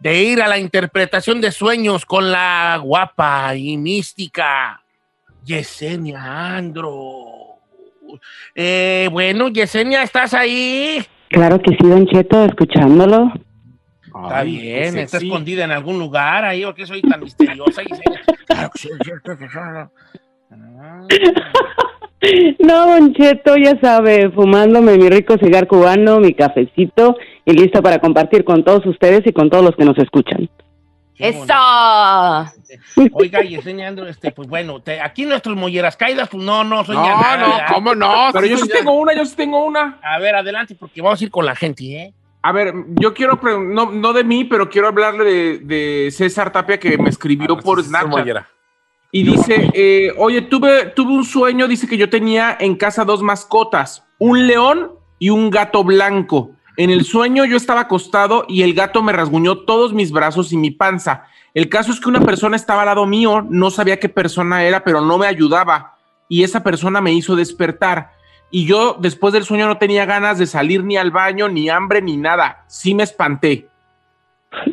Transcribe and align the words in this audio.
de 0.00 0.22
ir 0.22 0.42
a 0.42 0.48
la 0.48 0.58
interpretación 0.58 1.40
de 1.40 1.52
sueños 1.52 2.04
con 2.06 2.30
la 2.30 2.78
guapa 2.82 3.54
y 3.54 3.76
mística 3.76 4.82
Yesenia 5.44 6.56
Andro. 6.56 7.58
Eh, 8.54 9.08
bueno, 9.12 9.48
Yesenia, 9.48 10.02
¿estás 10.02 10.34
ahí? 10.34 11.04
Claro 11.28 11.60
que 11.60 11.70
sí, 11.70 11.86
Don 11.86 12.06
Cheto, 12.06 12.44
escuchándolo. 12.44 13.32
Está 14.06 14.42
bien, 14.42 14.98
está 14.98 15.18
escondida 15.18 15.64
en 15.64 15.70
algún 15.70 15.98
lugar 15.98 16.44
ahí, 16.44 16.64
¿o 16.64 16.74
qué 16.74 16.86
soy 16.86 17.02
tan 17.02 17.20
misteriosa, 17.20 17.82
Yesenia? 17.82 18.22
Claro 18.46 18.70
que 18.70 18.78
sí, 18.78 18.88
es 18.88 18.98
cierto 19.04 19.38
que 19.38 19.46
No, 22.58 22.86
Don 22.86 23.14
Cheto, 23.14 23.56
ya 23.56 23.80
sabe, 23.80 24.30
fumándome 24.30 24.98
mi 24.98 25.08
rico 25.08 25.38
cigar 25.38 25.66
cubano, 25.66 26.20
mi 26.20 26.34
cafecito 26.34 27.16
y 27.50 27.54
listo 27.54 27.82
para 27.82 27.98
compartir 27.98 28.44
con 28.44 28.64
todos 28.64 28.86
ustedes 28.86 29.26
y 29.26 29.32
con 29.32 29.50
todos 29.50 29.64
los 29.64 29.76
que 29.76 29.84
nos 29.84 29.98
escuchan. 29.98 30.48
¡Eso! 31.18 31.52
Oiga, 33.12 33.44
y 33.44 33.54
enseñando, 33.54 34.06
este, 34.06 34.32
pues 34.32 34.48
bueno, 34.48 34.82
aquí 35.02 35.26
nuestros 35.26 35.54
molleras 35.54 35.96
caídas, 35.96 36.28
pues 36.30 36.42
no, 36.42 36.64
no 36.64 36.82
soy 36.84 36.96
No, 36.96 37.02
nada, 37.02 37.36
no, 37.36 37.48
¿verdad? 37.48 37.66
¿cómo 37.74 37.94
no? 37.94 38.30
Pero 38.32 38.46
yo 38.46 38.56
sí 38.56 38.68
tengo 38.68 38.92
una, 38.92 39.14
yo 39.14 39.24
sí 39.26 39.36
tengo 39.36 39.64
una. 39.64 39.98
A 40.02 40.18
ver, 40.18 40.34
adelante, 40.34 40.74
porque 40.74 41.02
vamos 41.02 41.20
a 41.20 41.24
ir 41.24 41.30
con 41.30 41.44
la 41.44 41.54
gente, 41.54 41.84
¿eh? 41.84 42.14
A 42.42 42.52
ver, 42.52 42.72
yo 42.98 43.12
quiero, 43.12 43.38
no, 43.58 43.92
no 43.92 44.12
de 44.14 44.24
mí, 44.24 44.44
pero 44.44 44.70
quiero 44.70 44.88
hablarle 44.88 45.24
de, 45.24 45.58
de 45.58 46.10
César 46.10 46.50
Tapia 46.50 46.80
que 46.80 46.96
me 46.96 47.10
escribió 47.10 47.58
por 47.58 47.82
Snapchat. 47.82 48.46
Y 49.12 49.24
dice, 49.24 49.70
eh, 49.74 50.14
oye, 50.16 50.40
tuve, 50.42 50.86
tuve 50.86 51.12
un 51.12 51.24
sueño, 51.24 51.68
dice 51.68 51.86
que 51.86 51.98
yo 51.98 52.08
tenía 52.08 52.56
en 52.58 52.76
casa 52.76 53.04
dos 53.04 53.22
mascotas, 53.22 54.06
un 54.18 54.46
león 54.46 54.92
y 55.18 55.28
un 55.28 55.50
gato 55.50 55.84
blanco. 55.84 56.52
En 56.80 56.88
el 56.88 57.04
sueño 57.04 57.44
yo 57.44 57.58
estaba 57.58 57.82
acostado 57.82 58.46
y 58.48 58.62
el 58.62 58.72
gato 58.72 59.02
me 59.02 59.12
rasguñó 59.12 59.58
todos 59.58 59.92
mis 59.92 60.12
brazos 60.12 60.50
y 60.50 60.56
mi 60.56 60.70
panza. 60.70 61.24
El 61.52 61.68
caso 61.68 61.92
es 61.92 62.00
que 62.00 62.08
una 62.08 62.22
persona 62.22 62.56
estaba 62.56 62.80
al 62.80 62.86
lado 62.86 63.04
mío, 63.04 63.46
no 63.50 63.70
sabía 63.70 64.00
qué 64.00 64.08
persona 64.08 64.64
era, 64.64 64.82
pero 64.82 65.02
no 65.02 65.18
me 65.18 65.26
ayudaba. 65.26 65.98
Y 66.26 66.42
esa 66.42 66.62
persona 66.62 67.02
me 67.02 67.12
hizo 67.12 67.36
despertar. 67.36 68.12
Y 68.50 68.64
yo 68.64 68.96
después 68.98 69.34
del 69.34 69.44
sueño 69.44 69.66
no 69.66 69.76
tenía 69.76 70.06
ganas 70.06 70.38
de 70.38 70.46
salir 70.46 70.82
ni 70.82 70.96
al 70.96 71.10
baño, 71.10 71.50
ni 71.50 71.68
hambre, 71.68 72.00
ni 72.00 72.16
nada. 72.16 72.64
Sí 72.66 72.94
me 72.94 73.02
espanté. 73.02 73.68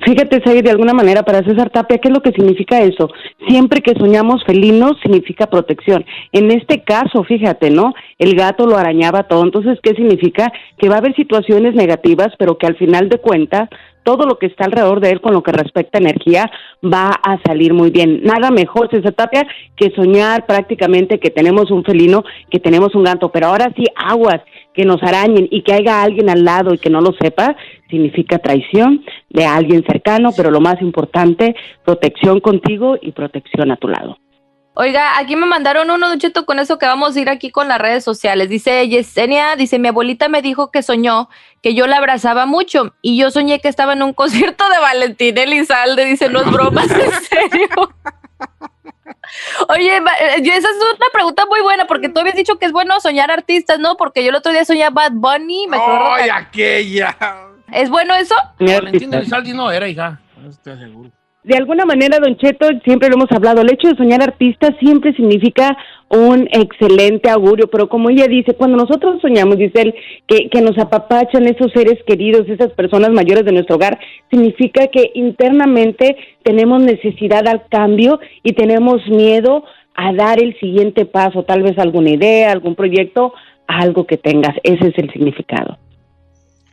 Fíjate, 0.04 0.42
Said, 0.44 0.64
de 0.64 0.72
alguna 0.72 0.94
manera 0.94 1.22
para 1.22 1.44
César 1.44 1.70
Tapia, 1.70 2.00
¿qué 2.00 2.08
es 2.08 2.14
lo 2.14 2.22
que 2.22 2.32
significa 2.32 2.82
eso? 2.82 3.10
Siempre 3.48 3.82
que 3.82 3.94
soñamos 3.94 4.44
felinos 4.44 4.94
significa 5.04 5.48
protección. 5.48 6.04
En 6.32 6.50
este 6.50 6.84
caso, 6.84 7.24
fíjate, 7.24 7.70
¿no? 7.70 7.94
El 8.18 8.36
gato 8.36 8.66
lo 8.66 8.76
arañaba 8.76 9.28
todo. 9.28 9.44
Entonces, 9.44 9.78
¿qué 9.84 9.94
significa? 9.94 10.52
Que 10.80 10.90
va 10.90 10.96
a 10.96 10.98
haber 10.98 11.16
situaciones 11.16 11.76
negativas, 11.76 12.30
pero 12.40 12.58
que 12.58 12.66
al 12.66 12.76
final 12.76 13.08
de 13.10 13.20
cuentas, 13.20 13.70
todo 14.02 14.26
lo 14.26 14.40
que 14.40 14.48
está 14.48 14.66
alrededor 14.66 15.00
de 15.00 15.12
él 15.12 15.22
con 15.22 15.34
lo 15.34 15.44
que 15.44 15.52
respecta 15.52 15.98
a 15.98 16.02
energía 16.02 16.50
va 16.82 17.10
a 17.10 17.38
salir 17.46 17.74
muy 17.74 17.92
bien. 17.92 18.22
Nada 18.24 18.50
mejor, 18.50 18.90
César 18.90 19.14
Tapia, 19.14 19.46
que 19.76 19.92
soñar 19.92 20.46
prácticamente 20.46 21.20
que 21.20 21.30
tenemos 21.30 21.70
un 21.70 21.84
felino, 21.84 22.24
que 22.50 22.60
tenemos 22.60 22.96
un 22.96 23.04
gato. 23.04 23.30
Pero 23.34 23.48
ahora 23.48 23.72
sí, 23.76 23.84
aguas, 23.96 24.42
que 24.78 24.86
nos 24.86 25.02
arañen 25.02 25.48
y 25.50 25.64
que 25.64 25.74
haya 25.74 26.04
alguien 26.04 26.30
al 26.30 26.46
lado 26.46 26.72
y 26.72 26.78
que 26.78 26.92
no 26.92 27.02
lo 27.02 27.12
sepa, 27.20 27.56
significa 27.90 28.38
traición 28.38 29.04
de 29.28 29.44
alguien 29.44 29.84
cercano, 29.84 30.30
pero 30.38 30.52
lo 30.52 30.62
más 30.62 30.80
importante, 30.84 31.56
protección 31.84 32.40
contigo 32.40 32.96
y 33.02 33.12
protección 33.12 33.72
a 33.72 33.78
tu 33.78 33.88
lado. 33.88 34.20
Oiga, 34.76 35.18
aquí 35.18 35.36
me 35.36 35.48
mandaron 35.48 35.90
uno, 35.90 36.08
Don 36.08 36.20
Cheto, 36.20 36.46
con 36.46 36.60
eso 36.60 36.78
que 36.78 36.86
vamos 36.86 37.16
a 37.16 37.20
ir 37.20 37.28
aquí 37.28 37.50
con 37.50 37.68
las 37.68 37.82
redes 37.82 38.04
sociales. 38.04 38.50
Dice 38.50 38.88
Yesenia, 38.88 39.56
dice, 39.56 39.80
mi 39.80 39.88
abuelita 39.88 40.30
me 40.30 40.44
dijo 40.44 40.70
que 40.70 40.84
soñó 40.84 41.30
que 41.64 41.74
yo 41.74 41.88
la 41.88 41.98
abrazaba 41.98 42.46
mucho 42.46 42.94
y 43.02 43.18
yo 43.18 43.32
soñé 43.32 43.60
que 43.60 43.70
estaba 43.70 43.94
en 43.94 44.04
un 44.04 44.14
concierto 44.22 44.64
de 44.70 44.78
Valentín 44.78 45.36
Elizalde. 45.40 46.06
Dice, 46.06 46.30
no 46.30 46.42
es 46.42 46.52
broma, 46.52 46.84
en 46.84 46.90
serio. 46.90 47.68
Oye, 49.70 49.98
eh, 49.98 50.02
esa 50.42 50.70
es 50.70 50.76
una 50.78 51.10
pregunta 51.12 51.46
muy 51.46 51.62
buena 51.62 51.86
porque 51.86 52.10
tú 52.10 52.20
habías 52.20 52.36
dicho 52.36 52.58
que 52.58 52.66
es 52.66 52.72
bueno 52.72 53.00
soñar 53.00 53.32
artistas, 53.32 53.80
¿no? 53.80 53.98
Porque 53.98 54.24
yo 54.24 54.30
el 54.30 54.36
otro 54.36 54.52
día 54.52 54.66
soñé 54.66 54.84
a 54.84 54.90
Bad 54.90 55.12
Bunny, 55.14 55.68
me. 55.68 55.78
¡Ay, 55.80 56.26
que- 56.26 56.32
aquella! 56.32 57.18
¿Es 57.72 57.90
bueno 57.90 58.16
eso? 58.16 58.36
Valentín 58.60 59.14
Elizalde 59.14 59.54
no 59.54 59.70
era, 59.72 59.88
hija. 59.88 60.20
No 60.38 60.50
estoy 60.50 60.78
seguro. 60.78 61.12
De 61.48 61.56
alguna 61.56 61.86
manera, 61.86 62.20
Don 62.20 62.36
Cheto, 62.36 62.68
siempre 62.84 63.08
lo 63.08 63.16
hemos 63.16 63.32
hablado, 63.32 63.62
el 63.62 63.72
hecho 63.72 63.88
de 63.88 63.96
soñar 63.96 64.22
artista 64.22 64.76
siempre 64.82 65.14
significa 65.14 65.78
un 66.10 66.46
excelente 66.52 67.30
augurio, 67.30 67.70
pero 67.70 67.88
como 67.88 68.10
ella 68.10 68.28
dice, 68.28 68.54
cuando 68.54 68.76
nosotros 68.76 69.22
soñamos, 69.22 69.58
dice 69.58 69.82
él, 69.82 69.96
que, 70.28 70.50
que 70.50 70.62
nos 70.62 70.78
apapachan 70.78 71.48
esos 71.48 71.72
seres 71.72 72.04
queridos, 72.06 72.50
esas 72.50 72.74
personas 72.74 73.12
mayores 73.12 73.46
de 73.46 73.54
nuestro 73.54 73.78
hogar, 73.78 73.98
significa 74.30 74.88
que 74.88 75.12
internamente 75.14 76.18
tenemos 76.44 76.84
necesidad 76.84 77.48
al 77.48 77.66
cambio 77.70 78.20
y 78.44 78.52
tenemos 78.52 79.08
miedo 79.08 79.64
a 79.96 80.12
dar 80.12 80.44
el 80.44 80.54
siguiente 80.60 81.06
paso, 81.06 81.44
tal 81.44 81.64
vez 81.64 81.80
alguna 81.80 82.10
idea, 82.10 82.52
algún 82.52 82.76
proyecto, 82.76 83.34
algo 83.68 84.06
que 84.06 84.18
tengas. 84.18 84.54
Ese 84.64 84.90
es 84.90 84.98
el 84.98 85.10
significado. 85.14 85.78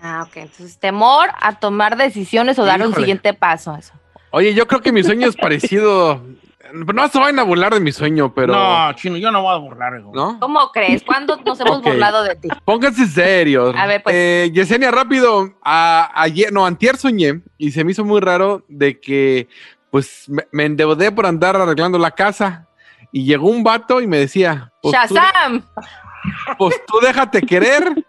Ah, 0.00 0.24
ok. 0.26 0.36
Entonces, 0.36 0.80
temor 0.80 1.28
a 1.40 1.60
tomar 1.60 1.96
decisiones 1.96 2.58
o 2.58 2.64
dar 2.64 2.84
un 2.84 2.92
siguiente 2.92 3.34
paso. 3.34 3.76
Eso. 3.76 3.94
Oye, 4.36 4.52
yo 4.52 4.66
creo 4.66 4.80
que 4.80 4.90
mi 4.90 5.04
sueño 5.04 5.28
es 5.28 5.36
parecido. 5.36 6.20
No 6.72 7.06
se 7.06 7.20
vayan 7.20 7.38
a 7.38 7.44
burlar 7.44 7.72
de 7.72 7.78
mi 7.78 7.92
sueño, 7.92 8.34
pero. 8.34 8.52
No, 8.52 8.92
chino, 8.94 9.16
yo 9.16 9.30
no 9.30 9.42
voy 9.42 9.54
a 9.54 9.58
burlar, 9.58 9.96
hijo. 9.96 10.10
¿No? 10.12 10.40
¿Cómo 10.40 10.72
crees? 10.72 11.04
¿Cuándo 11.04 11.36
nos 11.36 11.60
hemos 11.60 11.78
Ok. 11.78 11.84
burlado 11.84 12.24
de 12.24 12.34
ti? 12.34 12.48
Pónganse 12.64 13.06
serios. 13.06 13.76
A 13.78 13.86
ver, 13.86 14.02
pues. 14.02 14.12
Eh, 14.16 14.50
Yesenia, 14.52 14.90
rápido. 14.90 15.54
a- 15.62 16.10
ayer, 16.20 16.52
no, 16.52 16.66
antier 16.66 16.96
soñé 16.96 17.42
y 17.58 17.70
se 17.70 17.84
me 17.84 17.92
hizo 17.92 18.04
muy 18.04 18.20
raro 18.20 18.64
de 18.68 18.98
que, 18.98 19.46
pues, 19.90 20.28
me, 20.28 20.44
me 20.50 20.64
endeudé 20.64 21.12
por 21.12 21.26
andar 21.26 21.54
arreglando 21.54 21.96
la 21.96 22.10
casa 22.10 22.66
y 23.12 23.24
llegó 23.24 23.48
un 23.48 23.62
vato 23.62 24.00
y 24.00 24.08
me 24.08 24.18
decía, 24.18 24.72
pues 24.82 24.96
tú, 25.06 25.14
¡Shazam! 25.14 25.62
pues 26.58 26.74
tú 26.88 26.98
déjate 27.00 27.40
querer 27.42 28.04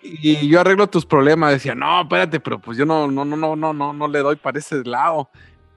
y 0.00 0.46
yo 0.48 0.60
arreglo 0.60 0.86
tus 0.86 1.04
problemas. 1.04 1.50
Decía, 1.54 1.74
no, 1.74 2.02
espérate, 2.02 2.38
pero 2.38 2.60
pues 2.60 2.78
yo 2.78 2.86
no, 2.86 3.08
no, 3.10 3.24
no, 3.24 3.36
no, 3.36 3.56
no, 3.56 3.72
no, 3.72 3.92
no 3.92 4.06
le 4.06 4.20
doy 4.20 4.36
para 4.36 4.60
ese 4.60 4.84
lado. 4.84 5.28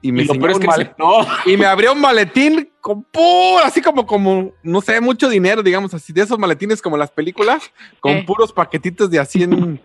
Y 0.02 0.12
me, 0.12 0.22
Y 0.22 0.24
lo 0.24 0.32
enseñó 0.34 0.40
peor 0.40 0.50
es 0.50 0.56
un 0.56 0.60
que 0.62 0.66
male- 0.66 0.84
se- 0.86 0.94
no. 0.98 1.26
y 1.46 1.56
me 1.56 1.66
abrió 1.66 1.92
un 1.92 2.00
maletín 2.00 2.70
con 2.80 3.02
puro, 3.02 3.62
así 3.64 3.82
como, 3.82 4.06
como, 4.06 4.52
no 4.62 4.80
sé, 4.80 5.00
mucho 5.00 5.28
dinero, 5.28 5.62
digamos 5.62 5.92
así, 5.92 6.12
de 6.12 6.22
esos 6.22 6.38
maletines 6.38 6.80
como 6.80 6.96
las 6.96 7.10
películas, 7.10 7.70
con 8.00 8.12
Eh. 8.12 8.24
puros 8.26 8.52
paquetitos 8.52 9.10
de 9.10 9.18
a 9.18 9.24
100 9.26 9.78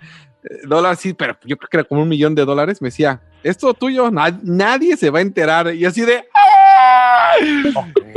eh, 0.43 0.47
dólares, 0.67 0.99
sí, 0.99 1.13
pero 1.13 1.35
yo 1.43 1.57
creo 1.57 1.67
que 1.69 1.77
era 1.77 1.83
como 1.83 2.01
un 2.03 2.07
millón 2.09 2.33
de 2.35 2.45
dólares. 2.45 2.81
Me 2.81 2.87
decía, 2.89 3.19
esto 3.43 3.73
tuyo, 3.73 4.09
na- 4.11 4.39
nadie 4.43 4.95
se 4.95 5.09
va 5.09 5.19
a 5.19 5.21
enterar. 5.23 5.73
Y 5.75 5.83
así 5.85 6.01
de. 6.01 6.23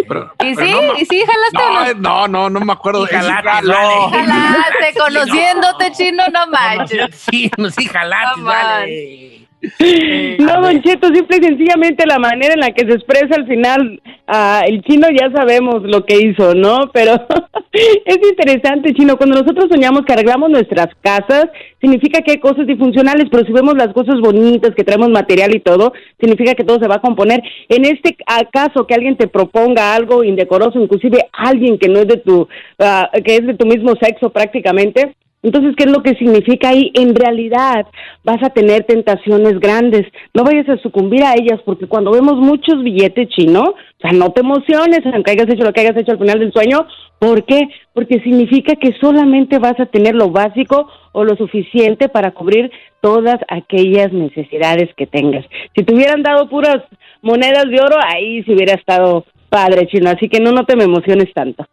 Pero- 0.08 0.32
¿Y 0.44 0.54
pero 0.54 0.66
sí? 0.66 0.72
no 0.72 0.96
¿Y 0.98 1.04
sí 1.06 1.22
jalaste 1.26 1.94
no? 1.96 2.26
no, 2.26 2.28
no, 2.28 2.50
no, 2.50 2.60
me 2.64 2.72
acuerdo. 2.72 3.04
Y 3.04 3.08
jalaste. 3.08 3.42
Jalaste, 3.42 4.94
conociéndote, 4.98 5.92
chino, 5.92 6.22
no 6.32 6.46
manches. 6.48 7.14
Sí, 7.30 7.50
sí, 7.76 7.86
jalaste, 7.86 8.40
No 8.40 8.46
vale. 8.46 9.47
No, 9.60 10.62
Don 10.62 10.82
Cheto, 10.82 11.08
simple 11.08 11.38
y 11.40 11.44
sencillamente 11.44 12.06
la 12.06 12.18
manera 12.18 12.54
en 12.54 12.60
la 12.60 12.70
que 12.70 12.86
se 12.86 12.94
expresa 12.94 13.34
al 13.34 13.46
final, 13.46 14.00
ah, 14.28 14.62
el 14.66 14.82
chino 14.82 15.08
ya 15.10 15.30
sabemos 15.32 15.82
lo 15.82 16.04
que 16.04 16.16
hizo, 16.16 16.54
¿no? 16.54 16.90
Pero 16.92 17.14
es 17.72 18.18
interesante, 18.30 18.94
chino, 18.94 19.16
cuando 19.16 19.40
nosotros 19.40 19.66
soñamos 19.68 20.02
que 20.04 20.12
arreglamos 20.12 20.50
nuestras 20.50 20.86
casas, 21.00 21.46
significa 21.80 22.22
que 22.22 22.32
hay 22.32 22.38
cosas 22.38 22.68
disfuncionales, 22.68 23.26
pero 23.30 23.44
si 23.44 23.52
vemos 23.52 23.74
las 23.76 23.92
cosas 23.92 24.20
bonitas, 24.20 24.74
que 24.76 24.84
traemos 24.84 25.10
material 25.10 25.54
y 25.54 25.60
todo, 25.60 25.92
significa 26.20 26.54
que 26.54 26.64
todo 26.64 26.78
se 26.78 26.88
va 26.88 26.96
a 26.96 27.02
componer. 27.02 27.42
En 27.68 27.84
este 27.84 28.16
caso, 28.52 28.86
que 28.86 28.94
alguien 28.94 29.16
te 29.16 29.26
proponga 29.26 29.94
algo 29.94 30.22
indecoroso, 30.22 30.80
inclusive 30.80 31.26
alguien 31.32 31.78
que 31.78 31.88
no 31.88 31.98
es 31.98 32.06
de 32.06 32.18
tu, 32.18 32.48
ah, 32.78 33.10
que 33.24 33.36
es 33.36 33.46
de 33.46 33.54
tu 33.54 33.66
mismo 33.66 33.94
sexo 34.00 34.30
prácticamente, 34.30 35.16
entonces, 35.48 35.74
¿qué 35.76 35.84
es 35.84 35.90
lo 35.90 36.02
que 36.02 36.14
significa 36.14 36.68
ahí? 36.68 36.92
En 36.94 37.14
realidad 37.14 37.86
vas 38.22 38.42
a 38.42 38.50
tener 38.50 38.84
tentaciones 38.84 39.58
grandes. 39.60 40.02
No 40.34 40.44
vayas 40.44 40.68
a 40.68 40.76
sucumbir 40.76 41.24
a 41.24 41.32
ellas 41.32 41.58
porque 41.64 41.86
cuando 41.86 42.10
vemos 42.10 42.36
muchos 42.36 42.82
billetes 42.82 43.30
chinos, 43.30 43.70
o 43.70 44.00
sea, 44.00 44.12
no 44.12 44.30
te 44.30 44.40
emociones 44.40 45.00
aunque 45.12 45.30
hayas 45.30 45.48
hecho 45.48 45.64
lo 45.64 45.72
que 45.72 45.80
hayas 45.80 45.96
hecho 45.96 46.12
al 46.12 46.18
final 46.18 46.38
del 46.38 46.52
sueño. 46.52 46.86
¿Por 47.18 47.44
qué? 47.44 47.62
Porque 47.94 48.20
significa 48.20 48.76
que 48.76 48.92
solamente 49.00 49.58
vas 49.58 49.80
a 49.80 49.86
tener 49.86 50.14
lo 50.14 50.30
básico 50.30 50.86
o 51.12 51.24
lo 51.24 51.34
suficiente 51.36 52.10
para 52.10 52.32
cubrir 52.32 52.70
todas 53.00 53.38
aquellas 53.48 54.12
necesidades 54.12 54.90
que 54.96 55.06
tengas. 55.06 55.46
Si 55.74 55.82
te 55.82 55.94
hubieran 55.94 56.22
dado 56.22 56.48
puras 56.50 56.82
monedas 57.22 57.64
de 57.70 57.80
oro, 57.80 57.96
ahí 58.06 58.42
sí 58.42 58.52
hubiera 58.52 58.74
estado 58.74 59.24
padre, 59.48 59.86
chino. 59.86 60.10
Así 60.10 60.28
que 60.28 60.40
no, 60.40 60.52
no 60.52 60.66
te 60.66 60.76
me 60.76 60.84
emociones 60.84 61.32
tanto. 61.32 61.66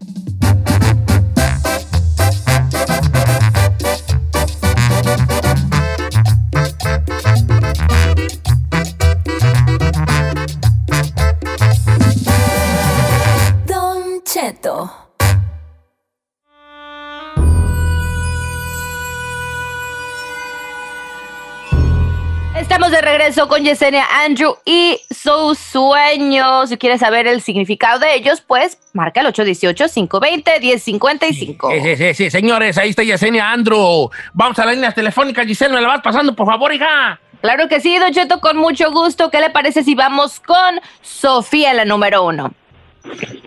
Estamos 22.58 22.90
de 22.90 23.00
regreso 23.00 23.46
con 23.46 23.62
Yesenia 23.62 24.04
Andrew 24.24 24.56
y 24.64 24.98
sus 25.10 25.58
sueños. 25.58 26.68
Si 26.68 26.76
quieres 26.76 26.98
saber 27.00 27.28
el 27.28 27.40
significado 27.40 28.00
de 28.00 28.16
ellos, 28.16 28.40
pues 28.40 28.78
marca 28.92 29.20
el 29.20 29.28
818-520-1055. 29.28 31.82
Sí, 31.82 31.96
sí, 31.96 32.14
sí, 32.14 32.30
señores, 32.30 32.76
ahí 32.76 32.90
está 32.90 33.04
Yesenia 33.04 33.52
Andrew. 33.52 34.10
Vamos 34.32 34.58
a 34.58 34.64
las 34.64 34.74
líneas 34.74 34.92
telefónicas. 34.94 35.46
Giselle, 35.46 35.72
¿me 35.72 35.80
la 35.80 35.86
vas 35.86 36.02
pasando, 36.02 36.34
por 36.34 36.46
favor, 36.46 36.74
hija? 36.74 37.20
Claro 37.40 37.68
que 37.68 37.78
sí, 37.80 37.96
Don 37.96 38.12
Cheto, 38.12 38.40
con 38.40 38.56
mucho 38.56 38.90
gusto. 38.90 39.30
¿Qué 39.30 39.40
le 39.40 39.50
parece 39.50 39.84
si 39.84 39.94
vamos 39.94 40.40
con 40.40 40.80
Sofía, 41.00 41.74
la 41.74 41.84
número 41.84 42.26
uno? 42.26 42.52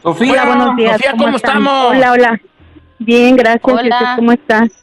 Sofía, 0.01 0.31
hola, 0.31 0.45
buenos 0.45 0.77
días. 0.77 0.93
Sofía, 0.93 1.15
¿cómo, 1.17 1.35
estamos? 1.35 1.89
Hola, 1.89 2.13
hola. 2.13 2.39
Bien, 2.99 3.35
gracias. 3.35 3.61
Hola. 3.63 4.13
¿Cómo 4.15 4.31
estás? 4.31 4.80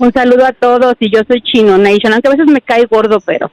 Un 0.00 0.12
saludo 0.12 0.46
a 0.46 0.52
todos 0.52 0.94
y 1.00 1.10
yo 1.12 1.22
soy 1.26 1.42
Chino 1.42 1.76
Nation, 1.76 2.12
aunque 2.12 2.28
a 2.28 2.30
veces 2.30 2.46
me 2.46 2.60
cae 2.60 2.84
gordo, 2.86 3.18
pero 3.20 3.50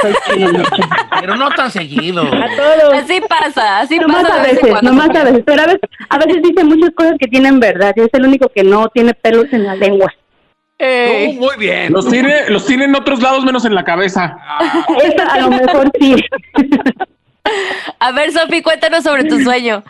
soy 0.00 0.14
Chino 0.26 0.52
Nation. 0.52 0.88
Pero 1.20 1.36
no 1.36 1.48
tan 1.50 1.70
seguido. 1.70 2.22
A 2.22 2.46
todos. 2.56 2.94
Así 2.94 3.20
pasa, 3.28 3.80
así 3.80 3.98
Nomás 3.98 4.22
pasa. 4.22 4.40
a 4.40 4.42
vez 4.42 4.50
en 4.58 4.62
veces, 4.66 4.82
nomás 4.82 5.06
Sofía. 5.06 5.20
a 5.20 5.24
veces, 5.24 5.42
pero 5.46 5.62
a 5.62 5.66
veces, 5.66 5.80
a 6.10 6.18
veces 6.18 6.42
dice 6.42 6.64
muchas 6.64 6.90
cosas 6.90 7.14
que 7.18 7.26
tienen 7.28 7.60
verdad, 7.60 7.94
y 7.96 8.00
es 8.02 8.08
el 8.12 8.26
único 8.26 8.48
que 8.54 8.62
no 8.62 8.88
tiene 8.88 9.14
pelos 9.14 9.46
en 9.52 9.64
la 9.64 9.74
lengua. 9.74 10.12
Oh, 10.80 11.32
muy 11.34 11.56
bien. 11.58 11.92
Los 11.92 12.08
tiene, 12.10 12.50
los 12.50 12.66
tiene 12.66 12.84
en 12.84 12.94
otros 12.94 13.22
lados 13.22 13.42
menos 13.44 13.64
en 13.64 13.74
la 13.74 13.84
cabeza. 13.84 14.36
Eso 15.02 15.30
a 15.30 15.40
lo 15.40 15.50
mejor 15.50 15.90
sí. 15.98 16.14
A 18.00 18.12
ver, 18.12 18.32
Sofía, 18.32 18.62
cuéntanos 18.62 19.02
sobre 19.02 19.24
tu 19.24 19.40
sueño. 19.40 19.82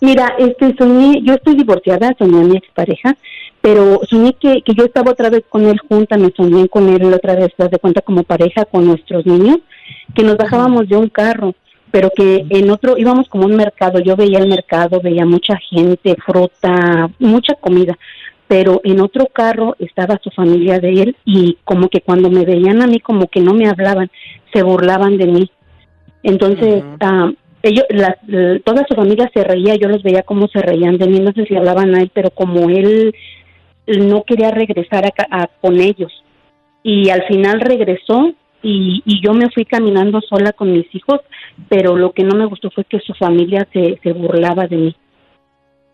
Mira, 0.00 0.34
este, 0.38 0.74
soñé, 0.76 1.20
yo 1.22 1.34
estoy 1.34 1.54
divorciada, 1.54 2.12
soñé 2.18 2.40
a 2.40 2.44
mi 2.44 2.56
expareja, 2.56 3.14
pero 3.60 4.00
soñé 4.08 4.34
que, 4.34 4.62
que 4.62 4.74
yo 4.74 4.84
estaba 4.84 5.12
otra 5.12 5.28
vez 5.30 5.42
con 5.48 5.66
él 5.66 5.78
junta, 5.88 6.16
me 6.16 6.30
soñé 6.36 6.68
con 6.68 6.88
él 6.88 7.12
otra 7.12 7.34
vez, 7.34 7.50
das 7.58 7.70
de 7.70 7.78
cuenta, 7.78 8.00
como 8.00 8.22
pareja 8.22 8.64
con 8.64 8.86
nuestros 8.86 9.26
niños, 9.26 9.58
que 10.14 10.22
nos 10.22 10.36
bajábamos 10.36 10.88
de 10.88 10.96
un 10.96 11.08
carro, 11.08 11.54
pero 11.90 12.10
que 12.14 12.46
en 12.48 12.70
otro 12.70 12.96
íbamos 12.96 13.28
como 13.28 13.44
a 13.44 13.46
un 13.48 13.56
mercado, 13.56 13.98
yo 14.00 14.16
veía 14.16 14.38
el 14.38 14.48
mercado, 14.48 15.00
veía 15.02 15.26
mucha 15.26 15.56
gente, 15.70 16.16
fruta, 16.24 17.10
mucha 17.18 17.54
comida, 17.54 17.98
pero 18.48 18.80
en 18.84 19.00
otro 19.00 19.26
carro 19.26 19.76
estaba 19.78 20.18
su 20.22 20.30
familia 20.30 20.78
de 20.78 20.88
él 21.02 21.16
y 21.24 21.58
como 21.64 21.88
que 21.88 22.00
cuando 22.00 22.30
me 22.30 22.44
veían 22.44 22.80
a 22.82 22.86
mí 22.86 22.98
como 23.00 23.28
que 23.28 23.40
no 23.40 23.54
me 23.54 23.68
hablaban, 23.68 24.10
se 24.52 24.62
burlaban 24.62 25.18
de 25.18 25.26
mí. 25.26 25.50
Entonces, 26.22 26.82
ah, 27.00 27.30
ellos, 27.62 27.84
la- 27.90 28.16
la- 28.26 28.58
toda 28.60 28.84
su 28.88 28.94
familia 28.94 29.30
se 29.34 29.44
reía, 29.44 29.74
yo 29.76 29.88
los 29.88 30.02
veía 30.02 30.22
cómo 30.22 30.48
se 30.48 30.62
reían 30.62 30.96
de 30.98 31.06
mí, 31.06 31.20
no 31.20 31.32
sé 31.32 31.44
si 31.46 31.54
hablaban 31.56 31.94
a 31.94 32.00
él, 32.02 32.10
pero 32.12 32.30
como 32.30 32.68
él 32.70 33.14
no 33.98 34.22
quería 34.24 34.50
regresar 34.50 35.04
a, 35.06 35.12
a- 35.42 35.48
con 35.60 35.78
ellos. 35.80 36.12
Y 36.82 37.10
al 37.10 37.22
final 37.26 37.60
regresó 37.60 38.32
y, 38.62 39.02
y 39.04 39.22
yo 39.22 39.32
me 39.32 39.50
fui 39.50 39.64
caminando 39.64 40.20
sola 40.20 40.52
con 40.52 40.72
mis 40.72 40.86
hijos, 40.94 41.20
pero 41.68 41.96
lo 41.96 42.12
que 42.12 42.24
no 42.24 42.36
me 42.36 42.46
gustó 42.46 42.70
fue 42.70 42.84
que 42.84 43.00
su 43.00 43.14
familia 43.14 43.66
se, 43.72 43.98
se 44.02 44.12
burlaba 44.12 44.66
de 44.66 44.76
mí. 44.76 44.96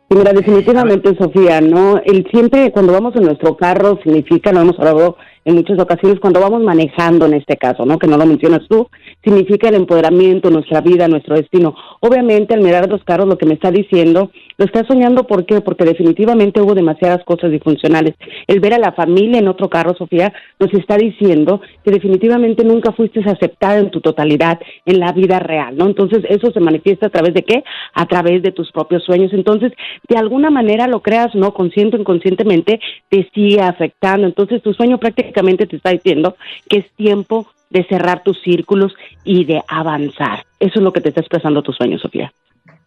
Mira, 0.08 0.32
definitivamente, 0.32 1.16
Sofía, 1.16 1.60
¿no? 1.60 1.98
El 2.04 2.25
siempre 2.31 2.70
cuando 2.70 2.93
vamos 2.93 3.16
en 3.16 3.25
nuestro 3.25 3.56
carro 3.56 3.99
significa, 4.04 4.52
lo 4.52 4.60
hemos 4.60 4.78
hablado 4.78 5.16
en 5.46 5.54
muchas 5.54 5.78
ocasiones, 5.78 6.19
cuando 6.19 6.40
vamos 6.40 6.60
manejando 6.60 7.25
en 7.25 7.34
este 7.34 7.56
caso, 7.56 7.87
¿no? 7.87 8.00
Que 8.00 8.08
no 8.08 8.19
lo 8.19 8.26
mencionas 8.26 8.62
tú, 8.69 8.88
significa 9.22 9.69
el 9.69 9.76
empoderamiento, 9.76 10.50
nuestra 10.50 10.81
vida, 10.81 11.06
nuestro 11.06 11.37
destino. 11.37 11.72
Obviamente, 12.00 12.52
al 12.52 12.62
mirar 12.62 12.90
los 12.90 13.04
carros, 13.04 13.28
lo 13.28 13.38
que 13.38 13.46
me 13.46 13.54
está 13.54 13.70
diciendo, 13.70 14.32
lo 14.58 14.64
está 14.64 14.84
soñando, 14.88 15.25
¿por 15.25 15.46
qué? 15.46 15.60
Porque 15.60 15.84
definitivamente 15.84 16.60
hubo 16.60 16.75
demasiadas 16.75 17.22
cosas 17.25 17.52
disfuncionales. 17.52 18.16
El 18.48 18.58
ver 18.58 18.75
a 18.75 18.78
la 18.78 18.90
familia 18.90 19.38
en 19.38 19.46
otro 19.46 19.70
carro, 19.70 19.94
Sofía, 19.94 20.32
nos 20.58 20.75
está 20.75 20.96
diciendo 20.96 21.60
que 21.84 21.92
definitivamente 21.92 22.64
nunca 22.64 22.90
fuiste 22.90 23.20
aceptada 23.20 23.78
en 23.78 23.92
tu 23.92 24.00
totalidad 24.00 24.58
en 24.84 24.99
la 24.99 25.12
vida 25.12 25.38
real, 25.38 25.76
¿no? 25.76 25.87
Entonces, 25.87 26.25
eso 26.28 26.50
se 26.50 26.58
manifiesta 26.58 27.06
a 27.06 27.10
través 27.10 27.34
de 27.34 27.42
qué? 27.42 27.62
A 27.94 28.06
través 28.06 28.42
de 28.42 28.50
tus 28.50 28.72
propios 28.72 29.04
sueños. 29.04 29.32
Entonces, 29.32 29.70
de 30.08 30.16
alguna 30.16 30.50
manera 30.50 30.88
lo 30.88 31.02
creas, 31.02 31.32
¿no? 31.37 31.54
Consciente 31.54 31.96
o 31.96 32.00
inconscientemente, 32.00 32.81
te 33.08 33.31
sigue 33.32 33.60
afectando. 33.60 34.26
Entonces, 34.26 34.60
tu 34.60 34.75
sueño 34.75 34.99
prácticamente 34.99 35.36
te 35.43 35.77
está 35.77 35.91
diciendo 35.91 36.37
que 36.69 36.79
es 36.79 36.91
tiempo 36.93 37.47
de 37.71 37.85
cerrar 37.85 38.23
tus 38.23 38.41
círculos 38.43 38.94
y 39.25 39.44
de 39.44 39.62
avanzar. 39.69 40.44
Eso 40.61 40.79
es 40.79 40.83
lo 40.83 40.93
que 40.93 41.00
te 41.00 41.09
está 41.09 41.21
expresando 41.21 41.62
tu 41.62 41.73
sueño, 41.73 41.99
Sofía. 41.99 42.33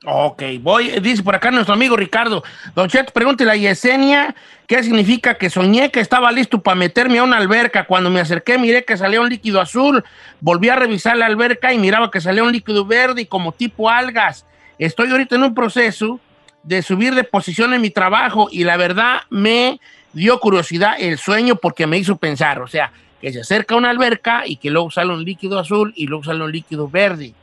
Ok, 0.06 0.44
voy, 0.62 0.92
dice 1.02 1.22
por 1.24 1.36
acá 1.36 1.52
nuestro 1.52 1.74
amigo 1.74 1.98
Ricardo. 1.98 2.42
Don 2.74 2.88
Cheto, 2.88 3.12
pregúntele 3.12 3.52
a 3.52 3.56
Yesenia 3.58 4.34
qué 4.66 4.82
significa 4.82 5.34
que 5.34 5.50
soñé 5.50 5.92
que 5.92 6.00
estaba 6.00 6.32
listo 6.32 6.62
para 6.62 6.76
meterme 6.76 7.20
a 7.20 7.24
una 7.24 7.36
alberca. 7.36 7.86
Cuando 7.86 8.10
me 8.10 8.22
acerqué 8.22 8.58
miré 8.58 8.86
que 8.86 8.96
salía 8.96 9.20
un 9.20 9.28
líquido 9.28 9.60
azul. 9.60 10.06
Volví 10.40 10.70
a 10.70 10.78
revisar 10.78 11.18
la 11.18 11.26
alberca 11.26 11.74
y 11.74 11.80
miraba 11.80 12.12
que 12.12 12.22
salía 12.22 12.44
un 12.44 12.54
líquido 12.54 12.86
verde 12.86 13.24
y 13.24 13.26
como 13.26 13.52
tipo 13.52 13.90
algas. 13.90 14.46
Estoy 14.78 15.12
ahorita 15.12 15.36
en 15.36 15.44
un 15.44 15.54
proceso 15.54 16.22
de 16.64 16.82
subir 16.82 17.14
de 17.14 17.26
posición 17.26 17.74
en 17.74 17.82
mi 17.82 17.90
trabajo 17.90 18.48
y 18.52 18.64
la 18.64 18.78
verdad 18.78 19.24
me 19.30 19.82
dio 20.14 20.40
curiosidad 20.40 20.94
el 21.00 21.18
sueño 21.18 21.56
porque 21.56 21.88
me 21.88 21.98
hizo 21.98 22.18
pensar, 22.18 22.62
o 22.62 22.68
sea, 22.68 22.92
que 23.22 23.32
se 23.32 23.42
acerca 23.42 23.76
una 23.76 23.90
alberca 23.90 24.44
y 24.46 24.56
que 24.58 24.70
luego 24.70 24.92
sale 24.92 25.14
un 25.14 25.24
líquido 25.24 25.60
azul 25.60 25.94
y 25.96 26.08
luego 26.08 26.24
sale 26.24 26.44
un 26.44 26.52
líquido 26.52 26.88
verde. 26.88 27.34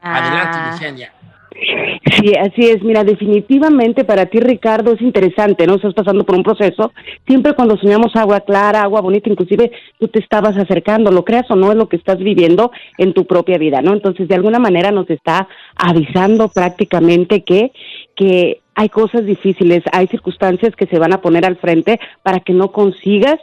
Adelante, 0.00 0.58
Ah. 0.58 0.70
Yesenia. 0.72 1.12
Sí, 2.16 2.32
así 2.38 2.68
es. 2.68 2.82
Mira, 2.82 3.02
definitivamente 3.02 4.04
para 4.04 4.26
ti, 4.26 4.40
Ricardo, 4.40 4.92
es 4.92 5.00
interesante, 5.00 5.66
¿no? 5.66 5.74
Estás 5.74 5.94
pasando 5.94 6.24
por 6.24 6.36
un 6.36 6.42
proceso. 6.42 6.92
Siempre 7.26 7.54
cuando 7.54 7.76
soñamos 7.78 8.14
agua 8.14 8.40
clara, 8.40 8.82
agua 8.82 9.00
bonita, 9.00 9.30
inclusive 9.30 9.70
tú 9.98 10.08
te 10.08 10.18
estabas 10.20 10.56
acercando, 10.56 11.10
lo 11.10 11.24
creas 11.24 11.50
o 11.50 11.56
no, 11.56 11.70
es 11.72 11.78
lo 11.78 11.88
que 11.88 11.96
estás 11.96 12.18
viviendo 12.18 12.70
en 12.98 13.14
tu 13.14 13.26
propia 13.26 13.58
vida, 13.58 13.80
¿no? 13.80 13.92
Entonces, 13.92 14.28
de 14.28 14.34
alguna 14.34 14.58
manera 14.58 14.90
nos 14.90 15.08
está 15.10 15.48
avisando 15.74 16.48
prácticamente 16.48 17.42
que, 17.42 17.72
que 18.14 18.60
hay 18.76 18.90
cosas 18.90 19.24
difíciles, 19.24 19.82
hay 19.90 20.06
circunstancias 20.06 20.76
que 20.76 20.86
se 20.86 20.98
van 20.98 21.14
a 21.14 21.20
poner 21.20 21.44
al 21.46 21.56
frente 21.56 21.98
para 22.22 22.40
que 22.40 22.52
no 22.52 22.70
consigas 22.72 23.40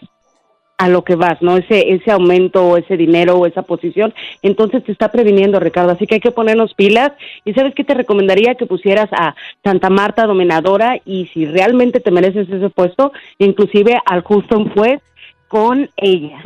a 0.78 0.90
lo 0.90 1.04
que 1.04 1.16
vas, 1.16 1.42
¿no? 1.42 1.58
Ese, 1.58 1.94
ese 1.94 2.12
aumento 2.12 2.64
o 2.66 2.78
ese 2.78 2.98
dinero 2.98 3.38
o 3.38 3.46
esa 3.46 3.64
posición. 3.64 4.14
Entonces 4.42 4.84
te 4.84 4.92
está 4.92 5.12
previniendo, 5.12 5.60
Ricardo. 5.60 5.92
Así 5.92 6.06
que 6.06 6.16
hay 6.16 6.22
que 6.22 6.32
ponernos 6.32 6.74
pilas. 6.76 7.14
Y 7.46 7.54
sabes 7.54 7.74
qué 7.76 7.84
te 7.84 7.94
recomendaría 7.94 8.56
que 8.56 8.66
pusieras 8.66 9.10
a 9.12 9.36
Santa 9.64 9.90
Marta 9.90 10.26
dominadora 10.26 11.00
y 11.04 11.28
si 11.34 11.46
realmente 11.46 12.00
te 12.00 12.12
mereces 12.12 12.50
ese 12.50 12.70
puesto, 12.70 13.12
inclusive 13.40 14.00
al 14.06 14.22
justo 14.22 14.64
juez 14.74 15.02
con 15.48 15.90
ella. 15.98 16.42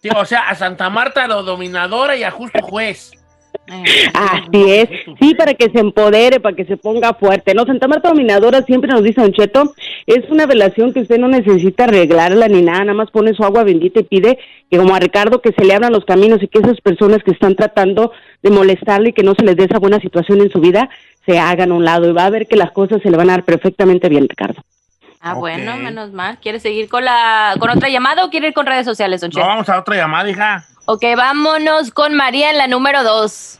Sí, 0.00 0.08
o 0.14 0.24
sea, 0.24 0.48
a 0.48 0.54
Santa 0.54 0.90
Marta, 0.90 1.26
dominadora 1.26 2.16
y 2.16 2.24
a 2.24 2.30
justo 2.30 2.60
juez. 2.62 3.12
Así 4.14 4.70
es, 4.70 4.88
sí, 5.20 5.34
para 5.34 5.52
que 5.54 5.70
se 5.70 5.80
empodere, 5.80 6.40
para 6.40 6.56
que 6.56 6.64
se 6.64 6.76
ponga 6.76 7.12
fuerte. 7.14 7.54
No, 7.54 7.66
Santa 7.66 7.86
Marta 7.86 8.08
Dominadora 8.08 8.62
siempre 8.62 8.90
nos 8.90 9.02
dice 9.02 9.20
Don 9.20 9.32
Cheto, 9.32 9.74
es 10.06 10.28
una 10.30 10.46
relación 10.46 10.94
que 10.94 11.00
usted 11.00 11.18
no 11.18 11.28
necesita 11.28 11.84
arreglarla 11.84 12.48
ni 12.48 12.62
nada, 12.62 12.80
nada 12.80 12.94
más 12.94 13.10
pone 13.10 13.34
su 13.34 13.44
agua 13.44 13.64
bendita 13.64 14.00
y 14.00 14.04
pide 14.04 14.38
que 14.70 14.78
como 14.78 14.94
a 14.94 15.00
Ricardo 15.00 15.42
que 15.42 15.52
se 15.52 15.64
le 15.64 15.74
abran 15.74 15.92
los 15.92 16.06
caminos 16.06 16.42
y 16.42 16.48
que 16.48 16.60
esas 16.60 16.80
personas 16.80 17.22
que 17.22 17.32
están 17.32 17.56
tratando 17.56 18.12
de 18.42 18.50
molestarle 18.50 19.10
y 19.10 19.12
que 19.12 19.22
no 19.22 19.34
se 19.34 19.44
les 19.44 19.56
dé 19.56 19.64
esa 19.64 19.78
buena 19.78 20.00
situación 20.00 20.40
en 20.40 20.50
su 20.50 20.60
vida, 20.60 20.88
se 21.26 21.38
hagan 21.38 21.72
a 21.72 21.74
un 21.74 21.84
lado 21.84 22.08
y 22.08 22.12
va 22.12 22.24
a 22.24 22.30
ver 22.30 22.46
que 22.46 22.56
las 22.56 22.72
cosas 22.72 23.02
se 23.02 23.10
le 23.10 23.18
van 23.18 23.28
a 23.28 23.34
dar 23.34 23.44
perfectamente 23.44 24.08
bien, 24.08 24.28
Ricardo. 24.28 24.62
Ah, 25.20 25.34
bueno, 25.34 25.76
menos 25.76 26.12
mal. 26.12 26.38
¿Quieres 26.40 26.62
seguir 26.62 26.88
con 26.88 27.04
la 27.04 27.54
con 27.58 27.68
otra 27.70 27.88
llamada 27.88 28.24
o 28.24 28.30
quiere 28.30 28.48
ir 28.48 28.54
con 28.54 28.66
redes 28.66 28.86
sociales, 28.86 29.20
Don 29.20 29.30
No, 29.34 29.40
vamos 29.40 29.68
a 29.68 29.78
otra 29.78 29.96
llamada, 29.96 30.30
hija. 30.30 30.64
Ok, 30.90 31.02
vámonos 31.18 31.90
con 31.90 32.14
María 32.14 32.50
en 32.50 32.56
la 32.56 32.66
número 32.66 33.02
dos. 33.04 33.58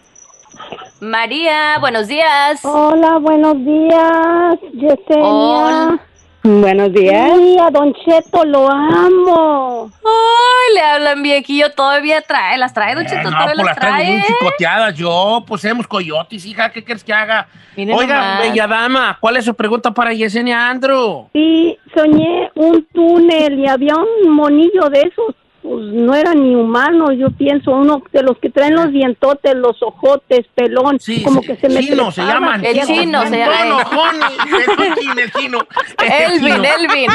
María, 1.01 1.77
buenos 1.79 2.09
días. 2.09 2.65
Hola, 2.65 3.19
buenos 3.19 3.55
días, 3.67 4.57
Yesenia. 4.73 6.01
Buenos 6.43 6.91
días. 6.95 7.31
Sí, 7.37 7.57
a 7.61 7.71
Don 7.71 7.93
Cheto 7.93 8.45
lo 8.47 8.71
amo. 8.71 9.91
Ay, 10.03 10.75
le 10.75 10.81
hablan 10.81 11.23
viejillo, 11.23 11.71
todavía 11.73 12.23
trae, 12.23 12.57
las 12.57 12.73
trae, 12.73 12.95
Don 12.95 13.05
Cheto, 13.05 13.21
Eh, 13.21 13.25
no, 13.25 13.31
todavía 13.31 13.47
pues 13.55 13.57
las 13.59 13.67
las 13.67 13.77
traigo 13.79 13.97
trae. 13.99 14.13
muy 14.13 14.23
chicoteadas 14.23 14.95
yo. 14.95 15.45
Pues 15.47 15.61
somos 15.61 15.87
coyotes, 15.87 16.47
hija. 16.47 16.71
¿Qué 16.71 16.83
quieres 16.83 17.05
que 17.05 17.13
haga? 17.13 17.47
Miren 17.77 17.95
Oiga, 17.95 18.15
nomás. 18.17 18.41
bella 18.41 18.67
dama, 18.67 19.19
¿cuál 19.21 19.37
es 19.37 19.45
su 19.45 19.53
pregunta 19.55 19.91
para 19.91 20.15
Yesenia 20.15 20.71
Andrew? 20.71 21.29
Sí, 21.35 21.79
soñé 21.95 22.51
un 22.55 22.83
túnel 22.95 23.59
y 23.59 23.69
había 23.69 23.97
un 23.97 24.31
monillo 24.31 24.89
de 24.89 25.01
esos. 25.01 25.35
Pues 25.69 25.85
no 25.85 26.15
era 26.15 26.33
ni 26.33 26.55
humano, 26.55 27.13
yo 27.13 27.31
pienso, 27.31 27.73
uno 27.73 28.03
de 28.11 28.23
los 28.23 28.39
que 28.39 28.49
traen 28.49 28.75
los 28.75 28.91
dientotes, 28.91 29.55
los 29.55 29.83
ojotes, 29.83 30.47
pelón, 30.55 30.99
Sí, 30.99 31.23
como 31.23 31.43
sí, 31.43 31.49
que 31.49 31.57
se 31.57 31.69
me 31.69 31.81
chino, 31.81 32.11
se 32.11 32.23
llaman. 32.23 32.65
El 32.65 32.81
chino, 32.87 33.27
se 33.27 33.37
llama. 33.37 33.77
Un 33.77 34.95
chino, 34.95 35.21
el 35.21 35.33
chino. 35.33 35.59
El 35.99 36.47
Elvin. 36.47 36.65
Elvin. 36.65 37.11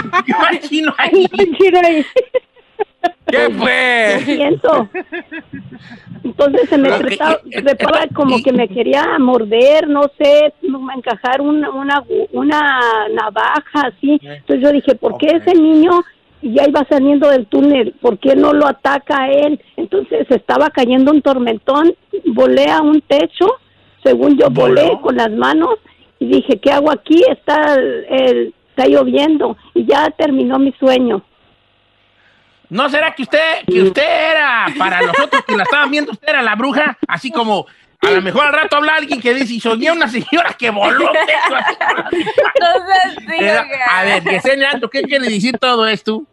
¿Qué 0.52 0.68
chino 0.68 0.94
ahí? 1.00 1.28
Chino 1.58 1.80
ahí. 1.84 2.06
¿Qué 3.26 3.50
fue? 3.58 4.22
Siento. 4.24 4.88
Entonces 6.24 6.70
se 6.70 6.78
me 6.78 6.90
eh, 6.90 7.00
trepaba 7.00 8.04
eh, 8.04 8.10
como 8.14 8.42
que 8.44 8.54
me 8.54 8.68
quería 8.70 9.18
morder, 9.18 9.88
no 9.88 10.04
sé, 10.18 10.54
encajar 10.96 11.42
una, 11.42 11.72
una, 11.72 12.04
una 12.32 12.80
navaja 13.12 13.88
así. 13.88 14.20
Entonces 14.22 14.62
yo 14.62 14.72
dije, 14.72 14.94
¿por 14.96 15.18
qué 15.18 15.38
ese 15.38 15.56
niño 15.56 16.04
ya 16.52 16.68
iba 16.68 16.86
saliendo 16.90 17.30
del 17.30 17.46
túnel? 17.46 17.94
¿Por 18.02 18.18
qué 18.20 18.36
no 18.36 18.52
lo 18.54 18.68
ataca 18.68 19.22
a 19.24 19.28
él? 19.30 19.62
Entonces 19.78 20.26
estaba 20.30 20.70
cayendo 20.70 21.12
un 21.12 21.22
tormentón, 21.22 21.96
volé 22.26 22.70
a 22.70 22.82
un 22.82 23.00
techo, 23.02 23.48
según 24.04 24.38
yo 24.38 24.50
volé 24.50 24.84
¿Voló? 24.84 25.02
con 25.02 25.16
las 25.16 25.32
manos 25.32 25.76
y 26.20 26.28
dije, 26.28 26.60
¿qué 26.60 26.72
hago 26.72 26.92
aquí? 26.92 27.24
Está, 27.30 27.76
el- 27.76 28.06
el- 28.10 28.54
está 28.70 28.88
lloviendo 28.88 29.56
y 29.74 29.86
ya 29.86 30.10
terminó 30.12 30.58
mi 30.60 30.72
sueño. 30.80 31.24
¿No 32.70 32.90
será 32.90 33.14
que 33.14 33.22
usted, 33.22 33.64
que 33.68 33.82
usted 33.84 34.32
era, 34.32 34.66
para 34.80 35.00
nosotros 35.02 35.44
que 35.46 35.56
la 35.56 35.64
estaban 35.64 35.92
viendo, 35.92 36.12
usted 36.12 36.28
era 36.30 36.42
la 36.42 36.56
bruja? 36.56 36.98
Así 37.08 37.30
como, 37.30 37.68
a 38.02 38.10
lo 38.10 38.22
mejor 38.22 38.48
al 38.48 38.54
rato 38.54 38.78
habla 38.78 38.96
alguien 38.96 39.22
que 39.22 39.34
dice, 39.36 39.54
y 39.54 39.60
soñé 39.60 39.92
una 39.92 40.08
señora 40.08 40.54
que 40.58 40.72
voló. 40.72 41.08
Entonces, 42.12 43.26
sí, 43.28 43.44
Era- 43.44 43.62
oiga. 43.62 43.86
a 43.92 44.04
ver, 44.04 44.24
Yesenia 44.24 44.72
Andrew, 44.72 44.90
¿qué 44.90 45.04
quiere 45.04 45.28
decir 45.30 45.58
todo 45.60 45.86
esto? 45.88 46.24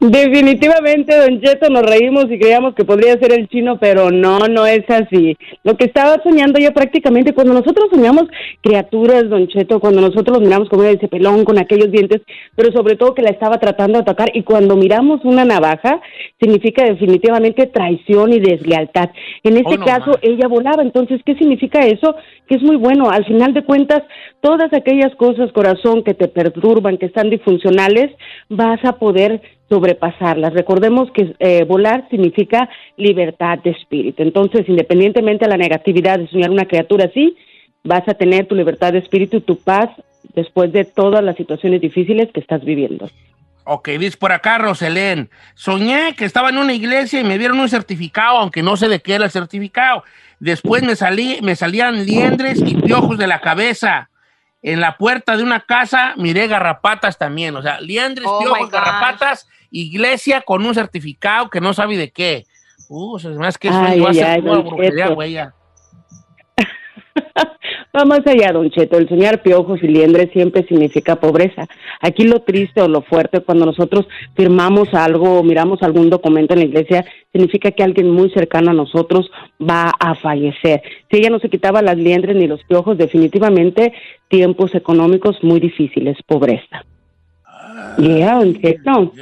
Definitivamente, 0.00 1.16
Don 1.16 1.40
Cheto, 1.40 1.68
nos 1.68 1.82
reímos 1.82 2.26
y 2.30 2.38
creíamos 2.38 2.74
que 2.74 2.84
podría 2.84 3.18
ser 3.18 3.32
el 3.32 3.48
chino, 3.48 3.78
pero 3.78 4.10
no, 4.10 4.38
no 4.48 4.64
es 4.66 4.88
así. 4.88 5.36
Lo 5.64 5.76
que 5.76 5.86
estaba 5.86 6.22
soñando 6.22 6.58
yo 6.60 6.72
prácticamente, 6.72 7.34
cuando 7.34 7.52
nosotros 7.52 7.88
soñamos 7.92 8.24
criaturas, 8.62 9.28
Don 9.28 9.48
Cheto, 9.48 9.80
cuando 9.80 10.00
nosotros 10.00 10.38
los 10.38 10.46
miramos 10.46 10.68
como 10.68 10.84
ese 10.84 11.08
pelón 11.08 11.44
con 11.44 11.58
aquellos 11.58 11.90
dientes, 11.90 12.22
pero 12.54 12.72
sobre 12.72 12.96
todo 12.96 13.14
que 13.14 13.22
la 13.22 13.30
estaba 13.30 13.58
tratando 13.58 13.98
de 13.98 14.02
atacar, 14.02 14.30
y 14.34 14.42
cuando 14.42 14.76
miramos 14.76 15.20
una 15.24 15.44
navaja, 15.44 16.00
significa 16.40 16.84
definitivamente 16.84 17.66
traición 17.66 18.32
y 18.32 18.40
deslealtad. 18.40 19.10
En 19.42 19.56
este 19.56 19.74
Oh, 19.74 19.78
no 19.78 19.84
caso, 19.84 20.18
ella 20.22 20.46
volaba, 20.46 20.82
entonces, 20.82 21.20
¿qué 21.24 21.34
significa 21.34 21.80
eso? 21.80 22.14
Que 22.46 22.56
es 22.56 22.62
muy 22.62 22.76
bueno. 22.76 23.10
Al 23.10 23.24
final 23.24 23.52
de 23.54 23.64
cuentas, 23.64 24.02
todas 24.44 24.74
aquellas 24.74 25.14
cosas, 25.14 25.50
corazón, 25.52 26.04
que 26.04 26.12
te 26.12 26.28
perturban, 26.28 26.98
que 26.98 27.06
están 27.06 27.30
disfuncionales, 27.30 28.10
vas 28.50 28.78
a 28.84 28.98
poder 28.98 29.40
sobrepasarlas. 29.70 30.52
Recordemos 30.52 31.10
que 31.12 31.34
eh, 31.38 31.64
volar 31.64 32.06
significa 32.10 32.68
libertad 32.98 33.58
de 33.64 33.70
espíritu. 33.70 34.22
Entonces, 34.22 34.68
independientemente 34.68 35.46
de 35.46 35.50
la 35.50 35.56
negatividad 35.56 36.18
de 36.18 36.28
soñar 36.28 36.50
una 36.50 36.66
criatura 36.66 37.06
así, 37.06 37.34
vas 37.84 38.06
a 38.06 38.12
tener 38.12 38.46
tu 38.46 38.54
libertad 38.54 38.92
de 38.92 38.98
espíritu 38.98 39.38
y 39.38 39.40
tu 39.40 39.56
paz 39.56 39.88
después 40.34 40.70
de 40.74 40.84
todas 40.84 41.24
las 41.24 41.36
situaciones 41.36 41.80
difíciles 41.80 42.28
que 42.30 42.40
estás 42.40 42.62
viviendo. 42.62 43.08
Ok, 43.64 43.88
dice 43.98 44.18
por 44.18 44.32
acá 44.32 44.58
Roselén. 44.58 45.30
Soñé 45.54 46.14
que 46.18 46.26
estaba 46.26 46.50
en 46.50 46.58
una 46.58 46.74
iglesia 46.74 47.18
y 47.18 47.24
me 47.24 47.38
dieron 47.38 47.60
un 47.60 47.70
certificado, 47.70 48.36
aunque 48.36 48.62
no 48.62 48.76
sé 48.76 48.88
de 48.88 49.00
qué 49.00 49.14
era 49.14 49.24
el 49.24 49.30
certificado. 49.30 50.04
Después 50.38 50.82
me, 50.82 50.96
salí, 50.96 51.38
me 51.40 51.56
salían 51.56 52.04
liendres 52.04 52.60
y 52.60 52.74
piojos 52.74 53.16
de 53.16 53.26
la 53.26 53.40
cabeza. 53.40 54.10
En 54.66 54.80
la 54.80 54.96
puerta 54.96 55.36
de 55.36 55.42
una 55.42 55.60
casa 55.60 56.14
miré 56.16 56.48
garrapatas 56.48 57.18
también. 57.18 57.54
O 57.54 57.60
sea, 57.60 57.80
liendres, 57.82 58.26
Oh, 58.26 58.38
piojos, 58.40 58.70
garrapatas, 58.70 59.46
iglesia 59.70 60.40
con 60.40 60.64
un 60.64 60.74
certificado 60.74 61.50
que 61.50 61.60
no 61.60 61.74
sabe 61.74 61.98
de 61.98 62.10
qué. 62.10 62.46
Uh, 62.88 63.18
me 63.38 63.46
hace 63.46 63.58
que 63.58 63.68
eso 63.68 63.78
Ay, 63.78 64.00
va 64.00 64.06
a 64.06 64.10
ay, 64.10 64.16
ser 64.16 64.26
ay, 64.26 64.40
brujería, 64.40 65.08
güey. 65.08 65.32
ya. 65.32 65.54
Va 67.96 68.04
más 68.04 68.26
allá, 68.26 68.52
don 68.52 68.70
Cheto. 68.70 68.98
El 68.98 69.08
soñar 69.08 69.42
piojos 69.42 69.82
y 69.82 69.88
liendres 69.88 70.30
siempre 70.32 70.64
significa 70.66 71.16
pobreza. 71.16 71.66
Aquí 72.00 72.24
lo 72.24 72.40
triste 72.40 72.82
o 72.82 72.88
lo 72.88 73.02
fuerte 73.02 73.40
cuando 73.40 73.66
nosotros 73.66 74.06
firmamos 74.34 74.92
algo 74.94 75.38
o 75.38 75.42
miramos 75.42 75.82
algún 75.82 76.10
documento 76.10 76.54
en 76.54 76.60
la 76.60 76.66
iglesia 76.66 77.04
significa 77.32 77.70
que 77.70 77.82
alguien 77.82 78.10
muy 78.10 78.30
cercano 78.30 78.70
a 78.70 78.74
nosotros 78.74 79.30
va 79.60 79.92
a 79.98 80.14
fallecer. 80.16 80.82
Si 81.10 81.18
ella 81.18 81.30
no 81.30 81.38
se 81.38 81.48
quitaba 81.48 81.82
las 81.82 81.96
liendres 81.96 82.36
ni 82.36 82.46
los 82.46 82.62
piojos, 82.64 82.98
definitivamente 82.98 83.92
tiempos 84.28 84.74
económicos 84.74 85.36
muy 85.42 85.60
difíciles, 85.60 86.16
pobreza. 86.26 86.84
Yeah, 87.98 88.38
don 88.38 88.54
Cheto. 88.60 89.12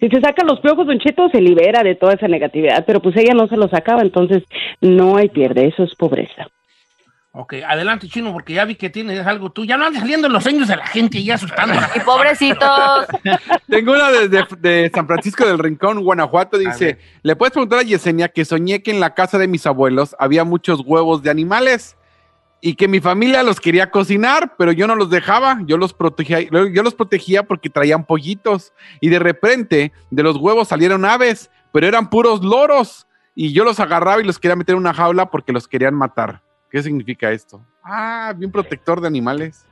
Si 0.00 0.08
se 0.08 0.20
saca 0.20 0.44
los 0.44 0.60
piojos, 0.60 0.86
Don 0.86 0.98
Cheto 1.00 1.28
se 1.28 1.40
libera 1.40 1.82
de 1.82 1.96
toda 1.96 2.14
esa 2.14 2.28
negatividad, 2.28 2.84
pero 2.86 3.02
pues 3.02 3.16
ella 3.16 3.34
no 3.34 3.48
se 3.48 3.56
los 3.56 3.70
sacaba, 3.70 4.02
entonces 4.02 4.44
no 4.80 5.16
hay 5.16 5.28
pierde, 5.28 5.66
eso 5.66 5.82
es 5.82 5.94
pobreza. 5.96 6.48
Ok, 7.32 7.54
adelante, 7.66 8.08
chino, 8.08 8.32
porque 8.32 8.54
ya 8.54 8.64
vi 8.64 8.74
que 8.74 8.88
tienes 8.88 9.24
algo 9.26 9.50
tú. 9.50 9.64
Ya 9.64 9.76
no 9.76 9.84
andes 9.84 10.00
saliendo 10.00 10.26
en 10.26 10.32
los 10.32 10.42
sueños 10.42 10.66
de 10.66 10.76
la 10.76 10.86
gente 10.86 11.18
y 11.18 11.24
ya 11.24 11.34
asustando. 11.34 11.74
Y 11.94 12.00
pobrecitos. 12.00 13.06
Tengo 13.68 13.92
una 13.92 14.10
desde 14.10 14.46
de 14.58 14.90
San 14.94 15.06
Francisco 15.06 15.46
del 15.46 15.58
Rincón, 15.58 16.02
Guanajuato. 16.02 16.56
Dice. 16.56 16.98
Le 17.22 17.36
puedes 17.36 17.52
preguntar 17.52 17.80
a 17.80 17.82
Yesenia 17.82 18.28
que 18.28 18.46
soñé 18.46 18.82
que 18.82 18.90
en 18.90 18.98
la 18.98 19.14
casa 19.14 19.36
de 19.36 19.46
mis 19.46 19.66
abuelos 19.66 20.16
había 20.18 20.44
muchos 20.44 20.80
huevos 20.84 21.22
de 21.22 21.30
animales 21.30 21.96
y 22.60 22.74
que 22.74 22.88
mi 22.88 22.98
familia 22.98 23.42
los 23.42 23.60
quería 23.60 23.90
cocinar, 23.90 24.54
pero 24.56 24.72
yo 24.72 24.86
no 24.86 24.96
los 24.96 25.10
dejaba. 25.10 25.60
Yo 25.66 25.76
los 25.76 25.92
protegía, 25.92 26.40
yo 26.40 26.82
los 26.82 26.94
protegía 26.94 27.42
porque 27.42 27.68
traían 27.68 28.04
pollitos 28.04 28.72
y 29.00 29.10
de 29.10 29.18
repente 29.18 29.92
de 30.10 30.22
los 30.22 30.36
huevos 30.38 30.68
salieron 30.68 31.04
aves, 31.04 31.50
pero 31.72 31.86
eran 31.86 32.08
puros 32.08 32.42
loros 32.42 33.06
y 33.34 33.52
yo 33.52 33.64
los 33.64 33.78
agarraba 33.80 34.20
y 34.22 34.24
los 34.24 34.38
quería 34.38 34.56
meter 34.56 34.72
en 34.72 34.80
una 34.80 34.94
jaula 34.94 35.30
porque 35.30 35.52
los 35.52 35.68
querían 35.68 35.94
matar. 35.94 36.42
¿Qué 36.70 36.82
significa 36.82 37.30
esto? 37.30 37.60
Ah, 37.82 38.32
bien 38.36 38.50
protector 38.52 39.00
de 39.00 39.06
animales. 39.06 39.64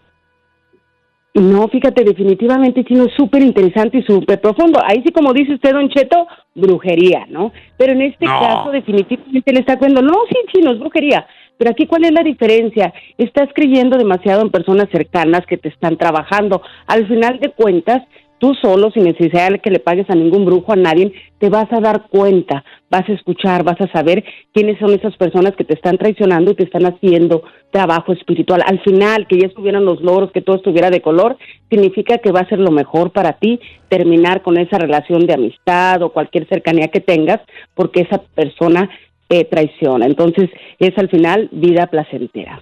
No, 1.34 1.68
fíjate, 1.68 2.02
definitivamente 2.02 2.82
chino 2.82 3.04
es 3.04 3.12
súper 3.14 3.42
interesante 3.42 3.98
y 3.98 4.02
súper 4.02 4.40
profundo. 4.40 4.80
Ahí 4.82 5.02
sí, 5.04 5.12
como 5.12 5.34
dice 5.34 5.52
usted, 5.52 5.72
Don 5.72 5.90
Cheto, 5.90 6.26
brujería, 6.54 7.26
¿no? 7.28 7.52
Pero 7.76 7.92
en 7.92 8.00
este 8.02 8.24
No. 8.24 8.40
caso, 8.40 8.70
definitivamente 8.70 9.52
le 9.52 9.60
está 9.60 9.78
cuendo, 9.78 10.00
no, 10.00 10.14
sí, 10.30 10.36
chino, 10.54 10.72
es 10.72 10.78
brujería. 10.78 11.26
Pero 11.58 11.70
aquí, 11.70 11.86
¿cuál 11.86 12.04
es 12.06 12.12
la 12.12 12.22
diferencia? 12.22 12.92
Estás 13.18 13.50
creyendo 13.54 13.98
demasiado 13.98 14.40
en 14.42 14.50
personas 14.50 14.88
cercanas 14.90 15.44
que 15.46 15.58
te 15.58 15.68
están 15.68 15.98
trabajando. 15.98 16.62
Al 16.86 17.06
final 17.06 17.38
de 17.38 17.50
cuentas, 17.50 18.02
tú 18.38 18.54
solo, 18.54 18.90
sin 18.90 19.04
necesidad 19.04 19.50
de 19.50 19.58
que 19.58 19.70
le 19.70 19.78
pagues 19.78 20.08
a 20.10 20.14
ningún 20.14 20.44
brujo, 20.44 20.72
a 20.72 20.76
nadie, 20.76 21.12
te 21.38 21.48
vas 21.48 21.70
a 21.72 21.80
dar 21.80 22.08
cuenta, 22.08 22.64
vas 22.90 23.08
a 23.08 23.12
escuchar, 23.12 23.64
vas 23.64 23.80
a 23.80 23.90
saber 23.92 24.24
quiénes 24.52 24.78
son 24.78 24.92
esas 24.92 25.16
personas 25.16 25.54
que 25.56 25.64
te 25.64 25.74
están 25.74 25.98
traicionando 25.98 26.50
y 26.50 26.54
te 26.54 26.64
están 26.64 26.86
haciendo 26.86 27.42
trabajo 27.70 28.12
espiritual. 28.12 28.62
Al 28.66 28.80
final, 28.80 29.26
que 29.26 29.38
ya 29.38 29.46
estuvieran 29.46 29.84
los 29.84 30.00
loros, 30.00 30.32
que 30.32 30.42
todo 30.42 30.56
estuviera 30.56 30.90
de 30.90 31.02
color, 31.02 31.36
significa 31.70 32.18
que 32.18 32.32
va 32.32 32.40
a 32.40 32.48
ser 32.48 32.58
lo 32.58 32.70
mejor 32.70 33.12
para 33.12 33.34
ti 33.34 33.60
terminar 33.88 34.42
con 34.42 34.58
esa 34.58 34.78
relación 34.78 35.26
de 35.26 35.34
amistad 35.34 36.02
o 36.02 36.12
cualquier 36.12 36.48
cercanía 36.48 36.88
que 36.88 37.00
tengas, 37.00 37.40
porque 37.74 38.02
esa 38.02 38.22
persona 38.34 38.88
eh, 39.28 39.44
traiciona. 39.44 40.06
Entonces, 40.06 40.50
es 40.78 40.96
al 40.98 41.08
final 41.08 41.48
vida 41.52 41.86
placentera. 41.88 42.60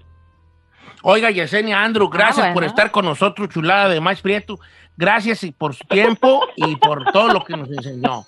Oiga, 1.06 1.30
Yesenia 1.30 1.84
Andrew, 1.84 2.08
gracias 2.08 2.38
Ah, 2.38 2.40
bueno. 2.40 2.54
por 2.54 2.64
estar 2.64 2.90
con 2.90 3.04
nosotros, 3.04 3.50
chulada 3.50 3.90
de 3.90 4.00
Maíz 4.00 4.22
Prieto. 4.22 4.58
Gracias 4.96 5.44
y 5.44 5.52
por 5.52 5.74
su 5.74 5.84
tiempo 5.84 6.40
y 6.56 6.76
por 6.76 7.04
todo 7.12 7.28
lo 7.28 7.44
que 7.44 7.56
nos 7.56 7.68
enseñó. 7.70 8.24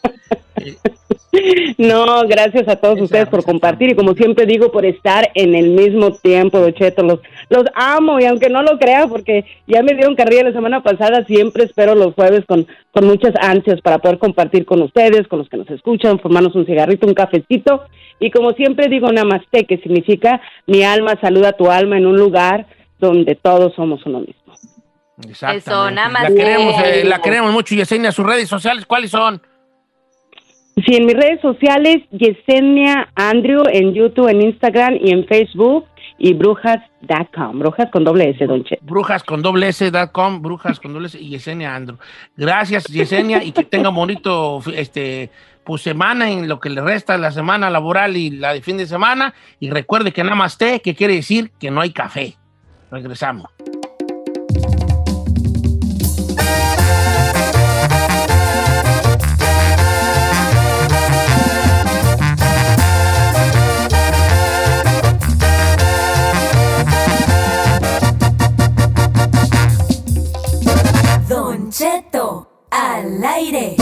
Eh, 0.56 0.76
No, 1.78 2.22
gracias 2.26 2.68
a 2.68 2.76
todos 2.76 3.00
ustedes 3.00 3.28
por 3.28 3.44
compartir 3.44 3.90
y 3.90 3.94
como 3.94 4.14
siempre 4.14 4.46
digo, 4.46 4.70
por 4.72 4.86
estar 4.86 5.30
en 5.34 5.54
el 5.54 5.70
mismo 5.70 6.12
tiempo. 6.12 6.58
Los, 6.58 7.18
los 7.50 7.64
amo 7.74 8.18
y 8.20 8.24
aunque 8.24 8.48
no 8.48 8.62
lo 8.62 8.78
crea, 8.78 9.06
porque 9.06 9.44
ya 9.66 9.82
me 9.82 9.94
dieron 9.94 10.16
carrilla 10.16 10.44
la 10.44 10.52
semana 10.52 10.82
pasada, 10.82 11.24
siempre 11.26 11.64
espero 11.64 11.94
los 11.94 12.14
jueves 12.14 12.44
con, 12.46 12.66
con 12.92 13.06
muchas 13.06 13.34
ansias 13.40 13.80
para 13.82 13.98
poder 13.98 14.18
compartir 14.18 14.64
con 14.64 14.80
ustedes, 14.82 15.28
con 15.28 15.40
los 15.40 15.48
que 15.48 15.56
nos 15.58 15.70
escuchan, 15.70 16.18
formarnos 16.18 16.54
un 16.54 16.66
cigarrito, 16.66 17.06
un 17.06 17.14
cafecito. 17.14 17.82
Y 18.20 18.30
como 18.30 18.52
siempre 18.52 18.88
digo, 18.88 19.12
namaste, 19.12 19.64
que 19.66 19.76
significa 19.78 20.40
mi 20.66 20.82
alma 20.82 21.18
saluda 21.20 21.50
a 21.50 21.52
tu 21.52 21.70
alma 21.70 21.98
en 21.98 22.06
un 22.06 22.16
lugar 22.16 22.66
donde 22.98 23.34
todos 23.34 23.74
somos 23.74 24.04
uno 24.06 24.20
mismo. 24.20 24.54
Exactamente. 25.28 25.70
Eso, 25.70 25.90
nada 25.90 26.08
más 26.08 26.22
La 26.24 26.28
que- 26.28 26.34
queremos, 26.34 26.74
eh, 26.84 27.04
la 27.04 27.22
queremos 27.22 27.52
mucho, 27.52 27.74
Yesenia. 27.74 28.12
Sus 28.12 28.26
redes 28.26 28.48
sociales, 28.48 28.86
¿cuáles 28.86 29.10
son? 29.10 29.40
Sí, 30.84 30.94
en 30.94 31.06
mis 31.06 31.14
redes 31.14 31.40
sociales, 31.40 32.02
Yesenia 32.10 33.08
Andrew, 33.14 33.62
en 33.72 33.94
YouTube, 33.94 34.28
en 34.28 34.42
Instagram 34.42 34.98
y 35.00 35.10
en 35.10 35.26
Facebook, 35.26 35.86
y 36.18 36.34
brujas.com, 36.34 37.58
brujas 37.58 37.90
con 37.90 38.04
doble 38.04 38.30
S, 38.30 38.46
don 38.46 38.62
Che. 38.62 38.78
Brujas 38.82 39.22
con 39.24 39.40
doble 39.40 39.68
S.com, 39.68 40.42
brujas 40.42 40.78
con 40.78 40.92
doble 40.92 41.06
S 41.06 41.18
y 41.18 41.30
Yesenia 41.30 41.74
Andrew. 41.74 41.98
Gracias, 42.36 42.84
Yesenia, 42.84 43.42
y 43.42 43.52
que 43.52 43.64
tenga 43.64 43.88
bonito 43.88 44.60
este, 44.74 45.30
pues, 45.64 45.80
semana 45.80 46.30
en 46.30 46.46
lo 46.46 46.60
que 46.60 46.68
le 46.68 46.82
resta 46.82 47.16
la 47.16 47.32
semana 47.32 47.70
laboral 47.70 48.16
y 48.16 48.30
la 48.30 48.52
de 48.52 48.60
fin 48.60 48.76
de 48.76 48.86
semana. 48.86 49.32
Y 49.58 49.70
recuerde 49.70 50.12
que 50.12 50.22
nada 50.24 50.36
más 50.36 50.58
té, 50.58 50.80
que 50.80 50.94
quiere 50.94 51.14
decir 51.14 51.52
que 51.58 51.70
no 51.70 51.80
hay 51.80 51.90
café. 51.90 52.34
Regresamos. 52.90 53.50
Al 73.06 73.24
aire. 73.24 73.76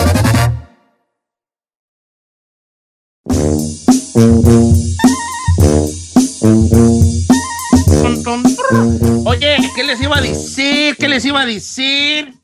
Oye, 9.24 9.56
¿qué 9.74 9.84
les 9.84 10.00
iba 10.00 10.16
a 10.16 10.20
decir? 10.20 10.96
¿Qué 10.96 11.08
les 11.08 11.24
iba 11.24 11.40
a 11.40 11.46
decir? 11.46 12.34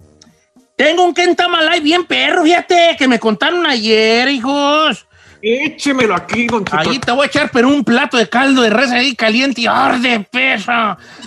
Tengo 0.77 1.05
un 1.05 1.13
Kentamalay 1.13 1.81
bien 1.81 2.05
perro, 2.07 2.45
fíjate, 2.45 2.97
que 2.99 3.07
me 3.07 3.19
contaron 3.19 3.67
ayer, 3.67 4.29
hijos. 4.29 5.07
Échemelo 5.43 6.15
aquí, 6.15 6.47
don 6.47 6.65
Cheto. 6.65 6.91
Ahí 6.91 6.99
te 6.99 7.13
voy 7.13 7.25
a 7.25 7.27
echar, 7.27 7.51
pero 7.51 7.69
un 7.69 7.85
plato 7.85 8.17
de 8.17 8.29
caldo 8.29 8.63
de 8.63 8.71
res 8.71 8.91
ahí 8.91 9.15
caliente 9.15 9.63
y 9.63 9.67
¡arde 9.67 10.27
peso! 10.31 10.73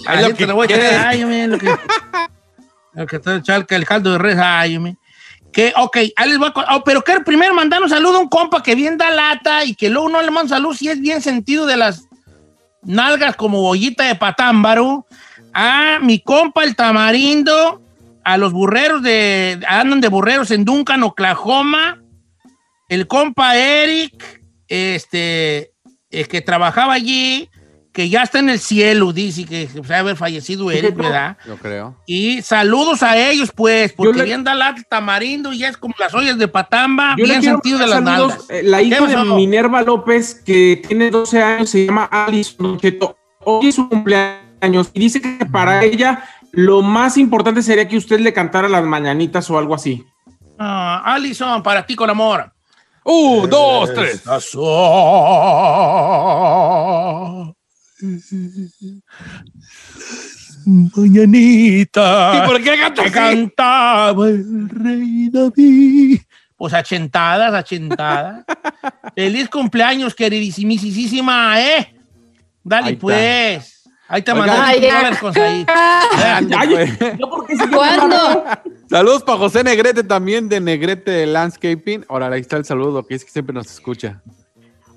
Ahí 0.08 0.34
te 0.34 0.48
lo 0.48 0.56
voy 0.56 0.68
a 0.72 0.76
echar. 0.76 1.08
Ay, 1.08 1.24
hombre, 1.24 1.48
lo 1.48 1.58
que, 1.58 1.76
lo 2.94 3.08
que 3.08 3.20
te 3.20 3.36
echar 3.36 3.66
el 3.68 3.86
caldo 3.86 4.14
de 4.14 4.18
res, 4.20 4.38
ay, 4.40 4.78
hombre. 4.78 4.98
Que, 5.54 5.72
ok, 5.78 5.98
ahí 6.16 6.30
les 6.30 6.40
voy 6.40 6.52
a 6.54 6.76
oh, 6.76 6.84
pero 6.84 7.04
que 7.04 7.20
primero 7.20 7.54
mandar 7.54 7.82
un 7.82 7.90
saludo 7.90 8.18
a 8.18 8.22
un 8.22 8.28
compa 8.28 8.64
que 8.64 8.74
bien 8.76 8.98
da 8.98 9.12
lata 9.12 9.64
y 9.64 9.76
que 9.76 9.90
luego 9.90 10.10
no 10.10 10.22
le 10.22 10.32
manda 10.32 10.56
salud 10.56 10.76
si 10.76 10.90
es 10.90 11.00
bien 11.00 11.22
sentido 11.22 11.68
de 11.68 11.78
las 11.78 12.08
nalgas 12.82 13.36
como 13.36 13.62
bollita 13.62 14.04
de 14.06 14.16
patámbaro. 14.16 15.06
A 15.54 16.00
mi 16.02 16.20
compa 16.20 16.64
el 16.64 16.76
tamarindo, 16.76 17.82
a 18.24 18.38
los 18.38 18.52
burreros 18.52 19.04
de, 19.04 19.60
andan 19.68 20.02
de 20.02 20.08
burreros 20.08 20.50
en 20.52 20.66
Duncan, 20.66 21.04
Oklahoma. 21.04 22.02
El 22.90 23.08
compa 23.08 23.56
Eric, 23.56 24.42
este, 24.68 25.72
que 26.10 26.42
trabajaba 26.42 26.94
allí, 26.94 27.50
que 27.94 28.10
ya 28.10 28.24
está 28.24 28.40
en 28.40 28.50
el 28.50 28.60
cielo, 28.60 29.14
dice 29.14 29.46
que 29.46 29.68
se 29.68 29.76
debe 29.80 29.96
haber 29.96 30.16
fallecido 30.18 30.72
Eric, 30.72 30.96
¿verdad? 30.96 31.38
Yo 31.48 31.58
creo. 31.58 31.96
Y 32.08 32.42
saludos 32.42 33.04
a 33.04 33.16
ellos, 33.18 33.52
pues, 33.56 33.94
porque 33.94 34.18
le- 34.18 34.26
bien 34.26 34.44
da 34.44 34.56
lata 34.56 34.80
el 34.80 34.86
tamarindo 34.88 35.54
y 35.54 35.64
es 35.64 35.78
como 35.78 35.94
las 36.00 36.12
ollas 36.14 36.38
de 36.40 36.48
patamba, 36.48 37.16
Yo 37.18 37.24
le 37.26 37.30
bien 37.30 37.40
quiero 37.42 37.56
sentido 37.58 37.78
de 37.80 37.88
las 37.88 38.04
saludos, 38.04 38.30
nalgas. 38.30 38.50
eh, 38.50 38.64
La 38.64 38.82
hija 38.82 38.98
¿Qué 38.98 39.16
de? 39.16 39.24
Minerva 39.26 39.84
López, 39.84 40.42
que 40.44 40.82
tiene 40.88 41.12
12 41.12 41.42
años, 41.42 41.70
se 41.70 41.86
llama 41.86 42.06
Alice 42.12 42.56
Don 42.58 42.80
Cheto. 42.80 43.16
Hoy 43.46 43.68
es 43.68 43.76
su 43.76 43.88
cumpleaños 43.88 44.90
y 44.94 45.00
dice 45.00 45.22
que 45.22 45.46
para 45.46 45.84
ella 45.84 46.24
lo 46.52 46.82
más 46.82 47.18
importante 47.18 47.62
sería 47.62 47.88
que 47.88 47.98
usted 47.98 48.20
le 48.20 48.34
cantara 48.34 48.68
las 48.70 48.84
mañanitas 48.84 49.50
o 49.52 49.58
algo 49.58 49.76
así. 49.76 50.04
Ah, 50.58 51.02
Alison, 51.06 51.62
para 51.62 51.86
ti 51.86 51.96
con 51.96 52.10
amor. 52.10 52.52
Uh, 53.06 53.46
dos, 53.48 53.94
tres. 53.94 54.16
Estas 54.16 54.46
son 56.24 57.53
Mañanita. 60.66 62.44
¿Y 62.44 62.48
por 62.48 62.62
qué 62.64 62.78
canta 62.80 63.04
que 63.04 63.12
cantaba 63.12 64.28
el 64.30 64.70
rey 64.70 65.30
David. 65.30 66.22
Pues 66.56 66.74
achentadas, 66.74 67.54
achentadas. 67.54 68.46
Feliz 69.16 69.50
cumpleaños, 69.50 70.16
queridísimísima, 70.16 71.62
¿eh? 71.62 71.94
Dale, 72.64 72.88
Ahí 72.88 72.94
está. 72.94 73.02
pues. 73.02 73.80
Ahí 74.08 74.22
te 74.22 74.32
Oiga. 74.32 74.46
mandé 74.46 74.62
Ay, 74.62 74.80
20 74.80 74.88
ya. 74.88 74.96
dólares 74.98 75.38
ahí. 75.38 75.66
Pues. 76.70 77.18
¿yo 77.20 77.30
por 77.30 77.48
qué 77.48 77.56
se 77.58 77.68
¿Cuándo? 77.68 78.44
Saludos 78.90 79.24
para 79.24 79.38
José 79.40 79.64
Negrete 79.64 80.04
también 80.04 80.48
de 80.50 80.60
Negrete 80.60 81.26
Landscaping. 81.26 82.06
Ahora 82.08 82.28
ahí 82.28 82.42
está 82.42 82.58
el 82.58 82.66
saludo, 82.66 83.06
que 83.06 83.16
es 83.16 83.26
que 83.26 83.32
siempre 83.32 83.54
nos 83.54 83.72
escucha. 83.72 84.22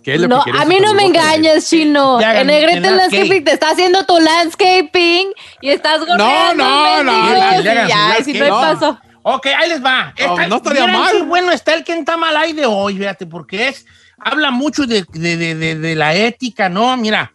¿Qué 0.07 0.15
es 0.15 0.21
lo 0.21 0.29
No, 0.29 0.39
que 0.45 0.53
quieres 0.53 0.63
a 0.63 0.65
mí 0.67 0.79
no 0.79 0.95
me 0.95 1.05
engañes, 1.05 1.69
chino. 1.69 2.21
Ya, 2.21 2.41
En 2.41 2.47
Negrete 2.47 2.77
en 2.77 2.97
Landscaping 2.97 3.43
te 3.45 3.53
está 3.55 3.71
haciendo 3.71 4.07
tu 4.07 4.17
landscaping 4.21 5.33
y 5.61 5.71
estás 5.71 5.99
no, 6.07 6.55
no, 6.55 7.57
su 7.57 7.63
ya, 7.89 8.17
si 8.25 8.33
no 8.35 8.49
paso. 8.51 9.01
Ok, 9.23 9.47
ahí 9.47 9.69
les 9.69 9.85
va. 9.85 10.15
No, 10.17 10.37
no 10.47 10.57
estaría 10.59 10.87
mal. 10.87 11.11
qué 11.11 11.23
bueno 11.23 11.51
está 11.51 11.75
el 11.75 11.83
Kentamalay 11.83 12.53
de 12.53 12.67
hoy, 12.67 12.97
fíjate, 12.97 13.27
porque 13.27 13.67
es, 13.67 13.85
habla 14.17 14.53
mucho 14.53 14.87
de, 14.87 15.05
de- 15.13 15.37
de- 15.37 15.55
de- 15.57 15.75
de 15.75 15.95
la 15.97 16.15
ética, 16.15 16.69
¿no? 16.69 16.97
Mira, 16.97 17.33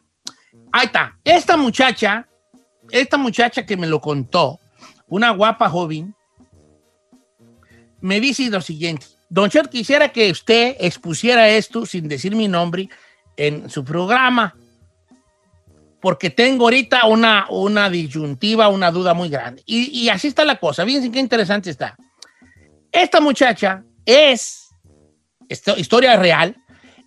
ahí 0.71 0.85
está. 0.85 1.17
Esta 1.25 1.57
muchacha, 1.57 2.25
esta 2.89 3.17
muchacha 3.17 3.65
que 3.65 3.75
me 3.75 3.85
lo 3.87 3.99
contó, 3.99 4.61
una 5.07 5.31
guapa 5.31 5.67
joven, 5.67 6.15
me 7.99 8.21
dice 8.21 8.49
lo 8.49 8.61
siguiente. 8.61 9.07
Don 9.31 9.49
Chet, 9.49 9.69
quisiera 9.69 10.09
que 10.09 10.29
usted 10.29 10.75
expusiera 10.77 11.47
esto 11.47 11.85
sin 11.85 12.09
decir 12.09 12.35
mi 12.35 12.49
nombre 12.49 12.89
en 13.37 13.69
su 13.69 13.85
programa, 13.85 14.53
porque 16.01 16.29
tengo 16.29 16.65
ahorita 16.65 17.05
una, 17.05 17.45
una 17.49 17.89
disyuntiva, 17.89 18.67
una 18.67 18.91
duda 18.91 19.13
muy 19.13 19.29
grande. 19.29 19.63
Y, 19.65 20.01
y 20.01 20.09
así 20.09 20.27
está 20.27 20.43
la 20.43 20.57
cosa. 20.57 20.83
Fíjense 20.83 21.09
qué 21.09 21.19
interesante 21.19 21.69
está. 21.69 21.95
Esta 22.91 23.21
muchacha 23.21 23.85
es, 24.05 24.67
historia 25.77 26.17
real, 26.17 26.57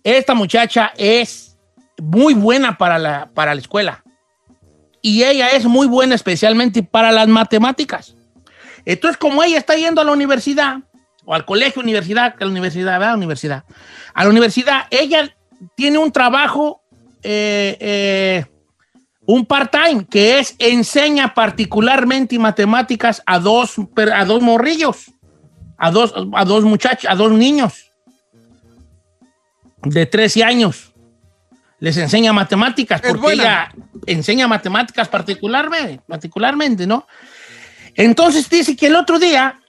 esta 0.03 0.33
muchacha 0.33 0.93
es 0.97 1.55
muy 2.01 2.33
buena 2.33 2.75
para 2.75 2.97
la, 2.97 3.29
para 3.35 3.53
la 3.53 3.61
escuela. 3.61 4.03
Y 4.99 5.21
ella 5.21 5.49
es 5.49 5.65
muy 5.65 5.85
buena 5.85 6.15
especialmente 6.15 6.81
para 6.81 7.11
las 7.11 7.27
matemáticas. 7.27 8.15
Entonces, 8.83 9.15
como 9.15 9.43
ella 9.43 9.59
está 9.59 9.75
yendo 9.75 10.01
a 10.01 10.03
la 10.03 10.11
universidad, 10.11 10.79
o 11.25 11.33
al 11.33 11.45
colegio, 11.45 11.81
universidad, 11.81 12.35
a 12.39 12.45
la 12.45 12.51
universidad, 12.51 12.99
¿verdad? 12.99 13.15
Universidad. 13.15 13.63
A 14.13 14.23
la 14.23 14.29
universidad, 14.29 14.87
ella 14.91 15.35
tiene 15.75 15.97
un 15.97 16.11
trabajo, 16.11 16.81
eh, 17.23 17.77
eh, 17.79 18.45
un 19.25 19.45
part-time, 19.45 20.05
que 20.05 20.39
es 20.39 20.55
enseña 20.59 21.33
particularmente 21.33 22.37
matemáticas 22.37 23.23
a 23.25 23.39
dos, 23.39 23.75
a 24.13 24.25
dos 24.25 24.41
morrillos, 24.41 25.11
a 25.77 25.91
dos, 25.91 26.13
a 26.33 26.45
dos 26.45 26.63
muchachos, 26.63 27.09
a 27.09 27.15
dos 27.15 27.31
niños 27.31 27.91
de 29.85 30.05
13 30.05 30.43
años. 30.43 30.91
Les 31.79 31.97
enseña 31.97 32.33
matemáticas, 32.33 33.01
Es 33.03 33.09
porque 33.09 33.21
buena. 33.21 33.43
ella 33.43 33.71
enseña 34.07 34.47
matemáticas 34.47 35.07
particularmente, 35.07 36.01
particularmente, 36.07 36.87
¿no? 36.87 37.05
Entonces 37.95 38.49
dice 38.49 38.75
que 38.75 38.87
el 38.87 38.95
otro 38.95 39.19
día, 39.19 39.59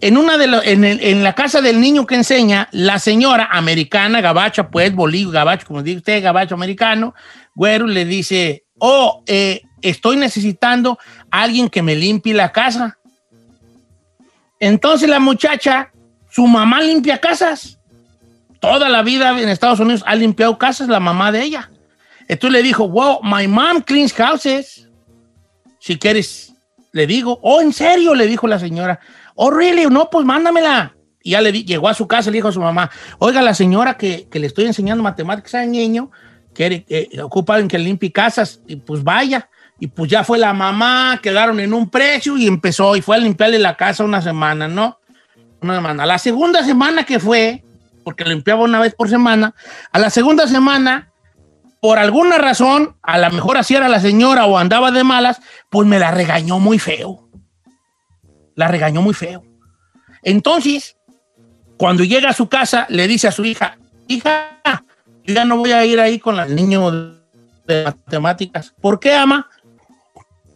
en, 0.00 0.16
una 0.16 0.38
de 0.38 0.46
lo- 0.46 0.62
en, 0.62 0.84
el- 0.84 1.00
en 1.02 1.22
la 1.22 1.34
casa 1.34 1.60
del 1.60 1.80
niño 1.80 2.06
que 2.06 2.14
enseña, 2.14 2.68
la 2.72 2.98
señora 2.98 3.48
americana, 3.52 4.20
gabacha, 4.20 4.68
pues, 4.70 4.94
bolillo, 4.94 5.30
gabacho, 5.30 5.66
como 5.66 5.82
dice 5.82 5.98
usted, 5.98 6.22
gabacho 6.22 6.54
americano, 6.54 7.14
güero, 7.54 7.86
le 7.86 8.04
dice, 8.04 8.64
oh, 8.78 9.22
eh, 9.26 9.62
estoy 9.82 10.16
necesitando 10.16 10.98
a 11.30 11.42
alguien 11.42 11.68
que 11.68 11.82
me 11.82 11.94
limpie 11.94 12.34
la 12.34 12.50
casa. 12.52 12.96
Entonces 14.58 15.08
la 15.08 15.20
muchacha, 15.20 15.90
su 16.30 16.46
mamá 16.46 16.80
limpia 16.80 17.18
casas. 17.18 17.78
Toda 18.60 18.88
la 18.90 19.02
vida 19.02 19.30
en 19.40 19.48
Estados 19.48 19.80
Unidos 19.80 20.02
ha 20.06 20.14
limpiado 20.14 20.58
casas 20.58 20.88
la 20.88 21.00
mamá 21.00 21.32
de 21.32 21.42
ella. 21.42 21.70
Entonces 22.28 22.52
le 22.52 22.62
dijo, 22.62 22.88
wow, 22.88 23.20
my 23.22 23.48
mom 23.48 23.80
cleans 23.80 24.12
houses. 24.12 24.86
Si 25.78 25.98
quieres, 25.98 26.52
le 26.92 27.06
digo, 27.06 27.38
oh, 27.42 27.62
¿en 27.62 27.72
serio? 27.72 28.14
Le 28.14 28.26
dijo 28.26 28.46
la 28.46 28.58
señora. 28.58 29.00
Oh, 29.42 29.50
really? 29.50 29.86
No, 29.86 30.10
pues 30.10 30.26
mándamela. 30.26 30.94
Y 31.22 31.30
ya 31.30 31.40
le 31.40 31.50
llegó 31.50 31.88
a 31.88 31.94
su 31.94 32.06
casa 32.06 32.30
le 32.30 32.36
dijo 32.36 32.48
a 32.48 32.52
su 32.52 32.60
mamá, 32.60 32.90
oiga, 33.18 33.40
la 33.40 33.54
señora 33.54 33.96
que, 33.96 34.28
que 34.30 34.38
le 34.38 34.46
estoy 34.46 34.66
enseñando 34.66 35.02
matemáticas 35.02 35.54
al 35.54 35.70
niño, 35.70 36.10
quiere, 36.52 36.84
eh, 36.90 37.08
ocupa 37.22 37.58
en 37.58 37.66
que 37.66 37.78
limpie 37.78 38.12
casas. 38.12 38.60
Y 38.66 38.76
pues 38.76 39.02
vaya. 39.02 39.48
Y 39.78 39.86
pues 39.86 40.10
ya 40.10 40.24
fue 40.24 40.36
la 40.36 40.52
mamá, 40.52 41.20
quedaron 41.22 41.58
en 41.58 41.72
un 41.72 41.88
precio 41.88 42.36
y 42.36 42.46
empezó 42.46 42.96
y 42.96 43.00
fue 43.00 43.16
a 43.16 43.18
limpiarle 43.18 43.58
la 43.58 43.78
casa 43.78 44.04
una 44.04 44.20
semana, 44.20 44.68
¿no? 44.68 44.98
Una 45.62 45.76
semana. 45.76 46.04
La 46.04 46.18
segunda 46.18 46.62
semana 46.62 47.04
que 47.04 47.18
fue, 47.18 47.64
porque 48.04 48.26
limpiaba 48.26 48.64
una 48.64 48.78
vez 48.78 48.94
por 48.94 49.08
semana, 49.08 49.54
a 49.90 49.98
la 49.98 50.10
segunda 50.10 50.48
semana, 50.48 51.12
por 51.80 51.98
alguna 51.98 52.36
razón, 52.36 52.94
a 53.02 53.16
lo 53.16 53.30
mejor 53.30 53.56
así 53.56 53.74
era 53.74 53.88
la 53.88 54.00
señora 54.00 54.44
o 54.44 54.58
andaba 54.58 54.90
de 54.90 55.02
malas, 55.02 55.40
pues 55.70 55.88
me 55.88 55.98
la 55.98 56.10
regañó 56.10 56.58
muy 56.58 56.78
feo. 56.78 57.29
La 58.60 58.68
regañó 58.68 59.00
muy 59.00 59.14
feo. 59.14 59.42
Entonces, 60.22 60.94
cuando 61.78 62.04
llega 62.04 62.28
a 62.28 62.34
su 62.34 62.50
casa, 62.50 62.84
le 62.90 63.08
dice 63.08 63.26
a 63.26 63.32
su 63.32 63.42
hija, 63.42 63.78
hija, 64.06 64.60
yo 65.24 65.32
ya 65.32 65.46
no 65.46 65.56
voy 65.56 65.72
a 65.72 65.82
ir 65.86 65.98
ahí 65.98 66.18
con 66.18 66.38
el 66.38 66.54
niño 66.54 66.90
de 66.90 67.84
matemáticas. 67.86 68.74
¿Por 68.78 69.00
qué, 69.00 69.14
ama? 69.14 69.48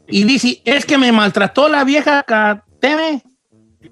Y 0.07 0.25
dice, 0.25 0.61
es 0.67 0.85
que 0.85 0.99
me 0.99 1.13
maltrató 1.13 1.67
la 1.67 1.83
vieja 1.83 2.23
Cateme. 2.25 3.23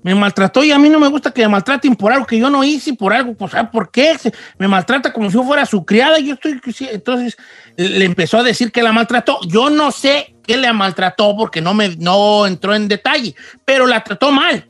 Me 0.02 0.14
maltrató 0.14 0.62
y 0.62 0.72
a 0.72 0.78
mí 0.78 0.90
no 0.90 1.00
me 1.00 1.08
gusta 1.08 1.30
que 1.30 1.40
me 1.40 1.48
maltraten 1.48 1.96
por 1.96 2.12
algo 2.12 2.26
que 2.26 2.38
yo 2.38 2.50
no 2.50 2.62
hice, 2.62 2.92
por 2.92 3.14
algo, 3.14 3.32
pues, 3.32 3.52
¿sabe 3.52 3.70
por 3.72 3.90
qué? 3.90 4.14
Me 4.58 4.68
maltrata 4.68 5.10
como 5.10 5.30
si 5.30 5.36
yo 5.36 5.42
fuera 5.42 5.64
su 5.64 5.86
criada. 5.86 6.18
Yo 6.18 6.34
estoy, 6.34 6.60
entonces 6.90 7.38
le 7.78 8.04
empezó 8.04 8.36
a 8.36 8.42
decir 8.42 8.70
que 8.72 8.82
la 8.82 8.92
maltrató. 8.92 9.38
Yo 9.48 9.70
no 9.70 9.90
sé 9.90 10.31
qué 10.42 10.56
le 10.56 10.72
maltrató 10.72 11.36
porque 11.36 11.60
no 11.60 11.74
me 11.74 11.96
no 11.96 12.46
entró 12.46 12.74
en 12.74 12.88
detalle, 12.88 13.34
pero 13.64 13.86
la 13.86 14.02
trató 14.02 14.30
mal. 14.30 14.68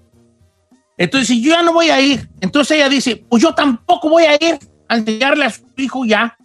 Entonces, 0.96 1.36
yo 1.40 1.50
ya 1.50 1.62
no 1.62 1.72
voy 1.72 1.90
a 1.90 2.00
ir. 2.00 2.28
Entonces 2.40 2.76
ella 2.76 2.88
dice, 2.88 3.24
pues 3.28 3.42
yo 3.42 3.54
tampoco 3.54 4.08
voy 4.08 4.24
a 4.24 4.34
ir 4.34 4.58
a 4.88 4.96
enseñarle 4.96 5.46
a 5.46 5.50
su 5.50 5.62
hijo 5.76 6.04
ya 6.04 6.36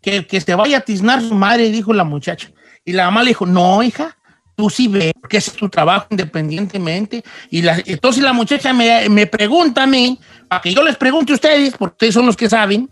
que, 0.00 0.26
que 0.26 0.40
se 0.40 0.54
vaya 0.54 0.78
a 0.78 0.80
tiznar 0.80 1.20
su 1.20 1.34
madre, 1.34 1.70
dijo 1.70 1.92
la 1.92 2.04
muchacha. 2.04 2.50
Y 2.84 2.92
la 2.92 3.04
mamá 3.04 3.22
le 3.22 3.28
dijo, 3.28 3.46
no, 3.46 3.82
hija, 3.82 4.16
tú 4.56 4.70
sí 4.70 4.88
ves, 4.88 5.12
porque 5.20 5.36
es 5.36 5.52
tu 5.52 5.68
trabajo 5.68 6.06
independientemente. 6.10 7.22
Y 7.50 7.62
la, 7.62 7.80
entonces 7.84 8.22
la 8.22 8.32
muchacha 8.32 8.72
me, 8.72 9.08
me, 9.08 9.26
pregunta 9.26 9.84
a 9.84 9.86
mí, 9.86 10.18
para 10.48 10.62
que 10.62 10.74
yo 10.74 10.82
les 10.82 10.96
pregunte 10.96 11.32
a 11.32 11.36
ustedes, 11.36 11.74
porque 11.76 11.94
ustedes 11.94 12.14
son 12.14 12.26
los 12.26 12.36
que 12.36 12.48
saben, 12.48 12.90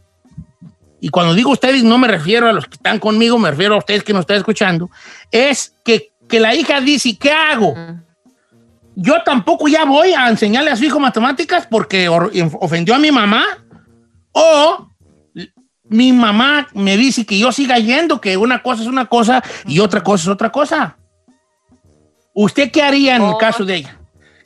y 1.00 1.08
cuando 1.10 1.34
digo 1.34 1.50
ustedes 1.50 1.84
no 1.84 1.98
me 1.98 2.08
refiero 2.08 2.48
a 2.48 2.52
los 2.52 2.66
que 2.66 2.74
están 2.74 2.98
conmigo, 2.98 3.38
me 3.38 3.50
refiero 3.50 3.74
a 3.74 3.78
ustedes 3.78 4.02
que 4.02 4.12
nos 4.12 4.20
están 4.20 4.38
escuchando, 4.38 4.90
es 5.30 5.76
que, 5.84 6.12
que 6.28 6.40
la 6.40 6.54
hija 6.54 6.80
dice, 6.80 7.16
¿qué 7.18 7.30
hago? 7.30 7.74
Yo 8.96 9.22
tampoco 9.22 9.68
ya 9.68 9.84
voy 9.84 10.12
a 10.12 10.28
enseñarle 10.28 10.70
a 10.70 10.76
su 10.76 10.84
hijo 10.84 10.98
matemáticas 10.98 11.66
porque 11.70 12.08
ofendió 12.08 12.94
a 12.94 12.98
mi 12.98 13.12
mamá, 13.12 13.44
o 14.32 14.88
mi 15.84 16.12
mamá 16.12 16.68
me 16.74 16.96
dice 16.96 17.24
que 17.24 17.38
yo 17.38 17.52
siga 17.52 17.78
yendo, 17.78 18.20
que 18.20 18.36
una 18.36 18.62
cosa 18.62 18.82
es 18.82 18.88
una 18.88 19.06
cosa 19.06 19.42
y 19.66 19.78
otra 19.78 20.02
cosa 20.02 20.22
es 20.22 20.28
otra 20.28 20.50
cosa. 20.50 20.96
¿Usted 22.34 22.70
qué 22.70 22.82
haría 22.82 23.16
en 23.16 23.22
el 23.22 23.36
caso 23.36 23.64
de 23.64 23.76
ella? 23.76 23.97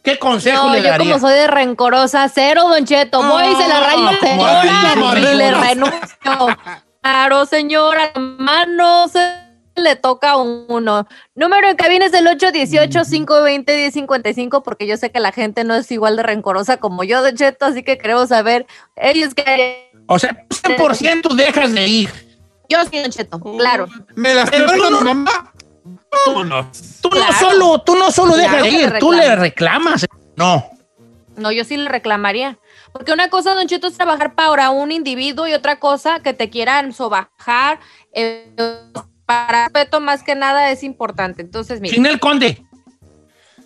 ¿Qué 0.03 0.19
consejo 0.19 0.69
le 0.71 0.83
daría? 0.83 1.07
Yo 1.07 1.15
como 1.15 1.29
soy 1.29 1.39
de 1.39 1.47
rencorosa, 1.47 2.29
cero, 2.29 2.69
Don 2.69 2.85
Cheto, 2.85 3.23
voy 3.23 3.45
y 3.45 3.55
se 3.55 3.69
la 3.69 3.79
rayo 3.81 4.11
señora 4.21 5.19
y 5.19 5.37
le 5.37 5.55
renuncio. 5.55 6.59
Claro, 7.01 7.47
señora, 7.47 8.13
mano 8.17 9.09
se 9.09 9.43
le 9.77 9.97
toca 9.97 10.33
a 10.33 10.37
uno. 10.37 11.07
Número 11.35 11.69
en 11.69 11.77
cabina 11.77 12.05
es 12.07 12.15
el 12.15 12.27
818-520-1055 12.27 14.63
porque 14.63 14.87
yo 14.87 14.97
sé 14.97 15.11
que 15.11 15.21
la 15.21 15.33
gente 15.33 15.65
no 15.65 15.75
es 15.75 15.91
igual 15.91 16.17
de 16.17 16.23
rencorosa 16.23 16.77
como 16.77 17.03
yo, 17.05 17.23
Don 17.23 17.37
Cheto, 17.37 17.67
así 17.67 17.83
que 17.83 17.99
queremos 17.99 18.29
saber 18.29 18.67
ellos 18.97 19.35
qué 19.35 19.91
O 20.07 20.19
sea, 20.19 20.47
100% 20.49 21.35
dejas 21.35 21.73
de 21.73 21.87
ir. 21.87 22.11
Yo 22.69 22.79
sí, 22.91 23.01
Don 23.01 23.11
Cheto, 23.11 23.41
claro. 23.41 23.87
Me 24.15 24.35
las 24.35 24.51
no, 24.51 25.01
mamá. 25.01 25.53
Tú 26.25 26.45
no, 26.45 26.71
solo, 27.39 27.81
tú 27.81 27.97
no 27.97 28.11
solo 28.11 28.37
dejas 28.37 28.63
de 28.63 28.69
ir, 28.69 28.99
tú 29.01 29.13
le 29.13 29.35
reclamas. 29.37 30.07
No. 30.37 30.71
No, 31.37 31.51
yo 31.51 31.65
sí 31.65 31.77
le 31.77 31.89
reclamaría. 31.89 32.59
Porque 32.93 33.13
una 33.13 33.31
cosa, 33.31 33.55
Don 33.55 33.67
Cheto, 33.67 33.87
es 33.87 33.95
trabajar 33.95 34.35
para 34.35 34.71
un 34.71 34.93
individuo 34.93 35.49
y 35.49 35.55
otra 35.55 35.79
cosa 35.79 36.21
que 36.21 36.35
te 36.35 36.51
quieran 36.51 36.93
sobajar. 36.93 37.81
Eh, 38.13 38.53
para 39.25 39.65
respeto, 39.65 40.01
más 40.01 40.23
que 40.23 40.35
nada, 40.35 40.71
es 40.71 40.83
importante. 40.83 41.43
Entonces, 41.43 41.81
mira. 41.81 41.95
Sin 41.95 42.07
el 42.07 42.21
conde. 42.21 42.65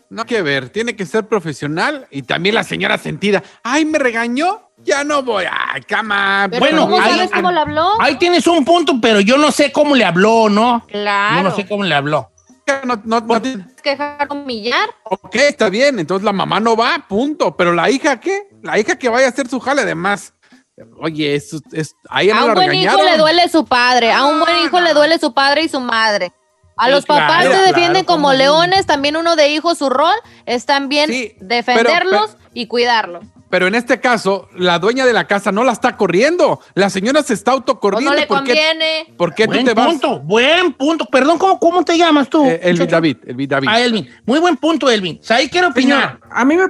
No 0.09 0.23
hay 0.23 0.27
que 0.29 0.43
ver, 0.43 0.69
tiene 0.69 0.95
que 0.95 1.05
ser 1.05 1.27
profesional 1.27 2.07
y 2.11 2.23
también 2.23 2.55
la 2.55 2.63
señora 2.63 2.97
sentida. 2.97 3.43
Ay, 3.65 3.85
me 3.85 3.99
regañó, 3.99 4.66
ya 4.85 5.05
no 5.05 5.23
voy. 5.23 5.45
Ay, 5.51 5.83
cama. 5.83 6.49
Bueno, 6.59 6.89
ahí, 7.01 7.29
cómo 7.35 7.51
le 7.51 7.61
habló? 7.61 8.01
Ahí 8.01 8.17
tienes 8.17 8.47
un 8.47 8.65
punto, 8.65 8.95
pero 9.01 9.21
yo 9.21 9.37
no 9.37 9.51
sé 9.51 9.73
cómo 9.73 9.95
le 9.95 10.05
habló, 10.05 10.49
¿no? 10.49 10.85
Claro. 10.87 11.37
Yo 11.37 11.43
no 11.43 11.57
sé 11.57 11.67
cómo 11.67 11.85
le 11.85 11.95
habló 11.95 12.31
no, 12.85 13.01
no, 13.05 13.21
no 13.21 13.43
que 13.43 13.91
dejar 13.91 14.27
humillar. 14.31 14.89
Ok, 15.05 15.37
está 15.37 15.69
bien, 15.69 15.99
entonces 15.99 16.25
la 16.25 16.33
mamá 16.33 16.59
no 16.61 16.77
va, 16.77 17.05
punto. 17.09 17.57
Pero 17.57 17.73
la 17.73 17.91
hija, 17.91 18.19
¿qué? 18.19 18.49
La 18.63 18.79
hija 18.79 18.99
que 18.99 19.09
vaya 19.09 19.27
a 19.27 19.31
hacer 19.31 19.49
su 19.49 19.61
jale, 19.61 19.83
además. 19.83 20.35
Oye, 21.01 21.35
es, 21.35 21.57
es, 21.73 21.95
ahí 22.11 22.31
a 22.31 22.45
un 22.45 22.55
buen 22.55 22.75
hijo 22.75 23.03
le 23.03 23.17
duele 23.17 23.49
su 23.49 23.65
padre, 23.65 24.13
a 24.13 24.27
un 24.27 24.41
buen 24.41 24.59
hijo 24.59 24.81
le 24.81 24.93
duele 24.93 25.19
su 25.19 25.33
padre 25.33 25.63
y 25.63 25.69
su 25.69 25.81
madre. 25.81 26.33
A 26.77 26.91
los 26.91 27.07
papás 27.07 27.45
se 27.45 27.57
defienden 27.63 28.05
como 28.05 28.35
leones, 28.35 28.85
también 28.85 29.17
uno 29.17 29.37
de 29.37 29.49
hijo, 29.49 29.75
su 29.75 29.89
rol 29.89 30.15
es 30.45 30.67
también 30.67 31.11
defenderlos 31.41 32.37
y 32.57 32.67
cuidarlos. 32.67 33.23
Pero 33.51 33.67
en 33.67 33.75
este 33.75 34.01
caso, 34.01 34.49
la 34.57 34.79
dueña 34.79 35.05
de 35.05 35.13
la 35.13 35.27
casa 35.27 35.53
no 35.53 35.63
la 35.63 35.73
está 35.73 35.97
corriendo. 35.97 36.59
La 36.75 36.89
señora 36.89 37.23
se 37.23 37.35
está 37.35 37.53
autocorriendo. 37.53 38.11
Pues 38.11 38.17
no 38.17 38.21
le 38.23 38.27
conviene. 38.27 39.15
¿Por 39.19 39.35
qué 39.35 39.47
buen 39.47 39.61
tú 39.61 39.65
te 39.67 39.75
vas? 39.75 39.87
punto, 39.87 40.21
buen 40.21 40.73
punto. 40.73 41.05
Perdón, 41.05 41.37
¿cómo, 41.37 41.61
cómo 41.61 41.85
te 41.85 41.99
llamas 41.99 42.31
tú? 42.31 42.47
Eh, 42.47 42.59
Elvin 42.63 42.89
David, 42.89 43.17
Elvin 43.27 43.49
David. 43.49 43.69
Ah, 43.71 43.81
Elvin. 43.81 44.09
Muy 44.25 44.41
buen 44.41 44.57
punto, 44.57 44.91
Elvin. 44.91 45.19
¿Sabes 45.23 45.51
quiero 45.51 45.69
opinar? 45.69 46.19
a 46.31 46.45
mí 46.47 46.57
me... 46.57 46.65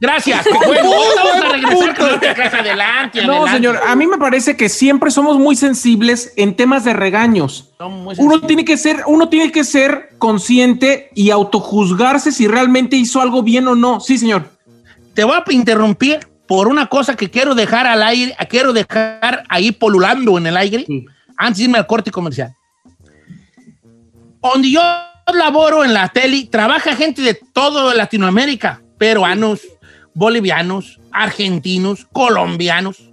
Gracias. 0.00 0.46
bueno, 0.66 0.90
vamos 0.90 1.44
a 1.44 1.52
regresar 1.52 1.96
con 1.96 2.18
casa 2.18 2.58
adelante. 2.58 3.24
No, 3.24 3.46
señor, 3.46 3.78
a 3.86 3.94
mí 3.94 4.06
me 4.06 4.18
parece 4.18 4.56
que 4.56 4.68
siempre 4.68 5.10
somos 5.10 5.38
muy 5.38 5.54
sensibles 5.54 6.32
en 6.36 6.56
temas 6.56 6.84
de 6.84 6.92
regaños. 6.92 7.72
Uno 7.78 8.40
tiene 8.40 8.64
que 8.64 8.76
ser, 8.76 9.04
uno 9.06 9.28
tiene 9.28 9.52
que 9.52 9.62
ser 9.62 10.10
consciente 10.18 11.10
y 11.14 11.30
autojuzgarse 11.30 12.32
si 12.32 12.48
realmente 12.48 12.96
hizo 12.96 13.20
algo 13.20 13.42
bien 13.42 13.68
o 13.68 13.74
no. 13.76 14.00
Sí, 14.00 14.18
señor. 14.18 14.59
Te 15.20 15.24
voy 15.24 15.34
a 15.34 15.52
interrumpir 15.52 16.18
por 16.48 16.66
una 16.66 16.86
cosa 16.86 17.14
que 17.14 17.28
quiero 17.28 17.54
dejar 17.54 17.86
al 17.86 18.02
aire, 18.02 18.34
quiero 18.48 18.72
dejar 18.72 19.44
ahí 19.50 19.70
polulando 19.70 20.38
en 20.38 20.46
el 20.46 20.56
aire, 20.56 20.86
antes 21.36 21.58
de 21.58 21.64
irme 21.64 21.76
al 21.76 21.86
corte 21.86 22.10
comercial. 22.10 22.56
Donde 24.40 24.70
yo 24.70 24.80
laboro 25.34 25.84
en 25.84 25.92
la 25.92 26.08
tele, 26.08 26.48
trabaja 26.50 26.96
gente 26.96 27.20
de 27.20 27.34
toda 27.34 27.94
Latinoamérica, 27.94 28.80
peruanos, 28.96 29.60
bolivianos, 30.14 30.98
argentinos, 31.12 32.06
colombianos, 32.10 33.10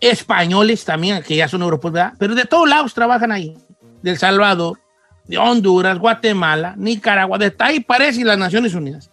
españoles 0.00 0.84
también, 0.84 1.22
que 1.22 1.36
ya 1.36 1.46
son 1.46 1.62
europeos, 1.62 1.92
¿verdad? 1.92 2.14
Pero 2.18 2.34
de 2.34 2.44
todos 2.44 2.68
lados 2.68 2.92
trabajan 2.92 3.30
ahí. 3.30 3.56
De 4.02 4.10
El 4.10 4.18
Salvador, 4.18 4.80
de 5.28 5.38
Honduras, 5.38 5.96
Guatemala, 5.96 6.74
Nicaragua, 6.76 7.38
de 7.38 7.54
ahí 7.60 7.78
parece 7.78 8.24
las 8.24 8.36
Naciones 8.36 8.74
Unidas. 8.74 9.12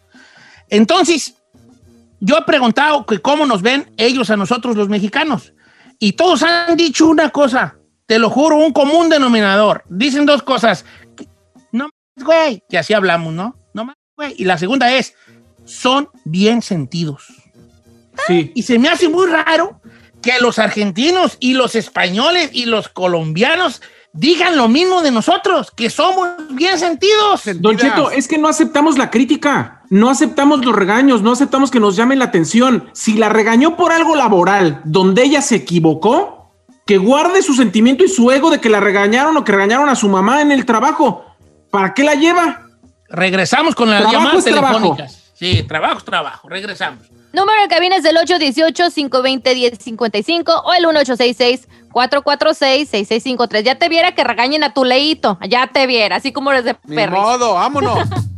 Entonces, 0.67 1.36
yo 2.23 2.38
he 2.38 2.43
preguntado 2.43 3.05
que 3.05 3.19
cómo 3.19 3.45
nos 3.45 3.62
ven 3.62 3.91
ellos 3.97 4.29
a 4.29 4.38
nosotros 4.38 4.77
los 4.77 4.88
mexicanos. 4.88 5.53
Y 5.99 6.13
todos 6.13 6.41
han 6.43 6.77
dicho 6.77 7.07
una 7.07 7.29
cosa, 7.29 7.75
te 8.05 8.17
lo 8.17 8.29
juro, 8.29 8.55
un 8.57 8.71
común 8.71 9.09
denominador. 9.09 9.83
Dicen 9.89 10.25
dos 10.25 10.41
cosas. 10.41 10.86
No 11.73 11.86
más, 11.86 12.25
güey, 12.25 12.63
que 12.69 12.77
así 12.77 12.93
hablamos, 12.93 13.33
¿no? 13.33 13.57
No 13.73 13.83
más, 13.83 13.95
güey. 14.15 14.36
Y 14.38 14.45
la 14.45 14.57
segunda 14.57 14.93
es, 14.93 15.15
son 15.65 16.09
bien 16.23 16.62
sentidos. 16.62 17.25
Sí. 18.27 18.53
Y 18.55 18.63
se 18.63 18.79
me 18.79 18.88
hace 18.88 19.09
muy 19.09 19.27
raro 19.27 19.81
que 20.21 20.39
los 20.39 20.59
argentinos 20.59 21.36
y 21.41 21.55
los 21.55 21.75
españoles 21.75 22.51
y 22.53 22.65
los 22.65 22.88
colombianos 22.88 23.81
digan 24.13 24.55
lo 24.55 24.69
mismo 24.69 25.01
de 25.01 25.12
nosotros, 25.12 25.71
que 25.71 25.89
somos 25.89 26.29
bien 26.51 26.79
sentidos. 26.79 27.41
Don 27.55 27.77
Cheto, 27.77 28.12
es 28.12 28.27
que 28.27 28.38
no 28.38 28.47
aceptamos 28.47 28.97
la 28.97 29.09
crítica, 29.09 29.83
no 29.93 30.10
aceptamos 30.10 30.65
los 30.65 30.75
regaños, 30.75 31.21
no 31.21 31.32
aceptamos 31.32 31.69
que 31.69 31.79
nos 31.79 31.95
llamen 31.95 32.17
la 32.17 32.25
atención. 32.25 32.89
Si 32.93 33.13
la 33.13 33.29
regañó 33.29 33.77
por 33.77 33.91
algo 33.91 34.15
laboral 34.15 34.82
donde 34.86 35.21
ella 35.21 35.43
se 35.43 35.58
equivocó, 35.58 36.51
que 36.88 36.97
guarde 36.97 37.43
su 37.43 37.53
sentimiento 37.53 38.03
y 38.03 38.08
su 38.08 38.32
ego 38.32 38.49
de 38.49 38.60
que 38.60 38.69
la 38.69 38.79
regañaron 38.79 39.38
o 39.38 39.43
que 39.43 39.51
regañaron 39.51 39.89
a 39.89 39.95
su 39.95 40.10
mamá 40.10 40.41
en 40.41 40.51
el 40.51 40.65
trabajo. 40.65 41.23
¿Para 41.69 41.93
qué 41.93 42.03
la 42.03 42.15
lleva? 42.15 42.63
Regresamos 43.08 43.75
con 43.75 43.91
las 43.91 44.12
llamadas 44.12 44.43
telefónicas. 44.43 45.32
Sí, 45.36 45.62
trabajo 45.62 45.99
es 45.99 46.06
trabajo. 46.06 46.49
Regresamos. 46.49 47.03
Número 47.32 47.62
de 47.62 47.67
cabina 47.67 47.97
es 47.97 48.01
del 48.01 48.17
818-520-1055 48.17 50.63
o 50.65 50.73
el 50.73 50.86
1866-446-6653. 51.93 53.62
Ya 53.62 53.75
te 53.75 53.89
viera 53.89 54.15
que 54.15 54.23
regañen 54.23 54.63
a 54.63 54.73
tu 54.73 54.86
leito. 54.86 55.38
Ya 55.47 55.67
te 55.67 55.86
viera, 55.86 56.15
así 56.15 56.32
como 56.32 56.51
eres 56.51 56.65
de 56.65 56.73
perro. 56.73 57.21
modo, 57.21 57.53
vámonos. 57.53 58.10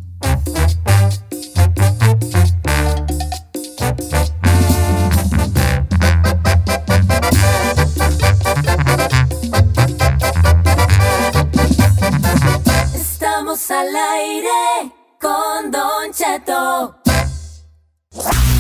al 13.96 14.14
aire 14.20 14.92
con 15.20 15.72
Don 15.72 16.12
Cheto. 16.12 16.96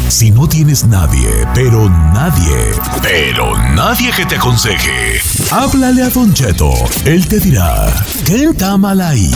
Si 0.07 0.31
no 0.31 0.47
tienes 0.47 0.85
nadie, 0.85 1.27
pero 1.53 1.89
nadie, 2.13 2.55
pero 3.01 3.57
nadie 3.73 4.11
que 4.11 4.25
te 4.25 4.35
aconseje, 4.35 5.19
háblale 5.51 6.03
a 6.03 6.09
Don 6.09 6.33
Cheto. 6.33 6.71
Él 7.05 7.27
te 7.27 7.39
dirá, 7.39 7.91
¿qué 8.25 8.45
está 8.45 8.77
mal 8.77 9.01
ahí? 9.01 9.31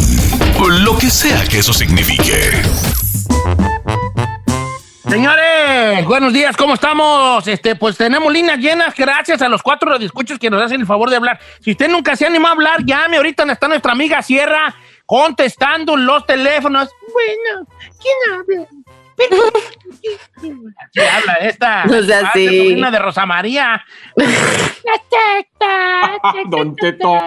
Lo 0.84 0.98
que 0.98 1.10
sea 1.10 1.44
que 1.46 1.60
eso 1.60 1.74
signifique. 1.74 2.62
Señores, 5.10 6.06
buenos 6.06 6.32
días, 6.32 6.56
¿cómo 6.56 6.76
estamos? 6.76 7.46
Este, 7.48 7.76
pues 7.76 7.98
tenemos 7.98 8.32
líneas 8.32 8.60
llenas 8.60 8.94
gracias 8.96 9.42
a 9.42 9.50
los 9.50 9.62
cuatro 9.64 9.92
radioescuchos 9.92 10.38
que 10.38 10.50
nos 10.50 10.62
hacen 10.62 10.80
el 10.80 10.88
favor 10.88 11.10
de 11.10 11.16
hablar. 11.16 11.40
Si 11.62 11.72
usted 11.72 11.90
nunca 11.90 12.16
se 12.16 12.28
anima 12.28 12.50
a 12.50 12.52
hablar, 12.52 12.86
llame. 12.86 13.18
Ahorita 13.18 13.44
está 13.52 13.68
nuestra 13.68 13.92
amiga 13.92 14.22
Sierra 14.22 14.76
contestando 15.10 15.98
los 15.98 16.24
teléfonos. 16.28 16.88
Bueno, 17.12 17.68
¿quién 18.00 18.14
habla? 18.32 18.68
¿Quién 20.94 21.08
habla 21.08 21.34
esta? 21.42 21.86
No 21.86 22.04
sea 22.04 22.30
así. 22.30 22.46
sobrina 22.46 22.92
de 22.92 23.00
Rosa 23.00 23.26
María. 23.26 23.84
Don 26.50 26.76
Teto. 26.76 27.18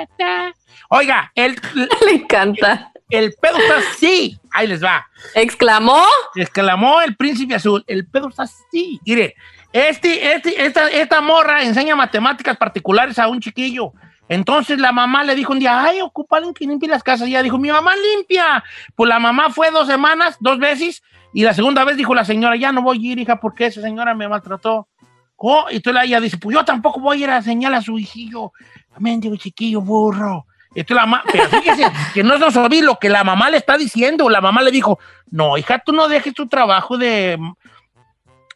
Oiga, 0.90 1.33
el, 1.35 1.61
Le 2.07 2.12
encanta. 2.12 2.92
el 3.11 3.33
pedo 3.33 3.59
está 3.59 3.79
así. 3.79 4.38
Ahí 4.53 4.68
les 4.68 4.81
va. 4.83 5.09
¿Exclamó? 5.35 6.07
exclamó 6.37 7.01
el 7.01 7.16
príncipe 7.16 7.57
azul. 7.57 7.83
El 7.88 8.07
pedo 8.07 8.29
está 8.29 8.45
así. 8.45 9.01
Mire, 9.05 9.35
este, 9.73 10.35
este, 10.35 10.64
esta, 10.64 10.88
esta 10.88 11.21
morra 11.21 11.64
enseña 11.64 11.97
matemáticas 11.97 12.57
particulares 12.57 13.18
a 13.18 13.27
un 13.27 13.40
chiquillo. 13.40 13.92
Entonces 14.33 14.79
la 14.79 14.92
mamá 14.92 15.25
le 15.25 15.35
dijo 15.35 15.53
un 15.53 15.59
día, 15.59 15.85
ay, 15.85 16.01
ocupa 16.01 16.38
alguien 16.38 16.55
que 16.55 16.64
limpie 16.64 16.88
las 16.88 17.03
casas. 17.03 17.29
Y 17.29 17.33
ella 17.33 17.42
dijo, 17.42 17.59
mi 17.59 17.71
mamá 17.71 17.92
limpia. 17.95 18.64
Pues 18.95 19.07
la 19.07 19.18
mamá 19.18 19.51
fue 19.51 19.71
dos 19.71 19.87
semanas, 19.87 20.38
dos 20.40 20.59
veces, 20.59 21.03
y 21.35 21.42
la 21.42 21.53
segunda 21.53 21.85
vez 21.85 21.99
dijo 21.99 22.14
la 22.14 22.25
señora, 22.25 22.57
ya 22.57 22.73
no 22.73 22.81
voy 22.81 22.97
a 22.97 23.12
ir, 23.12 23.18
hija, 23.18 23.37
porque 23.37 23.66
esa 23.66 23.83
señora 23.83 24.14
me 24.14 24.27
maltrató. 24.27 24.88
Oh, 25.37 25.66
y 25.71 25.77
entonces 25.77 26.05
ella 26.05 26.18
dice, 26.18 26.38
pues 26.38 26.55
yo 26.55 26.64
tampoco 26.64 26.99
voy 26.99 27.21
a 27.21 27.25
ir 27.25 27.31
a 27.31 27.37
enseñar 27.37 27.75
a 27.75 27.83
su 27.83 27.99
hijillo. 27.99 28.53
Amén, 28.95 29.21
digo, 29.21 29.37
chiquillo, 29.37 29.83
burro. 29.83 30.47
Entonces 30.75 30.97
la 30.97 31.05
mamá, 31.05 31.25
pero 31.31 31.51
fíjese 31.51 31.92
que 32.14 32.23
no 32.23 32.38
nos 32.38 32.57
oí 32.57 32.81
lo 32.81 32.99
que 32.99 33.11
la 33.11 33.25
mamá 33.25 33.51
le 33.51 33.59
está 33.59 33.77
diciendo. 33.77 34.31
La 34.31 34.40
mamá 34.40 34.62
le 34.62 34.71
dijo, 34.71 34.99
no, 35.31 35.59
hija, 35.59 35.81
tú 35.81 35.92
no 35.92 36.09
dejes 36.09 36.33
tu 36.33 36.49
trabajo 36.49 36.97
de 36.97 37.38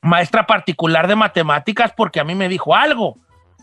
maestra 0.00 0.46
particular 0.46 1.06
de 1.06 1.16
matemáticas 1.16 1.92
porque 1.94 2.18
a 2.18 2.24
mí 2.24 2.34
me 2.34 2.48
dijo 2.48 2.74
algo. 2.74 3.18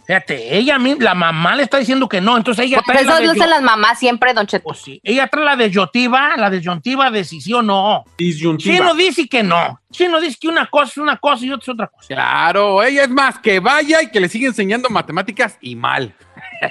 Fíjate, 0.05 0.57
ella, 0.57 0.75
a 0.75 0.79
mí- 0.79 0.95
la 0.99 1.13
mamá 1.15 1.55
le 1.55 1.63
está 1.63 1.77
diciendo 1.77 2.09
que 2.09 2.19
no, 2.19 2.35
entonces 2.35 2.65
ella 2.65 2.77
Por 2.77 2.93
trae 2.93 3.05
la 3.05 3.19
eso 3.19 3.31
hacen 3.31 3.49
las 3.49 3.61
mamás 3.61 3.97
siempre, 3.99 4.33
Don 4.33 4.45
Cheto. 4.45 4.63
Pues 4.65 4.79
sí, 4.79 4.99
ella 5.03 5.27
trae 5.27 5.45
la 5.45 5.55
desyuntiva, 5.55 6.35
la 6.37 6.49
desyuntiva 6.49 7.09
de 7.09 7.23
si 7.23 7.39
sí 7.39 7.53
o 7.53 7.61
no. 7.61 8.03
Disyuntiva. 8.17 8.75
Chino 8.75 8.93
dice 8.95 9.27
que 9.29 9.43
no. 9.43 9.79
Chino 9.91 10.19
dice 10.19 10.37
que 10.41 10.47
una 10.47 10.65
cosa 10.67 10.91
es 10.91 10.97
una 10.97 11.17
cosa 11.17 11.45
y 11.45 11.51
otra 11.51 11.63
es 11.63 11.69
otra 11.69 11.87
cosa. 11.87 12.07
Claro, 12.07 12.83
ella 12.83 13.03
es 13.03 13.09
más 13.09 13.39
que 13.39 13.59
vaya 13.59 14.01
y 14.01 14.09
que 14.11 14.19
le 14.19 14.27
sigue 14.27 14.47
enseñando 14.47 14.89
matemáticas 14.89 15.57
y 15.61 15.75
mal. 15.75 16.13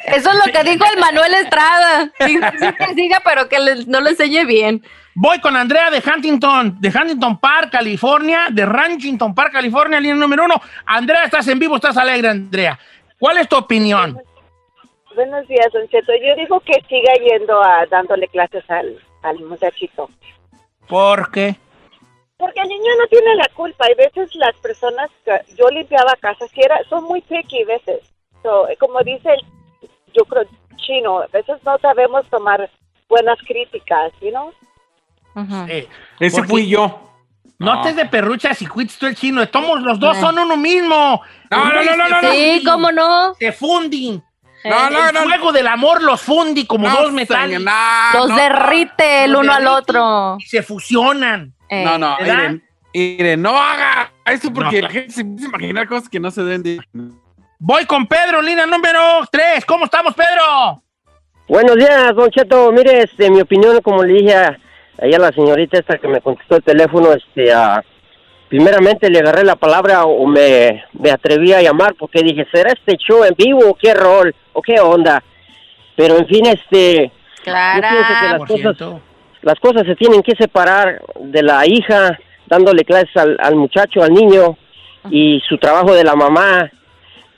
Eso 0.07 0.31
es 0.31 0.37
lo 0.37 0.53
que 0.53 0.71
dijo 0.71 0.85
el 0.93 1.01
Manuel 1.01 1.35
Estrada. 1.35 2.11
Sí, 2.27 2.39
sí 2.59 2.67
que 2.79 2.95
siga, 2.95 3.21
pero 3.25 3.49
que 3.49 3.59
le- 3.59 3.87
no 3.87 4.01
le 4.01 4.11
enseñe 4.11 4.45
bien. 4.45 4.83
Voy 5.15 5.41
con 5.41 5.55
Andrea 5.57 5.91
de 5.91 6.03
Huntington, 6.05 6.81
de 6.81 6.89
Huntington 6.89 7.39
Park, 7.39 7.71
California, 7.73 8.47
de 8.51 8.65
Ranchington 8.65 9.35
Park, 9.35 9.53
California, 9.53 10.01
línea 10.01 10.17
número 10.17 10.45
uno. 10.47 10.61
Andrea, 10.87 11.25
estás 11.25 11.47
en 11.49 11.59
vivo, 11.59 11.77
estás 11.77 11.99
alegre, 11.99 12.31
Andrea. 12.31 12.79
¿Cuál 13.23 13.39
es 13.39 13.49
tu 13.49 13.57
opinión? 13.57 14.21
Buenos 15.15 15.47
días, 15.47 15.73
Don 15.73 15.87
Cheto. 15.89 16.11
Yo 16.21 16.35
digo 16.35 16.59
que 16.59 16.73
siga 16.89 17.15
yendo 17.23 17.63
a 17.63 17.87
dándole 17.87 18.27
clases 18.27 18.69
al, 18.69 19.01
al 19.23 19.39
muchachito. 19.45 20.11
¿Por 20.89 21.31
qué? 21.31 21.55
Porque 22.37 22.61
el 22.61 22.69
niño 22.69 22.91
no 22.99 23.07
tiene 23.07 23.37
la 23.37 23.49
culpa. 23.55 23.87
Hay 23.87 23.95
veces 23.95 24.35
las 24.35 24.57
personas, 24.57 25.09
que 25.25 25.41
yo 25.55 25.69
limpiaba 25.69 26.17
casas, 26.17 26.51
que 26.51 26.63
era, 26.65 26.83
son 26.89 27.05
muy 27.05 27.21
picky 27.21 27.63
veces. 27.63 28.01
So, 28.43 28.67
como 28.81 28.99
dice 29.05 29.35
el, 29.35 29.89
yo 30.15 30.25
creo, 30.25 30.43
chino, 30.79 31.21
a 31.21 31.29
veces 31.29 31.63
no 31.65 31.79
sabemos 31.79 32.29
tomar 32.29 32.69
buenas 33.09 33.39
críticas, 33.47 34.13
you 34.21 34.31
know? 34.31 34.53
Eh, 35.69 35.87
Ese 36.19 36.39
porque 36.39 36.51
fui 36.51 36.69
yo. 36.69 37.12
No 37.63 37.83
te 37.83 37.93
de 37.95 38.07
perruchas 38.07 38.61
y 38.63 38.67
cuites 38.67 38.99
tú 38.99 39.07
el 39.07 39.15
chino. 39.15 39.47
Tomos, 39.49 39.81
los 39.83 39.99
dos 40.01 40.17
son 40.19 40.39
uno 40.39 40.57
mismo. 40.57 41.23
No, 41.51 41.65
no, 41.65 41.83
no, 41.85 41.97
no, 41.97 42.09
no, 42.09 42.23
no. 42.23 42.31
Sí, 42.33 42.63
cómo 42.65 42.93
no. 42.93 43.35
Se 43.39 43.53
funden. 43.53 44.23
No, 44.65 44.91
no, 44.91 45.09
el 45.09 45.15
no. 45.15 45.21
fuego 45.23 45.51
del 45.53 45.67
amor 45.67 46.03
los 46.03 46.21
fundi 46.23 46.67
como 46.67 46.89
No, 46.89 47.03
dos 47.03 47.13
metales. 47.13 47.59
señor, 47.59 47.73
no, 48.15 48.19
Los 48.21 48.29
no, 48.31 48.37
derrite 48.37 49.25
el 49.25 49.35
uno 49.35 49.53
al 49.53 49.67
otro. 49.67 50.37
Y 50.39 50.45
se 50.47 50.63
fusionan. 50.63 51.53
Eh, 51.69 51.85
No, 51.85 51.99
no, 51.99 52.17
miren, 52.21 52.63
miren, 52.95 53.43
no 53.43 53.57
haga 53.61 54.13
eso 54.27 54.53
porque 54.53 54.81
No. 54.81 54.87
la 54.89 54.93
gente 54.93 55.11
se 55.13 55.21
empieza 55.23 55.47
a 55.47 55.49
imaginar 55.49 55.89
cosas 55.89 56.09
que 56.09 56.21
no 56.21 56.31
se 56.31 56.43
deben 56.45 56.63
de... 56.63 56.81
Voy 57.59 57.87
con 57.87 58.07
Pedro, 58.07 58.41
línea 58.43 58.67
número 58.67 59.01
3. 59.31 59.65
¿Cómo 59.65 59.85
estamos, 59.87 60.15
Pedro? 60.15 60.83
Buenos 61.49 61.77
días, 61.77 62.15
Don 62.15 62.31
Cheto. 62.31 62.71
Mire, 62.73 63.03
este, 63.03 63.31
mi 63.31 63.41
opinión, 63.41 63.81
como 63.83 64.03
le 64.05 64.15
dije 64.15 64.35
a, 64.35 64.59
ahí 65.03 65.13
a 65.15 65.19
la 65.19 65.33
señorita 65.33 65.79
esta 65.79 65.99
que 65.99 66.09
me 66.09 66.21
contestó 66.21 66.57
el 66.57 66.63
teléfono, 66.63 67.13
este, 67.13 67.53
ah, 67.53 67.83
primeramente 68.49 69.11
le 69.11 69.19
agarré 69.19 69.45
la 69.45 69.57
palabra 69.57 70.05
o 70.05 70.27
me, 70.27 70.85
me 70.93 71.11
atreví 71.11 71.53
a 71.53 71.63
llamar 71.63 71.95
porque 71.99 72.23
dije, 72.23 72.47
¿será 72.53 72.73
este 72.73 72.97
show 72.97 73.25
en 73.25 73.35
vivo 73.37 73.61
o 73.71 73.75
qué 73.75 73.95
rol 73.95 74.35
o 74.53 74.63
qué 74.63 74.81
onda? 74.81 75.23
Pero 75.97 76.17
en 76.19 76.27
fin, 76.27 76.47
este, 76.47 77.11
Clara. 77.43 77.75
Yo 77.77 77.81
pienso 77.83 78.09
que 78.21 78.27
las 78.29 78.39
cosas- 78.49 78.77
las 79.43 79.59
cosas 79.59 79.83
se 79.87 79.97
tienen 79.97 80.23
que 80.23 80.37
separar 80.37 81.03
de 81.19 81.43
la 81.43 81.67
hija, 81.67 82.19
dándole 82.47 82.85
clases 82.85 83.17
al, 83.17 83.37
al 83.41 83.57
muchacho, 83.57 84.03
al 84.03 84.13
niño, 84.15 84.57
y 85.11 85.41
su 85.49 85.59
trabajo 85.59 85.93
de 85.95 86.05
la 86.05 86.15
mamá. 86.15 86.71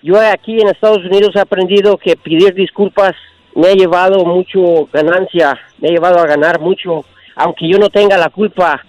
Yo 0.03 0.21
aquí 0.21 0.61
en 0.61 0.69
Estados 0.69 0.99
Unidos 0.99 1.31
he 1.35 1.41
aprendido 1.41 1.97
que 1.97 2.15
pedir 2.17 2.53
disculpas 2.53 3.15
me 3.55 3.69
ha 3.69 3.73
llevado 3.73 4.25
mucho 4.27 4.87
ganancia, 4.93 5.59
me 5.79 5.89
ha 5.89 5.93
llevado 5.93 6.19
a 6.19 6.27
ganar 6.27 6.61
mucho, 6.61 7.05
aunque 7.37 7.69
yo 7.69 7.79
no 7.79 7.91
tenga 7.91 8.17
la 8.17 8.31
culpa, 8.31 8.85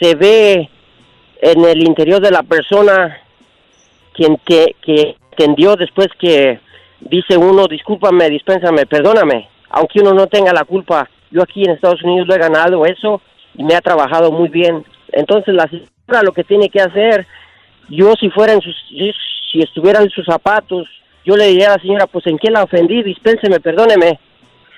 se 0.00 0.14
ve 0.14 0.68
en 1.40 1.64
el 1.64 1.86
interior 1.86 2.20
de 2.20 2.30
la 2.30 2.42
persona 2.42 3.18
quien 4.12 4.36
que, 4.44 4.76
que 4.82 5.16
entendió 5.30 5.76
después 5.76 6.08
que 6.18 6.60
dice 7.00 7.36
uno, 7.36 7.66
discúlpame, 7.66 8.28
dispénsame, 8.28 8.86
perdóname, 8.86 9.48
aunque 9.70 10.00
uno 10.00 10.12
no 10.12 10.26
tenga 10.26 10.52
la 10.52 10.64
culpa. 10.64 11.08
Yo 11.30 11.42
aquí 11.42 11.64
en 11.64 11.70
Estados 11.70 12.02
Unidos 12.02 12.28
lo 12.28 12.34
he 12.34 12.38
ganado 12.38 12.84
eso 12.84 13.22
y 13.54 13.64
me 13.64 13.74
ha 13.74 13.80
trabajado 13.80 14.32
muy 14.32 14.48
bien. 14.48 14.84
Entonces 15.12 15.54
la 15.54 15.68
señora 15.68 16.22
lo 16.22 16.32
que 16.32 16.44
tiene 16.44 16.68
que 16.68 16.80
hacer, 16.80 17.26
yo 17.88 18.14
si 18.18 18.30
fuera 18.30 18.52
en 18.52 18.60
sus, 18.60 18.76
si 18.88 19.60
estuviera 19.60 20.02
en 20.02 20.10
sus 20.10 20.26
zapatos, 20.26 20.88
yo 21.24 21.36
le 21.36 21.48
diría 21.48 21.68
a 21.68 21.76
la 21.76 21.82
señora, 21.82 22.06
pues 22.06 22.26
en 22.26 22.38
qué 22.38 22.50
la 22.50 22.64
ofendí, 22.64 23.02
dispénseme, 23.02 23.60
perdóneme, 23.60 24.18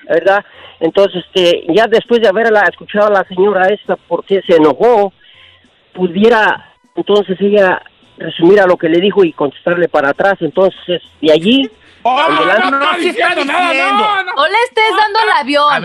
¿verdad? 0.07 0.43
Entonces, 0.79 1.23
este, 1.25 1.65
ya 1.73 1.87
después 1.87 2.21
de 2.21 2.27
haberla 2.27 2.61
escuchado 2.61 3.07
a 3.07 3.21
la 3.21 3.23
señora 3.27 3.67
esta 3.67 3.95
porque 3.95 4.41
se 4.45 4.55
enojó, 4.55 5.13
pudiera 5.93 6.73
entonces 6.95 7.37
ella 7.39 7.81
resumir 8.17 8.59
a 8.59 8.67
lo 8.67 8.77
que 8.77 8.89
le 8.89 8.99
dijo 8.99 9.23
y 9.23 9.33
contestarle 9.33 9.87
para 9.87 10.09
atrás. 10.09 10.35
Entonces, 10.41 11.01
de 11.21 11.31
allí, 11.31 11.69
Oh, 12.05 12.27
no, 12.29 12.69
no, 12.69 12.83
está 12.83 12.97
diciendo 12.97 13.45
nada, 13.45 13.73
no, 13.73 14.23
no. 14.23 14.33
No 14.35 14.47
le 14.47 14.57
estés 14.65 14.83
dando 14.97 15.19
el 15.19 15.31
avión. 15.39 15.83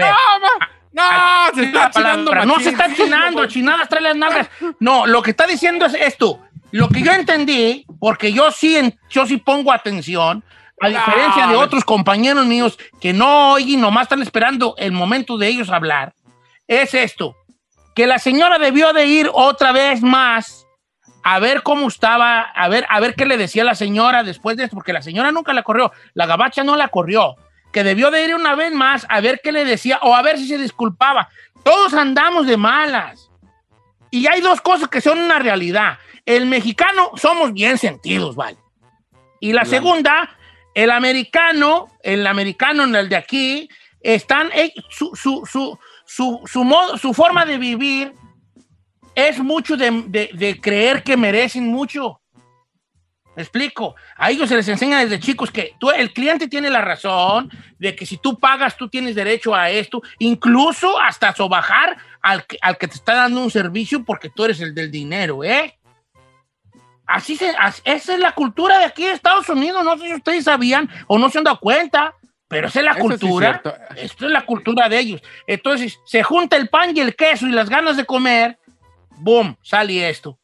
No, 0.92 1.54
se 1.54 1.62
está 1.62 1.90
chinando. 1.90 2.34
No 2.44 2.60
se 2.60 2.70
está 2.70 2.94
chinando, 2.94 3.46
chinadas 3.46 3.88
trae 3.88 4.02
las 4.02 4.16
nalgas. 4.16 4.50
No, 4.80 5.06
lo 5.06 5.22
que 5.22 5.30
está 5.30 5.46
diciendo 5.46 5.86
es 5.86 5.94
esto. 5.94 6.40
Lo 6.72 6.88
que 6.88 7.02
yo 7.02 7.12
entendí, 7.12 7.86
porque 8.00 8.32
yo 8.32 8.50
sí, 8.50 8.92
yo 9.08 9.26
sí 9.26 9.36
pongo 9.38 9.72
atención, 9.72 10.42
a 10.80 10.88
diferencia 10.88 11.46
de 11.46 11.54
No. 11.54 11.60
otros 11.60 11.84
compañeros 11.84 12.46
míos 12.46 12.78
que 13.00 13.12
no 13.12 13.52
oyen, 13.52 13.80
nomás 13.80 14.04
están 14.04 14.22
esperando 14.22 14.74
el 14.78 14.92
momento 14.92 15.36
de 15.38 15.48
ellos 15.48 15.70
hablar, 15.70 16.14
es 16.66 16.94
esto, 16.94 17.36
que 17.94 18.06
la 18.06 18.18
señora 18.18 18.58
debió 18.58 18.92
de 18.92 19.06
ir 19.06 19.30
otra 19.32 19.72
vez 19.72 20.02
más 20.02 20.66
a 21.24 21.38
ver 21.40 21.62
cómo 21.62 21.88
estaba, 21.88 22.40
a 22.40 22.68
ver, 22.68 22.86
a 22.88 23.00
ver 23.00 23.14
qué 23.14 23.26
le 23.26 23.36
decía 23.36 23.64
la 23.64 23.74
señora 23.74 24.22
después 24.22 24.56
de 24.56 24.64
esto, 24.64 24.76
porque 24.76 24.92
la 24.92 25.02
señora 25.02 25.32
nunca 25.32 25.52
la 25.52 25.62
corrió, 25.62 25.92
la 26.14 26.26
gabacha 26.26 26.62
no 26.64 26.76
la 26.76 26.88
corrió, 26.88 27.34
que 27.72 27.84
debió 27.84 28.10
de 28.10 28.24
ir 28.24 28.34
una 28.34 28.54
vez 28.54 28.72
más 28.72 29.04
a 29.08 29.20
ver 29.20 29.40
qué 29.42 29.52
le 29.52 29.64
decía 29.64 29.98
o 30.02 30.14
a 30.14 30.22
ver 30.22 30.38
si 30.38 30.46
se 30.46 30.56
disculpaba. 30.58 31.28
Todos 31.64 31.92
andamos 31.92 32.46
de 32.46 32.56
malas. 32.56 33.30
Y 34.10 34.26
hay 34.26 34.40
dos 34.40 34.62
cosas 34.62 34.88
que 34.88 35.02
son 35.02 35.18
una 35.18 35.38
realidad. 35.38 35.98
El 36.24 36.46
mexicano 36.46 37.10
somos 37.16 37.52
bien 37.52 37.76
sentidos, 37.76 38.36
¿vale? 38.36 38.56
Y 39.38 39.52
la 39.52 39.66
segunda, 39.66 40.30
el 40.82 40.92
americano, 40.92 41.88
el 42.04 42.24
americano 42.24 42.84
en 42.84 42.94
el 42.94 43.08
de 43.08 43.16
aquí, 43.16 43.68
están, 44.00 44.48
eh, 44.54 44.72
su, 44.90 45.10
su, 45.16 45.44
su, 45.44 45.76
su, 46.06 46.40
su 46.46 46.62
modo, 46.62 46.96
su 46.96 47.12
forma 47.12 47.44
de 47.44 47.58
vivir 47.58 48.12
es 49.14 49.40
mucho 49.40 49.76
de, 49.76 49.90
de- 50.34 50.60
creer 50.60 51.02
que 51.02 51.16
merecen 51.16 51.66
mucho. 51.66 52.20
¿Me 53.34 53.42
explico? 53.42 53.96
A 54.16 54.30
ellos 54.30 54.48
se 54.48 54.54
les 54.56 54.68
enseña 54.68 55.00
desde 55.00 55.18
chicos 55.18 55.50
que 55.50 55.74
tú, 55.80 55.90
el 55.90 56.12
cliente 56.12 56.46
tiene 56.46 56.70
la 56.70 56.80
razón 56.80 57.50
de 57.78 57.96
que 57.96 58.06
si 58.06 58.16
tú 58.16 58.38
pagas, 58.38 58.76
tú 58.76 58.88
tienes 58.88 59.16
derecho 59.16 59.54
a 59.56 59.70
esto, 59.70 60.00
incluso 60.20 61.00
hasta 61.00 61.34
sobajar 61.34 61.96
al, 62.22 62.44
al 62.60 62.78
que 62.78 62.86
te 62.86 62.94
está 62.94 63.14
dando 63.14 63.42
un 63.42 63.50
servicio 63.50 64.04
porque 64.04 64.30
tú 64.30 64.44
eres 64.44 64.60
el 64.60 64.74
del 64.74 64.90
dinero, 64.92 65.42
¿eh? 65.42 65.77
Así 67.08 67.36
se, 67.36 67.52
esa 67.84 68.12
es 68.14 68.18
la 68.20 68.32
cultura 68.32 68.78
de 68.78 68.84
aquí 68.84 69.04
de 69.04 69.12
Estados 69.12 69.48
Unidos. 69.48 69.82
No 69.84 69.96
sé 69.98 70.06
si 70.08 70.14
ustedes 70.14 70.44
sabían 70.44 70.88
o 71.06 71.18
no 71.18 71.30
se 71.30 71.38
han 71.38 71.44
dado 71.44 71.58
cuenta, 71.58 72.14
pero 72.46 72.68
esa 72.68 72.80
es 72.80 72.84
la 72.84 72.92
Eso 72.92 73.00
sí 73.00 73.14
es 73.14 73.20
cultura. 73.20 73.62
Esto 73.96 74.26
es 74.26 74.32
la 74.32 74.44
cultura 74.46 74.88
de 74.88 74.98
ellos. 74.98 75.22
Entonces, 75.46 75.98
se 76.04 76.22
junta 76.22 76.56
el 76.56 76.68
pan 76.68 76.96
y 76.96 77.00
el 77.00 77.16
queso 77.16 77.46
y 77.46 77.52
las 77.52 77.68
ganas 77.70 77.96
de 77.96 78.04
comer, 78.04 78.58
boom, 79.16 79.56
sale 79.62 80.08
esto. 80.08 80.38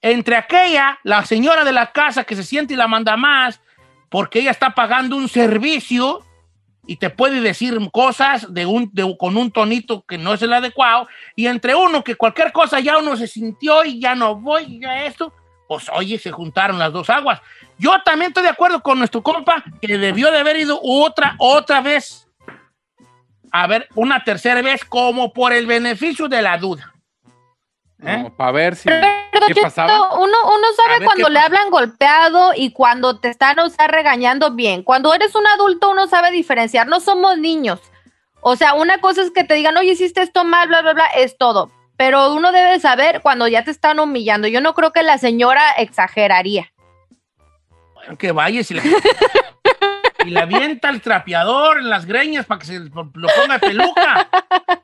entre 0.00 0.36
aquella, 0.36 0.98
la 1.02 1.24
señora 1.24 1.64
de 1.64 1.72
la 1.72 1.90
casa 1.90 2.22
que 2.22 2.36
se 2.36 2.44
siente 2.44 2.74
y 2.74 2.76
la 2.76 2.86
manda 2.86 3.16
más, 3.16 3.60
porque 4.08 4.38
ella 4.38 4.52
está 4.52 4.72
pagando 4.74 5.16
un 5.16 5.28
servicio 5.28 6.20
y 6.86 6.96
te 6.96 7.10
puede 7.10 7.40
decir 7.40 7.76
cosas 7.92 8.54
de 8.54 8.64
un, 8.66 8.88
de- 8.92 9.16
con 9.18 9.36
un 9.36 9.50
tonito 9.50 10.04
que 10.06 10.16
no 10.18 10.34
es 10.34 10.42
el 10.42 10.52
adecuado, 10.52 11.08
y 11.34 11.48
entre 11.48 11.74
uno 11.74 12.04
que 12.04 12.14
cualquier 12.14 12.52
cosa 12.52 12.78
ya 12.78 12.98
uno 12.98 13.16
se 13.16 13.26
sintió 13.26 13.84
y 13.84 13.98
ya 14.00 14.14
no 14.14 14.36
voy, 14.36 14.78
ya 14.80 15.04
esto, 15.06 15.32
pues 15.68 15.88
oye, 15.92 16.18
se 16.18 16.30
juntaron 16.30 16.78
las 16.78 16.92
dos 16.92 17.10
aguas. 17.10 17.40
Yo 17.78 17.92
también 18.04 18.30
estoy 18.30 18.44
de 18.44 18.50
acuerdo 18.50 18.80
con 18.82 18.98
nuestro 18.98 19.22
compa 19.22 19.62
que 19.80 19.98
debió 19.98 20.30
de 20.30 20.38
haber 20.38 20.56
ido 20.56 20.78
otra, 20.82 21.36
otra 21.38 21.80
vez, 21.80 22.28
a 23.52 23.66
ver, 23.66 23.88
una 23.94 24.22
tercera 24.24 24.62
vez, 24.62 24.84
como 24.84 25.32
por 25.32 25.52
el 25.52 25.66
beneficio 25.66 26.28
de 26.28 26.42
la 26.42 26.58
duda. 26.58 26.92
¿Eh? 28.02 28.30
Para 28.36 28.52
ver 28.52 28.76
si. 28.76 28.88
Pero, 28.88 29.46
¿Qué 29.46 29.54
pasaba? 29.60 30.14
Uno, 30.14 30.36
uno 30.44 30.66
sabe 30.76 31.04
cuando 31.04 31.26
¿qué 31.26 31.32
le 31.32 31.38
pasa? 31.38 31.46
hablan 31.46 31.70
golpeado 31.70 32.52
y 32.54 32.72
cuando 32.72 33.18
te 33.18 33.28
están, 33.28 33.58
o 33.58 33.68
sea, 33.68 33.86
regañando 33.88 34.52
bien. 34.52 34.82
Cuando 34.82 35.14
eres 35.14 35.34
un 35.34 35.46
adulto, 35.46 35.90
uno 35.90 36.06
sabe 36.06 36.30
diferenciar. 36.30 36.86
No 36.86 37.00
somos 37.00 37.38
niños. 37.38 37.80
O 38.40 38.56
sea, 38.56 38.74
una 38.74 38.98
cosa 39.00 39.22
es 39.22 39.30
que 39.30 39.44
te 39.44 39.54
digan, 39.54 39.76
oye, 39.76 39.92
hiciste 39.92 40.22
esto 40.22 40.44
mal, 40.44 40.68
bla, 40.68 40.82
bla, 40.82 40.94
bla, 40.94 41.06
es 41.16 41.36
todo. 41.36 41.70
Pero 41.96 42.34
uno 42.34 42.52
debe 42.52 42.78
saber 42.80 43.20
cuando 43.22 43.48
ya 43.48 43.64
te 43.64 43.70
están 43.70 43.98
humillando. 43.98 44.48
Yo 44.48 44.60
no 44.60 44.74
creo 44.74 44.92
que 44.92 45.02
la 45.02 45.18
señora 45.18 45.62
exageraría. 45.78 46.72
Bueno, 47.94 48.16
que 48.18 48.32
vayas 48.32 48.70
y 48.70 48.74
la, 48.74 48.82
y 50.26 50.30
la 50.30 50.42
avienta 50.42 50.90
el 50.90 51.00
trapeador 51.00 51.78
en 51.78 51.88
las 51.88 52.04
greñas 52.04 52.46
para 52.46 52.58
que 52.58 52.66
se 52.66 52.80
lo 52.80 52.92
ponga 53.12 53.58
peluca. 53.60 54.28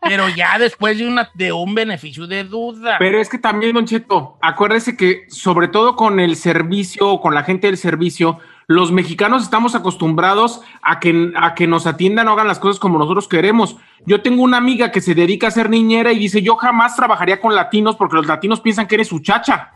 Pero 0.01 0.29
ya 0.29 0.59
después 0.59 0.99
de, 0.99 1.07
una, 1.07 1.31
de 1.35 1.53
un 1.53 1.75
beneficio 1.75 2.27
de 2.27 2.45
duda. 2.45 2.97
Pero 2.99 3.21
es 3.21 3.29
que 3.29 3.39
también, 3.39 3.75
Don 3.75 3.87
Cheto, 3.87 4.39
acuérdese 4.41 4.97
que 4.97 5.27
sobre 5.29 5.69
todo 5.69 5.97
con 5.97 6.19
el 6.19 6.37
servicio, 6.37 7.21
con 7.21 7.35
la 7.35 7.45
gente 7.45 7.67
del 7.67 7.77
servicio, 7.77 8.39
los 8.67 8.93
mexicanos 8.93 9.43
estamos 9.43 9.75
acostumbrados 9.75 10.63
a 10.83 11.01
que, 11.01 11.33
a 11.37 11.55
que 11.55 11.67
nos 11.67 11.87
atiendan 11.87 12.29
o 12.29 12.33
hagan 12.33 12.49
las 12.49 12.59
cosas 12.59 12.79
como 12.79 12.99
nosotros 12.99 13.29
queremos. 13.29 13.77
Yo 14.07 14.23
tengo 14.23 14.43
una 14.43 14.57
amiga 14.57 14.91
que 14.91 15.01
se 15.01 15.15
dedica 15.15 15.49
a 15.49 15.51
ser 15.51 15.71
niñera 15.71 16.13
y 16.13 16.19
dice, 16.19 16.43
yo 16.43 16.57
jamás 16.57 16.97
trabajaría 16.97 17.41
con 17.41 17.55
latinos 17.55 17.97
porque 17.97 18.17
los 18.17 18.27
latinos 18.27 18.61
piensan 18.61 18.87
que 18.87 18.97
eres 18.97 19.09
su 19.09 19.21
chacha. 19.21 19.73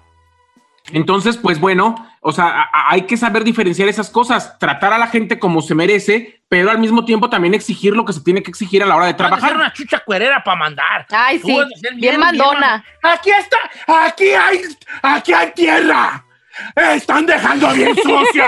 Entonces, 0.93 1.37
pues 1.37 1.59
bueno, 1.59 1.97
o 2.21 2.33
sea, 2.33 2.69
hay 2.73 3.03
que 3.03 3.17
saber 3.17 3.43
diferenciar 3.43 3.89
esas 3.89 4.09
cosas, 4.09 4.57
tratar 4.59 4.93
a 4.93 4.99
la 4.99 5.09
gente 5.09 5.39
como 5.39 5.61
se 5.61 5.75
merece, 5.75 6.41
pero 6.49 6.71
al 6.71 6.79
mismo 6.79 7.05
tiempo 7.05 7.29
también 7.29 7.55
exigir 7.55 7.97
lo 7.97 8.05
que 8.05 8.13
se 8.13 8.21
tiene 8.21 8.43
que 8.43 8.51
exigir 8.51 8.83
a 8.83 8.87
la 8.87 8.95
hora 8.95 9.07
de 9.07 9.13
ser 9.13 9.17
trabajar. 9.17 9.57
una 9.57 9.73
chucha 9.73 9.99
cuerera 10.01 10.45
para 10.45 10.57
mandar. 10.57 11.07
Ay, 11.11 11.41
sí, 11.41 11.59
bien 11.97 12.21
mandona. 12.21 12.85
Aquí 13.03 13.31
está, 13.31 13.59
aquí 14.07 14.29
hay, 14.31 14.61
aquí 15.03 15.33
hay 15.33 15.53
tierra. 15.53 16.26
Están 16.75 17.27
dejando 17.27 17.69
bien 17.73 17.95
sucia. 17.97 18.47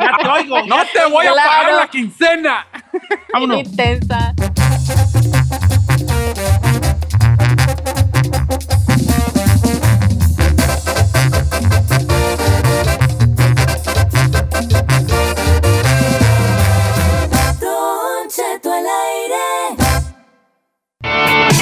ya 0.00 0.16
te 0.22 0.28
oigo. 0.28 0.62
No 0.66 0.76
te 0.92 1.04
voy 1.10 1.26
a 1.26 1.32
Claro. 1.32 1.50
pagar 1.50 1.72
la 1.74 1.86
quincena. 1.88 2.66
Vámonos. 3.32 3.58
Intensa. 3.58 4.34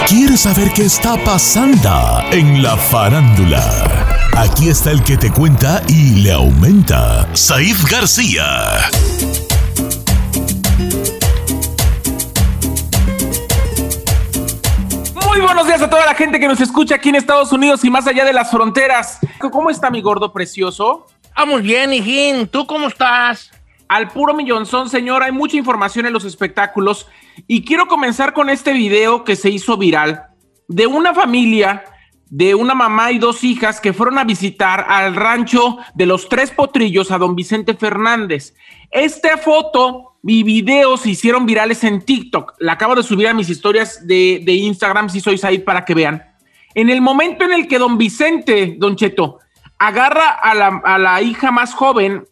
¿Quieres 0.08 0.42
saber 0.42 0.70
qué 0.72 0.84
está 0.84 1.16
pasando 1.24 2.20
en 2.30 2.62
la 2.62 2.76
farándula? 2.76 3.60
Aquí 4.36 4.68
está 4.68 4.92
el 4.92 5.02
que 5.02 5.16
te 5.16 5.32
cuenta 5.32 5.82
y 5.88 6.22
le 6.22 6.30
aumenta, 6.30 7.26
Saif 7.34 7.90
García. 7.90 8.44
Muy 15.26 15.40
buenos 15.40 15.66
días 15.66 15.82
a 15.82 15.90
toda 15.90 16.06
la 16.06 16.14
gente 16.14 16.38
que 16.38 16.46
nos 16.46 16.60
escucha 16.60 16.94
aquí 16.94 17.08
en 17.08 17.16
Estados 17.16 17.50
Unidos 17.50 17.84
y 17.84 17.90
más 17.90 18.06
allá 18.06 18.24
de 18.24 18.32
las 18.32 18.52
fronteras. 18.52 19.18
¿Cómo 19.50 19.70
está 19.70 19.90
mi 19.90 20.02
gordo 20.02 20.32
precioso? 20.32 21.08
Vamos 21.34 21.62
bien, 21.62 21.92
hijín. 21.92 22.46
¿Tú 22.46 22.64
cómo 22.64 22.86
estás? 22.86 23.50
Al 23.88 24.08
puro 24.08 24.34
millonzón, 24.34 24.88
señor, 24.88 25.22
hay 25.22 25.32
mucha 25.32 25.56
información 25.56 26.06
en 26.06 26.12
los 26.12 26.24
espectáculos 26.24 27.06
y 27.46 27.64
quiero 27.64 27.86
comenzar 27.86 28.32
con 28.32 28.50
este 28.50 28.72
video 28.72 29.22
que 29.24 29.36
se 29.36 29.50
hizo 29.50 29.76
viral 29.76 30.24
de 30.68 30.86
una 30.86 31.14
familia 31.14 31.84
de 32.28 32.56
una 32.56 32.74
mamá 32.74 33.12
y 33.12 33.18
dos 33.18 33.44
hijas 33.44 33.80
que 33.80 33.92
fueron 33.92 34.18
a 34.18 34.24
visitar 34.24 34.86
al 34.88 35.14
rancho 35.14 35.78
de 35.94 36.06
los 36.06 36.28
Tres 36.28 36.50
Potrillos 36.50 37.12
a 37.12 37.18
don 37.18 37.36
Vicente 37.36 37.74
Fernández. 37.74 38.54
Esta 38.90 39.36
foto 39.36 40.18
y 40.24 40.42
video 40.42 40.96
se 40.96 41.10
hicieron 41.10 41.46
virales 41.46 41.84
en 41.84 42.02
TikTok. 42.02 42.54
La 42.58 42.72
acabo 42.72 42.96
de 42.96 43.04
subir 43.04 43.28
a 43.28 43.34
mis 43.34 43.48
historias 43.48 44.04
de, 44.06 44.42
de 44.44 44.52
Instagram 44.54 45.08
si 45.08 45.20
sois 45.20 45.44
ahí 45.44 45.58
para 45.58 45.84
que 45.84 45.94
vean. 45.94 46.24
En 46.74 46.90
el 46.90 47.00
momento 47.00 47.44
en 47.44 47.52
el 47.52 47.68
que 47.68 47.78
don 47.78 47.96
Vicente, 47.96 48.74
don 48.76 48.96
Cheto, 48.96 49.38
agarra 49.78 50.30
a 50.30 50.50
a 50.50 50.98
la 50.98 51.22
hija 51.22 51.52
más 51.52 51.74
joven, 51.74 52.26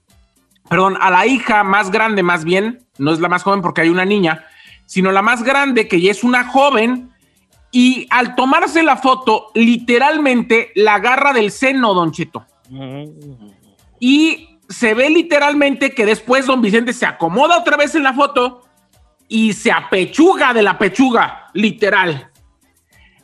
perdón, 0.68 0.96
a 1.00 1.10
la 1.10 1.26
hija 1.26 1.64
más 1.64 1.90
grande 1.90 2.22
más 2.22 2.44
bien, 2.44 2.86
no 2.98 3.12
es 3.12 3.20
la 3.20 3.28
más 3.28 3.42
joven 3.42 3.62
porque 3.62 3.82
hay 3.82 3.88
una 3.88 4.04
niña, 4.04 4.46
sino 4.86 5.12
la 5.12 5.22
más 5.22 5.42
grande 5.42 5.88
que 5.88 6.00
ya 6.00 6.10
es 6.10 6.24
una 6.24 6.44
joven 6.44 7.10
y 7.70 8.06
al 8.10 8.34
tomarse 8.36 8.82
la 8.82 8.96
foto, 8.96 9.50
literalmente 9.54 10.70
la 10.74 10.94
agarra 10.94 11.32
del 11.32 11.50
seno, 11.50 11.92
don 11.92 12.12
Cheto. 12.12 12.46
Y 13.98 14.60
se 14.68 14.94
ve 14.94 15.10
literalmente 15.10 15.90
que 15.90 16.06
después 16.06 16.46
don 16.46 16.62
Vicente 16.62 16.92
se 16.92 17.06
acomoda 17.06 17.58
otra 17.58 17.76
vez 17.76 17.94
en 17.94 18.04
la 18.04 18.12
foto 18.12 18.62
y 19.28 19.52
se 19.54 19.72
apechuga 19.72 20.54
de 20.54 20.62
la 20.62 20.78
pechuga, 20.78 21.50
literal. 21.52 22.30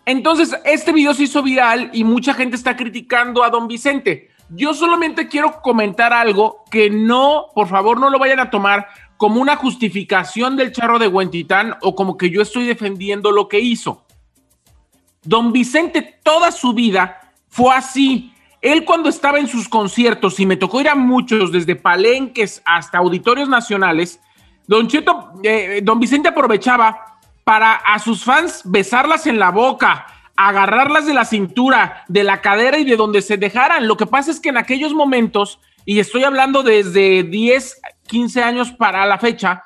Entonces, 0.05 0.57
este 0.65 0.93
video 0.93 1.15
se 1.15 1.25
hizo 1.25 1.43
viral 1.43 1.91
y 1.93 2.03
mucha 2.03 2.35
gente 2.35 2.57
está 2.57 2.77
criticando 2.77 3.45
a 3.45 3.51
don 3.51 3.69
Vicente. 3.69 4.30
Yo 4.51 4.75
solamente 4.75 5.29
quiero 5.29 5.63
comentar 5.63 6.13
algo 6.13 6.65
que 6.71 6.91
no, 6.91 7.47
por 7.55 7.69
favor, 7.69 7.99
no 8.01 8.11
lo 8.11 8.19
vayan 8.19 8.41
a 8.41 8.51
tomar 8.51 8.89
como 9.17 9.41
una 9.41 9.57
justificación 9.57 10.57
del 10.57 10.73
charro 10.73 10.99
de 10.99 11.07
Huentitán 11.07 11.77
o 11.83 11.95
como 11.95 12.17
que 12.17 12.31
yo 12.31 12.43
estoy 12.43 12.67
defendiendo 12.67 13.31
lo 13.31 13.49
que 13.49 13.61
hizo. 13.61 14.05
Don 15.23 15.53
Vicente 15.53 16.19
toda 16.23 16.51
su 16.51 16.73
vida 16.73 17.33
fue 17.49 17.75
así. 17.75 18.33
Él 18.61 18.85
cuando 18.85 19.09
estaba 19.09 19.39
en 19.39 19.47
sus 19.47 19.69
conciertos, 19.69 20.41
y 20.41 20.47
me 20.47 20.57
tocó 20.57 20.81
ir 20.81 20.89
a 20.89 20.95
muchos, 20.95 21.53
desde 21.53 21.77
palenques 21.77 22.63
hasta 22.65 22.99
auditorios 22.99 23.49
nacionales, 23.49 24.21
Don 24.67 24.89
eh, 25.43 25.81
Don 25.83 25.99
Vicente 26.01 26.29
aprovechaba 26.29 27.19
para 27.45 27.75
a 27.75 27.99
sus 27.99 28.25
fans 28.25 28.63
besarlas 28.65 29.27
en 29.27 29.39
la 29.39 29.51
boca, 29.51 30.07
agarrarlas 30.49 31.07
de 31.07 31.15
la 31.15 31.25
cintura, 31.25 32.05
de 32.09 32.25
la 32.25 32.41
cadera 32.41 32.79
y 32.79 32.85
de 32.85 32.97
donde 32.97 33.21
se 33.21 33.37
dejaran. 33.37 33.87
Lo 33.87 33.97
que 33.97 34.07
pasa 34.07 34.31
es 34.31 34.41
que 34.41 34.49
en 34.49 34.57
aquellos 34.57 34.95
momentos, 34.95 35.61
y 35.85 36.01
estoy 36.01 36.25
hablando 36.25 36.63
desde 36.63 37.25
10, 37.25 37.81
15 38.07 38.43
años 38.43 38.73
para 38.73 39.05
la 39.07 39.19
fecha, 39.19 39.65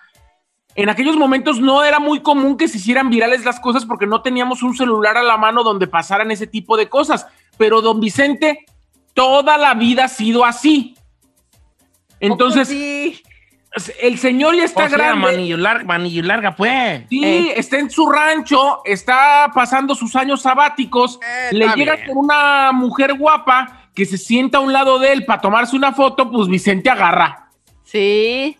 en 0.74 0.88
aquellos 0.88 1.16
momentos 1.16 1.60
no 1.60 1.84
era 1.84 2.00
muy 2.00 2.20
común 2.20 2.56
que 2.56 2.66
se 2.66 2.78
hicieran 2.78 3.08
virales 3.08 3.44
las 3.44 3.60
cosas 3.60 3.86
porque 3.86 4.08
no 4.08 4.22
teníamos 4.22 4.64
un 4.64 4.76
celular 4.76 5.16
a 5.16 5.22
la 5.22 5.36
mano 5.36 5.62
donde 5.62 5.86
pasaran 5.86 6.32
ese 6.32 6.48
tipo 6.48 6.76
de 6.76 6.88
cosas. 6.88 7.26
Pero 7.56 7.80
don 7.80 8.00
Vicente 8.00 8.64
toda 9.12 9.56
la 9.56 9.74
vida 9.74 10.06
ha 10.06 10.08
sido 10.08 10.44
así. 10.44 10.96
Entonces, 12.18 12.68
el 14.00 14.18
señor 14.18 14.54
ya 14.56 14.64
está 14.64 14.84
O 14.84 14.88
sea, 14.88 14.96
grande. 14.98 15.20
manillo 15.20 15.56
larga, 15.56 15.84
manillo 15.84 16.22
larga, 16.22 16.54
pues. 16.54 17.02
Sí, 17.08 17.52
está 17.56 17.78
en 17.78 17.90
su 17.90 18.08
rancho, 18.10 18.82
está 18.84 19.50
pasando 19.54 19.94
sus 19.94 20.14
años 20.16 20.42
sabáticos, 20.42 21.18
le 21.50 21.64
está 21.64 21.74
llega 21.76 21.96
bien. 21.96 22.06
con 22.08 22.18
una 22.18 22.70
mujer 22.72 23.14
guapa 23.14 23.88
que 23.94 24.04
se 24.06 24.18
sienta 24.18 24.58
a 24.58 24.60
un 24.60 24.72
lado 24.72 24.98
de 24.98 25.12
él 25.12 25.24
para 25.24 25.40
tomarse 25.40 25.76
una 25.76 25.92
foto, 25.92 26.30
pues 26.30 26.48
Vicente 26.48 26.90
agarra. 26.90 27.48
Sí. 27.84 28.56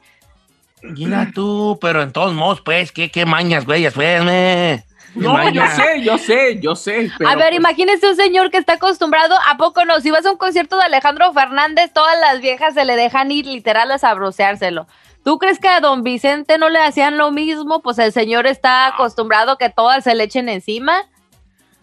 Mira 0.83 1.31
tú, 1.35 1.79
pero 1.81 2.03
en 2.03 2.13
todos 2.13 2.35
modos, 2.35 2.61
pues, 2.61 2.93
qué, 2.93 3.11
qué 3.11 3.25
mañas, 3.25 3.65
güey, 3.65 3.89
pues, 3.91 4.23
me. 4.25 4.85
No, 5.15 5.49
yo 5.51 5.63
sé, 5.69 6.03
yo 6.03 6.19
sé, 6.19 6.59
yo 6.61 6.75
sé. 6.75 7.09
pero, 7.17 7.31
a 7.31 7.37
ver, 7.37 7.51
pues, 7.51 7.59
imagínese 7.61 8.09
un 8.09 8.17
señor 8.17 8.51
que 8.51 8.59
está 8.59 8.75
acostumbrado, 8.75 9.37
¿a 9.49 9.57
poco 9.57 9.85
no? 9.85 10.01
Si 10.01 10.11
vas 10.11 10.27
a 10.27 10.33
un 10.33 10.37
concierto 10.37 10.77
de 10.77 10.83
Alejandro 10.83 11.33
Fernández, 11.33 11.93
todas 11.95 12.19
las 12.21 12.41
viejas 12.41 12.75
se 12.75 12.85
le 12.85 12.97
dejan 12.97 13.31
ir 13.31 13.47
literal 13.47 13.91
a 13.93 13.99
sabroseárselo. 13.99 14.89
¿Tú 15.25 15.39
crees 15.39 15.59
que 15.59 15.69
a 15.69 15.81
don 15.81 16.03
Vicente 16.03 16.59
no 16.59 16.69
le 16.69 16.79
hacían 16.81 17.17
lo 17.17 17.31
mismo? 17.33 17.81
Pues 17.81 17.99
el 17.99 18.13
señor 18.13 18.47
está 18.47 18.87
acostumbrado 18.89 19.57
que 19.57 19.71
todas 19.71 20.05
se 20.05 20.15
le 20.15 20.25
echen 20.25 20.49
encima. 20.51 20.97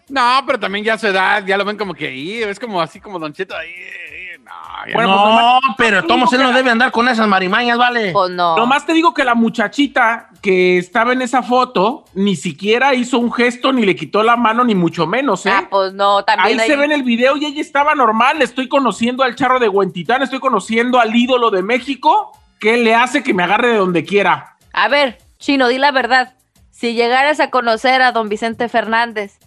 No, 0.08 0.42
pero 0.46 0.60
también 0.60 0.84
ya 0.84 0.94
a 0.94 0.98
su 0.98 1.06
edad, 1.08 1.44
ya 1.44 1.56
lo 1.56 1.64
ven 1.64 1.76
como 1.76 1.94
que 1.94 2.06
ahí, 2.08 2.42
es 2.42 2.60
como 2.60 2.80
así 2.80 3.00
como 3.00 3.18
Don 3.18 3.32
Cheto 3.32 3.56
ahí. 3.56 3.70
ahí, 3.70 4.38
No, 4.44 4.52
Bueno, 4.94 5.08
no. 5.16 5.58
pues, 5.60 5.74
pero 5.78 6.04
Tomás 6.04 6.32
él 6.34 6.42
no 6.42 6.52
debe 6.52 6.70
andar 6.70 6.92
con 6.92 7.08
esas 7.08 7.26
marimañas, 7.26 7.78
¿vale? 7.78 8.12
Pues 8.12 8.30
no. 8.30 8.56
Nomás 8.56 8.84
te 8.84 8.92
digo 8.92 9.14
que 9.14 9.24
la 9.24 9.34
muchachita 9.34 10.28
que 10.42 10.76
estaba 10.78 11.12
en 11.12 11.22
esa 11.22 11.42
foto 11.42 12.04
ni 12.14 12.36
siquiera 12.36 12.94
hizo 12.94 13.18
un 13.18 13.32
gesto, 13.32 13.72
ni 13.72 13.86
le 13.86 13.96
quitó 13.96 14.22
la 14.22 14.36
mano, 14.36 14.64
ni 14.64 14.74
mucho 14.74 15.06
menos, 15.06 15.46
¿eh? 15.46 15.52
Ah, 15.52 15.66
pues 15.70 15.94
no, 15.94 16.18
Ahí 16.18 16.24
también. 16.26 16.60
se 16.60 16.76
ve 16.76 16.84
en 16.84 16.92
el 16.92 17.02
video 17.04 17.36
y 17.36 17.46
ella 17.46 17.60
estaba 17.60 17.94
normal. 17.94 18.42
Estoy 18.42 18.68
conociendo 18.68 19.22
al 19.22 19.34
charro 19.34 19.58
de 19.60 19.68
Huentitán, 19.68 20.22
estoy 20.22 20.40
conociendo 20.40 21.00
al 21.00 21.14
ídolo 21.16 21.50
de 21.50 21.62
México. 21.62 22.32
¿Qué 22.62 22.76
le 22.76 22.94
hace 22.94 23.24
que 23.24 23.34
me 23.34 23.42
agarre 23.42 23.70
de 23.70 23.76
donde 23.78 24.04
quiera? 24.04 24.56
A 24.72 24.86
ver, 24.86 25.18
Chino, 25.38 25.66
di 25.66 25.78
la 25.78 25.90
verdad. 25.90 26.34
Si 26.70 26.94
llegaras 26.94 27.40
a 27.40 27.50
conocer 27.50 28.00
a 28.02 28.12
don 28.12 28.28
Vicente 28.28 28.68
Fernández 28.68 29.38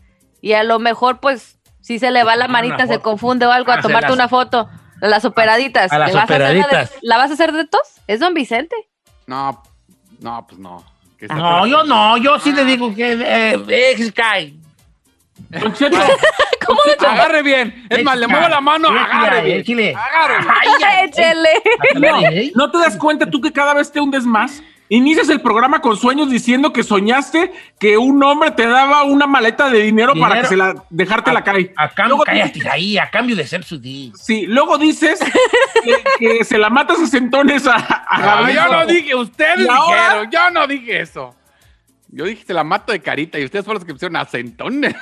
y 0.41 0.51
a 0.51 0.63
lo 0.63 0.79
mejor, 0.79 1.21
pues, 1.21 1.57
si 1.79 1.97
se 1.97 2.11
le 2.11 2.25
va 2.25 2.35
la 2.35 2.49
manita, 2.49 2.85
se 2.87 2.99
confunde 2.99 3.45
o 3.45 3.51
algo, 3.53 3.71
a 3.71 3.75
Ah, 3.75 3.81
tomarte 3.81 4.07
las- 4.09 4.15
una 4.15 4.27
foto, 4.27 4.67
a 5.01 5.07
las 5.07 5.23
operaditas. 5.23 5.93
a 5.93 5.97
las 5.97 6.09
¿le 6.09 6.15
vas 6.17 6.27
de- 6.27 6.33
operaditas. 6.35 6.91
¿La 7.01 7.15
vas 7.17 7.31
a 7.31 7.35
hacer 7.35 7.53
de 7.53 7.65
tos? 7.65 7.81
Es 8.07 8.19
don 8.19 8.33
Vicente. 8.33 8.75
No, 9.27 9.63
no, 10.19 10.45
pues 10.45 10.59
no. 10.59 10.83
No, 11.29 11.65
yo 11.65 11.85
no, 11.85 12.17
yo 12.17 12.37
sí 12.39 12.51
le 12.51 12.65
digo 12.65 12.93
que 12.93 13.13
eh, 13.13 13.91
ex 13.93 14.09
Sky. 14.09 14.59
Don. 15.59 15.73
Agarre 17.07 17.43
bien. 17.43 17.85
Es 17.89 18.03
más, 18.03 18.17
le 18.17 18.27
muevo 18.27 18.47
la 18.47 18.61
mano, 18.61 18.87
agarre 18.89 19.41
bien. 19.43 19.63
Chile. 19.63 19.95
Agarre. 19.95 20.47
Ay, 20.49 21.11
ay. 22.03 22.51
¿no 22.55 22.71
te 22.71 22.77
das 22.79 22.97
cuenta 22.97 23.29
tú 23.29 23.41
que 23.41 23.51
cada 23.51 23.73
vez 23.73 23.91
te 23.91 23.99
hundes 23.99 24.25
más? 24.25 24.61
Inicias 24.87 25.29
el 25.29 25.41
programa 25.41 25.81
con 25.81 25.97
sueños 25.97 26.29
diciendo 26.29 26.71
que 26.71 26.83
soñaste 26.83 27.51
que 27.79 27.97
un 27.97 28.21
hombre 28.23 28.51
te 28.51 28.67
daba 28.67 29.03
una 29.03 29.25
maleta 29.25 29.67
de 29.71 29.81
dinero, 29.81 30.13
para 30.13 30.41
que 30.41 30.47
se 30.47 30.55
la 30.55 30.75
dejarte 30.91 31.33
la 31.33 31.43
cae. 31.43 31.73
A 31.75 31.89
cambio, 31.89 32.17
Luego 32.17 32.23
cállate 32.23 32.69
ahí, 32.69 32.97
a 32.99 33.09
cambio 33.09 33.35
de 33.35 33.47
ser 33.47 33.63
su 33.63 33.79
di. 33.79 34.11
Sí, 34.15 34.45
luego 34.45 34.77
dices 34.77 35.19
que, 35.83 36.03
que 36.19 36.43
se 36.43 36.59
la 36.59 36.69
matas 36.69 36.99
a 36.99 37.07
centones 37.07 37.65
a, 37.65 37.77
a 38.07 38.19
No, 38.19 38.25
Gabriel 38.25 38.55
yo 38.55 38.71
no 38.71 38.85
dije, 38.85 39.15
ustedes 39.15 39.57
dijeron, 39.57 40.29
yo 40.31 40.49
no 40.51 40.67
dije 40.67 41.01
eso. 41.01 41.35
Yo 42.09 42.25
dije, 42.25 42.45
te 42.45 42.53
la 42.53 42.63
mato 42.63 42.91
de 42.91 42.99
carita 43.01 43.39
y 43.39 43.45
ustedes 43.45 43.65
fueron 43.65 43.79
los 43.79 43.85
que 43.85 43.93
pusieron 43.93 44.13
nunca 44.13 44.37
dije. 44.37 44.95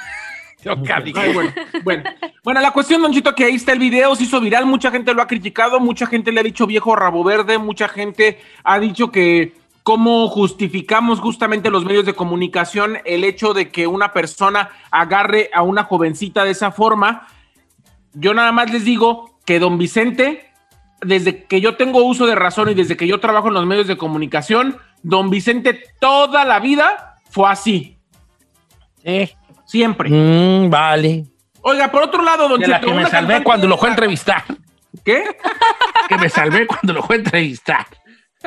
Ay, 1.15 1.33
bueno, 1.33 1.53
bueno. 1.83 2.03
Bueno, 2.43 2.61
la 2.61 2.71
cuestión, 2.71 3.01
Don 3.01 3.11
Chito, 3.11 3.33
que 3.35 3.45
ahí 3.45 3.55
está 3.55 3.73
el 3.73 3.79
video, 3.79 4.15
se 4.15 4.23
hizo 4.23 4.39
viral, 4.39 4.65
mucha 4.65 4.91
gente 4.91 5.13
lo 5.13 5.21
ha 5.21 5.27
criticado, 5.27 5.79
mucha 5.79 6.05
gente 6.05 6.31
le 6.31 6.39
ha 6.39 6.43
dicho 6.43 6.67
viejo 6.67 6.95
rabo 6.95 7.23
verde, 7.23 7.57
mucha 7.57 7.87
gente 7.87 8.39
ha 8.63 8.79
dicho 8.79 9.11
que 9.11 9.53
cómo 9.83 10.27
justificamos 10.29 11.19
justamente 11.19 11.69
los 11.69 11.85
medios 11.85 12.05
de 12.05 12.13
comunicación 12.13 12.97
el 13.05 13.23
hecho 13.23 13.53
de 13.53 13.69
que 13.69 13.85
una 13.85 14.13
persona 14.13 14.69
agarre 14.91 15.49
a 15.53 15.61
una 15.61 15.83
jovencita 15.83 16.45
de 16.45 16.51
esa 16.51 16.71
forma. 16.71 17.27
Yo 18.13 18.33
nada 18.33 18.51
más 18.51 18.71
les 18.71 18.85
digo 18.85 19.39
que 19.45 19.59
don 19.59 19.77
Vicente, 19.77 20.51
desde 21.01 21.43
que 21.43 21.59
yo 21.59 21.75
tengo 21.75 22.03
uso 22.03 22.25
de 22.25 22.35
razón 22.35 22.69
y 22.69 22.73
desde 22.73 22.95
que 22.95 23.07
yo 23.07 23.19
trabajo 23.19 23.49
en 23.49 23.55
los 23.55 23.65
medios 23.65 23.87
de 23.87 23.97
comunicación, 23.97 24.77
don 25.01 25.29
Vicente 25.29 25.81
toda 25.99 26.45
la 26.45 26.59
vida 26.59 27.19
fue 27.29 27.49
así, 27.49 27.97
Sí. 29.03 29.35
Siempre. 29.73 30.07
Mm, 30.07 30.69
vale. 30.69 31.25
Oiga, 31.63 31.89
por 31.89 32.03
otro 32.03 32.21
lado, 32.21 32.47
don 32.47 32.59
De 32.59 32.67
la 32.67 32.79
Cheto, 32.79 32.91
que 32.91 32.93
me 32.93 33.09
salvé 33.09 33.41
cuando 33.43 33.67
lo 33.67 33.75
fue 33.75 33.89
a 33.89 33.91
entrevistar. 33.91 34.43
¿Qué? 35.03 35.25
Que 36.09 36.17
me 36.17 36.29
salvé 36.29 36.67
cuando 36.67 36.93
lo 36.93 37.01
fue 37.01 37.15
a 37.15 37.19
entrevistar. 37.19 37.87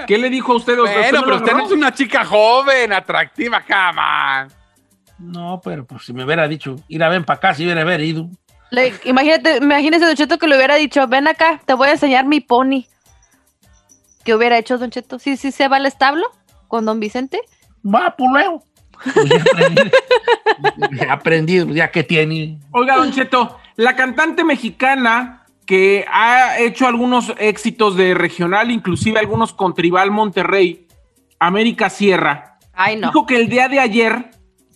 ¿Qué 0.07 0.19
le 0.19 0.29
dijo 0.31 0.53
a 0.53 0.57
usted? 0.57 0.79
¿Usted 0.79 0.95
Bueno, 0.95 1.19
no 1.21 1.25
pero 1.25 1.37
usted 1.39 1.53
no 1.55 1.65
es 1.67 1.73
una 1.73 1.93
chica 1.93 2.25
joven, 2.25 2.93
atractiva, 2.93 3.63
cama. 3.63 4.47
No, 5.19 5.61
pero 5.65 5.85
pues 5.87 6.05
si 6.05 6.13
me 6.13 6.23
hubiera 6.25 6.47
dicho, 6.47 6.77
ir 6.87 7.03
a 7.03 7.09
ven 7.09 7.25
para 7.25 7.39
acá, 7.39 7.55
si 7.55 7.65
hubiera 7.65 7.81
haber 7.81 8.03
ido. 8.03 8.29
Le- 8.71 8.93
imagínate, 9.05 9.57
imagínese, 9.57 10.05
Don 10.05 10.15
Cheto, 10.15 10.39
que 10.39 10.47
le 10.47 10.57
hubiera 10.57 10.77
dicho, 10.77 11.07
ven 11.09 11.27
acá, 11.27 11.61
te 11.65 11.73
voy 11.75 11.89
a 11.89 11.93
enseñar 11.93 12.27
mi 12.27 12.41
pony. 12.41 12.85
¿Qué 14.25 14.35
hubiera 14.35 14.59
hecho, 14.59 14.77
Don 14.79 14.91
Cheto? 14.91 15.19
¿Sí, 15.19 15.37
sí 15.39 15.51
se 15.51 15.67
va 15.67 15.77
al 15.79 15.87
establo 15.87 16.27
con 16.69 16.85
Don 16.85 17.01
Vicente? 17.01 17.41
Va, 17.83 18.15
pues 18.17 18.31
luego. 18.31 18.63
Pues 19.03 19.29
ya 21.01 21.13
aprendí. 21.13 21.61
Pues, 21.63 21.77
ya 21.77 21.91
que 21.91 22.03
tiene. 22.05 22.59
Oiga, 22.73 22.97
Don 22.97 23.13
Cheto, 23.13 23.59
la 23.77 23.95
cantante 23.97 24.45
mexicana 24.45 25.45
que 25.67 26.05
ha 26.11 26.59
hecho 26.61 26.87
algunos 26.87 27.33
éxitos 27.39 27.97
de 27.97 28.15
regional, 28.15 28.71
inclusive 28.71 29.19
algunos 29.19 29.53
con 29.53 29.75
Tribal 29.75 30.11
Monterrey, 30.11 30.87
América 31.41 31.91
Sierra, 31.91 32.59
Ay, 32.73 32.97
no. 32.97 33.09
dijo 33.09 33.27
que 33.27 33.37
el 33.37 33.49
día 33.49 33.69
de 33.69 33.81
ayer 33.81 34.31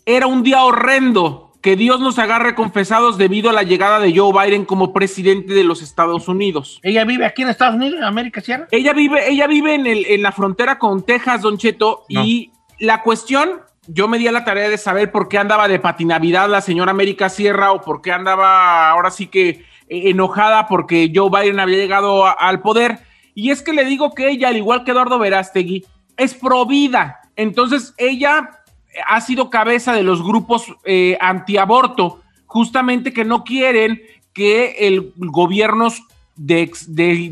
era 0.04 0.26
un 0.26 0.42
día 0.42 0.64
horrendo, 0.64 1.52
que 1.62 1.76
Dios 1.76 2.00
nos 2.00 2.18
agarre 2.18 2.54
confesados 2.54 3.18
debido 3.18 3.50
a 3.50 3.52
la 3.52 3.62
llegada 3.62 4.00
de 4.00 4.16
Joe 4.16 4.32
Biden 4.32 4.64
como 4.64 4.92
presidente 4.92 5.52
de 5.54 5.62
los 5.62 5.80
Estados 5.82 6.26
Unidos. 6.26 6.80
Ella 6.82 7.04
vive 7.04 7.24
aquí 7.26 7.42
en 7.42 7.50
Estados 7.50 7.76
Unidos, 7.76 7.98
en 7.98 8.04
América 8.04 8.40
Sierra. 8.40 8.66
Ella 8.72 8.92
vive, 8.92 9.30
ella 9.30 9.46
vive 9.46 9.74
en, 9.74 9.86
el- 9.86 10.06
en 10.06 10.22
la 10.22 10.32
frontera 10.32 10.78
con 10.78 11.04
Texas, 11.04 11.42
Don 11.42 11.56
Cheto, 11.58 12.04
No. 12.08 12.24
y 12.24 12.50
la 12.80 13.02
cuestión, 13.02 13.60
yo 13.92 14.08
me 14.08 14.18
di 14.18 14.28
a 14.28 14.32
la 14.32 14.44
tarea 14.44 14.68
de 14.68 14.78
saber 14.78 15.10
por 15.10 15.28
qué 15.28 15.38
andaba 15.38 15.66
de 15.66 15.80
patinavidad 15.80 16.48
la 16.48 16.60
señora 16.60 16.92
América 16.92 17.28
Sierra 17.28 17.72
o 17.72 17.80
por 17.80 18.02
qué 18.02 18.12
andaba 18.12 18.90
ahora 18.90 19.10
sí 19.10 19.26
que 19.26 19.48
eh, 19.88 20.10
enojada 20.10 20.68
porque 20.68 21.12
Joe 21.14 21.30
Biden 21.30 21.60
había 21.60 21.78
llegado 21.78 22.26
al 22.38 22.60
poder. 22.60 23.00
Y 23.34 23.50
es 23.50 23.62
que 23.62 23.72
le 23.72 23.84
digo 23.84 24.12
que 24.14 24.28
ella, 24.28 24.48
al 24.48 24.56
igual 24.56 24.84
que 24.84 24.92
Eduardo 24.92 25.18
Verástegui, 25.18 25.84
es 26.16 26.34
pro 26.34 26.66
vida. 26.66 27.20
Entonces 27.36 27.94
ella 27.96 28.62
ha 29.06 29.20
sido 29.20 29.50
cabeza 29.50 29.92
de 29.92 30.02
los 30.02 30.22
grupos 30.22 30.66
eh, 30.84 31.16
antiaborto, 31.20 32.20
justamente 32.46 33.12
que 33.12 33.24
no 33.24 33.44
quieren 33.44 34.02
que 34.32 34.76
el 34.86 35.12
gobiernos 35.16 36.02
de 36.36 36.70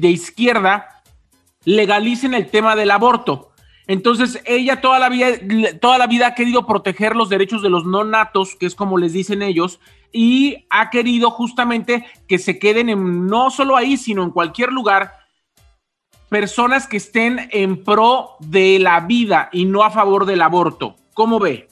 izquierda 0.02 1.02
legalicen 1.64 2.34
el 2.34 2.48
tema 2.50 2.74
del 2.76 2.90
aborto. 2.90 3.47
Entonces, 3.88 4.40
ella 4.44 4.82
toda 4.82 4.98
la, 4.98 5.08
vida, 5.08 5.26
toda 5.80 5.96
la 5.96 6.06
vida 6.06 6.28
ha 6.28 6.34
querido 6.34 6.66
proteger 6.66 7.16
los 7.16 7.30
derechos 7.30 7.62
de 7.62 7.70
los 7.70 7.86
no 7.86 8.04
natos, 8.04 8.54
que 8.54 8.66
es 8.66 8.74
como 8.74 8.98
les 8.98 9.14
dicen 9.14 9.42
ellos, 9.42 9.80
y 10.12 10.66
ha 10.68 10.90
querido 10.90 11.30
justamente 11.30 12.04
que 12.28 12.38
se 12.38 12.58
queden 12.58 12.90
en, 12.90 13.26
no 13.26 13.50
solo 13.50 13.76
ahí, 13.76 13.96
sino 13.96 14.22
en 14.22 14.30
cualquier 14.30 14.72
lugar, 14.72 15.14
personas 16.28 16.86
que 16.86 16.98
estén 16.98 17.48
en 17.50 17.82
pro 17.82 18.36
de 18.40 18.78
la 18.78 19.00
vida 19.00 19.48
y 19.52 19.64
no 19.64 19.82
a 19.82 19.90
favor 19.90 20.26
del 20.26 20.42
aborto. 20.42 20.96
¿Cómo 21.14 21.40
ve? 21.40 21.68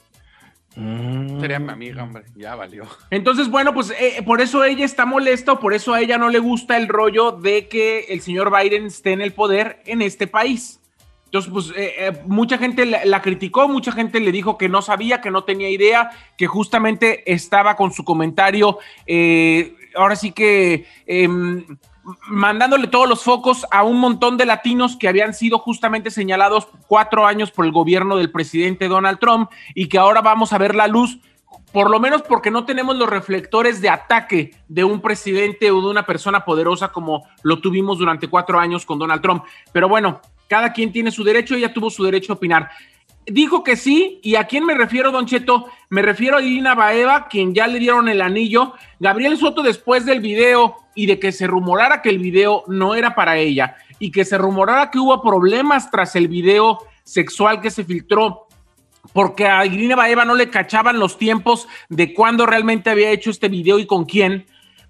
Sería 1.39 1.59
mi 1.59 1.71
amiga, 1.71 2.03
hombre. 2.03 2.25
Ya 2.35 2.55
valió. 2.55 2.85
Entonces, 3.11 3.49
bueno, 3.49 3.73
pues 3.75 3.91
eh, 3.91 4.23
por 4.25 4.41
eso 4.41 4.63
ella 4.63 4.85
está 4.85 5.05
molesta 5.05 5.59
por 5.59 5.73
eso 5.73 5.93
a 5.93 6.01
ella 6.01 6.17
no 6.17 6.29
le 6.29 6.39
gusta 6.39 6.77
el 6.77 6.87
rollo 6.87 7.31
de 7.31 7.67
que 7.67 8.05
el 8.09 8.21
señor 8.21 8.51
Biden 8.55 8.87
esté 8.87 9.11
en 9.11 9.21
el 9.21 9.33
poder 9.33 9.81
en 9.85 10.01
este 10.01 10.25
país. 10.25 10.79
Entonces, 11.27 11.51
pues 11.51 11.69
eh, 11.75 11.93
eh, 11.97 12.21
mucha 12.25 12.57
gente 12.57 12.85
la, 12.85 13.03
la 13.03 13.21
criticó, 13.21 13.67
mucha 13.67 13.91
gente 13.91 14.21
le 14.21 14.31
dijo 14.31 14.57
que 14.57 14.69
no 14.69 14.81
sabía, 14.81 15.19
que 15.19 15.29
no 15.29 15.43
tenía 15.43 15.69
idea, 15.69 16.09
que 16.37 16.47
justamente 16.47 17.31
estaba 17.31 17.75
con 17.75 17.91
su 17.91 18.05
comentario, 18.05 18.79
eh, 19.05 19.75
ahora 19.93 20.15
sí 20.15 20.31
que 20.31 20.85
em, 21.05 21.65
mandándole 22.29 22.87
todos 22.87 23.09
los 23.09 23.23
focos 23.23 23.65
a 23.71 23.83
un 23.83 23.99
montón 23.99 24.37
de 24.37 24.45
latinos 24.45 24.95
que 24.95 25.09
habían 25.09 25.33
sido 25.33 25.59
justamente 25.59 26.11
señalados 26.11 26.69
cuatro 26.87 27.25
años 27.25 27.51
por 27.51 27.65
el 27.65 27.73
gobierno 27.73 28.15
del 28.15 28.31
presidente 28.31 28.87
Donald 28.87 29.19
Trump 29.19 29.51
y 29.75 29.89
que 29.89 29.97
ahora 29.97 30.21
vamos 30.21 30.53
a 30.53 30.57
ver 30.57 30.75
la 30.75 30.87
luz 30.87 31.19
por 31.73 31.89
lo 31.89 31.99
menos 31.99 32.21
porque 32.21 32.49
no 32.49 32.63
tenemos 32.63 32.95
los 32.95 33.09
reflectores 33.09 33.81
de 33.81 33.89
ataque 33.89 34.51
de 34.69 34.85
un 34.85 35.01
presidente 35.01 35.69
o 35.71 35.81
de 35.81 35.87
una 35.87 36.05
persona 36.05 36.45
poderosa 36.45 36.93
como 36.93 37.27
lo 37.43 37.59
tuvimos 37.59 37.97
durante 37.97 38.29
cuatro 38.29 38.59
años 38.59 38.85
con 38.85 38.99
Donald 38.99 39.21
Trump. 39.21 39.43
Pero 39.73 39.89
bueno, 39.89 40.21
cada 40.47 40.73
quien 40.73 40.91
tiene 40.91 41.11
su 41.11 41.23
derecho, 41.23 41.55
ella 41.55 41.73
tuvo 41.73 41.89
su 41.89 42.03
derecho 42.03 42.33
a 42.33 42.35
opinar. 42.35 42.69
Dijo 43.25 43.63
que 43.63 43.75
sí, 43.75 44.19
y 44.23 44.35
a 44.35 44.45
quién 44.45 44.65
me 44.65 44.73
refiero, 44.73 45.11
Don 45.11 45.25
Cheto, 45.25 45.67
me 45.89 46.01
refiero 46.01 46.37
a 46.37 46.41
Irina 46.41 46.75
Baeva, 46.75 47.27
quien 47.27 47.53
ya 47.53 47.67
le 47.67 47.79
dieron 47.79 48.07
el 48.07 48.21
anillo. 48.21 48.73
Gabriel 48.99 49.37
Soto, 49.37 49.61
después 49.61 50.05
del 50.05 50.21
video 50.21 50.77
y 50.95 51.07
de 51.07 51.19
que 51.19 51.33
se 51.33 51.45
rumorara 51.45 52.01
que 52.01 52.09
el 52.09 52.19
video 52.19 52.63
no 52.67 52.95
era 52.95 53.15
para 53.15 53.37
ella 53.37 53.75
y 53.99 54.11
que 54.11 54.23
se 54.23 54.37
rumorara 54.37 54.91
que 54.91 54.99
hubo 54.99 55.21
problemas 55.21 55.91
tras 55.91 56.15
el 56.15 56.27
video 56.27 56.79
sexual 57.03 57.59
que 57.59 57.69
se 57.69 57.83
filtró 57.83 58.47
porque 59.13 59.47
a 59.47 59.65
Irina 59.65 59.95
Baeva 59.95 60.25
no 60.25 60.35
le 60.35 60.49
cachaban 60.49 60.99
los 60.99 61.17
tiempos 61.17 61.67
de 61.89 62.13
cuándo 62.13 62.45
realmente 62.45 62.89
había 62.89 63.11
hecho 63.11 63.29
este 63.29 63.49
video 63.49 63.79
y 63.79 63.85
con 63.85 64.05
quién. 64.05 64.45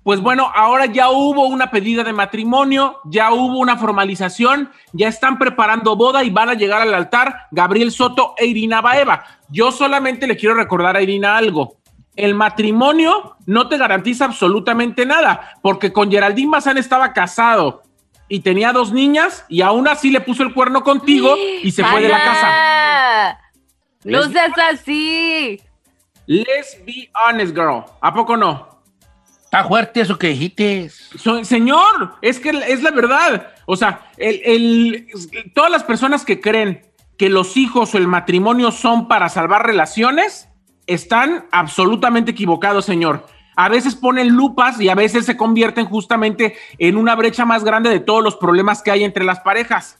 Pues 0.08 0.22
bueno, 0.22 0.50
ahora 0.56 0.86
ya 0.86 1.10
hubo 1.10 1.48
una 1.48 1.70
pedida 1.70 2.02
de 2.02 2.14
matrimonio, 2.14 3.02
ya 3.04 3.34
hubo 3.34 3.60
una 3.60 3.76
formalización, 3.76 4.72
ya 4.94 5.10
están 5.10 5.38
preparando 5.38 5.98
boda 5.98 6.24
y 6.24 6.30
van 6.30 6.48
a 6.48 6.54
llegar 6.54 6.82
al 6.82 6.94
altar 6.94 7.48
Gabriel 7.52 7.92
Soto 7.92 8.34
e 8.38 8.46
Irina 8.46 8.80
Baeva. 8.80 9.26
Yo 9.50 9.70
solamente 9.70 10.26
le 10.26 10.38
quiero 10.38 10.56
recordar 10.56 10.96
a 10.96 11.02
Irina 11.02 11.36
algo. 11.36 11.76
El 12.16 12.36
matrimonio 12.36 13.36
no 13.46 13.68
te 13.68 13.78
garantiza 13.78 14.24
absolutamente 14.24 15.06
nada, 15.06 15.58
porque 15.62 15.92
con 15.92 16.10
Geraldine 16.10 16.52
Bazán 16.52 16.78
estaba 16.78 17.12
casado 17.12 17.84
y 18.30 18.40
tenía 18.40 18.72
dos 18.72 18.94
niñas 18.94 19.44
y 19.50 19.62
aún 19.62 19.90
así 19.90 20.10
le 20.10 20.22
puso 20.22 20.42
el 20.42 20.54
cuerno 20.54 20.86
contigo 20.86 21.36
y 21.36 21.70
se 21.70 21.84
fue 21.84 22.02
de 22.02 22.08
la 22.08 22.24
casa. 22.24 23.40
No 24.06 24.24
seas 24.24 24.54
así. 24.72 25.60
Let's 26.28 26.78
be 26.86 27.12
honest, 27.26 27.54
girl. 27.54 27.84
¿A 28.00 28.14
poco 28.14 28.38
no? 28.38 28.77
Está 29.58 29.68
fuerte 29.68 30.02
eso 30.02 30.20
que 30.20 30.28
dijiste. 30.28 30.92
Señor, 31.44 32.16
es 32.22 32.40
que 32.40 32.50
es 32.50 32.84
la 32.84 32.92
verdad. 32.92 33.48
O 33.66 33.76
sea, 33.76 34.02
el, 34.18 34.42
el- 34.46 35.08
todas 35.56 35.72
las 35.72 35.84
personas 35.84 36.24
que 36.24 36.40
creen 36.40 36.84
que 37.18 37.30
los 37.30 37.58
hijos 37.58 37.96
o 37.96 37.98
el 37.98 38.08
matrimonio 38.08 38.72
son 38.72 39.08
para 39.08 39.30
salvar 39.30 39.66
relaciones, 39.66 40.48
están 40.86 41.48
absolutamente 41.52 42.32
equivocados, 42.32 42.86
señor. 42.86 43.26
A 43.56 43.68
veces 43.70 43.96
ponen 43.96 44.30
lupas 44.30 44.80
y 44.80 44.90
a 44.90 44.96
veces 44.96 45.26
se 45.26 45.36
convierten 45.36 45.86
justamente 45.88 46.56
en 46.78 46.96
una 46.96 47.16
brecha 47.16 47.44
más 47.44 47.64
grande 47.64 47.90
de 47.90 48.00
todos 48.00 48.24
los 48.24 48.36
problemas 48.36 48.84
que 48.84 48.92
hay 48.92 49.04
entre 49.04 49.26
las 49.26 49.40
parejas. 49.40 50.00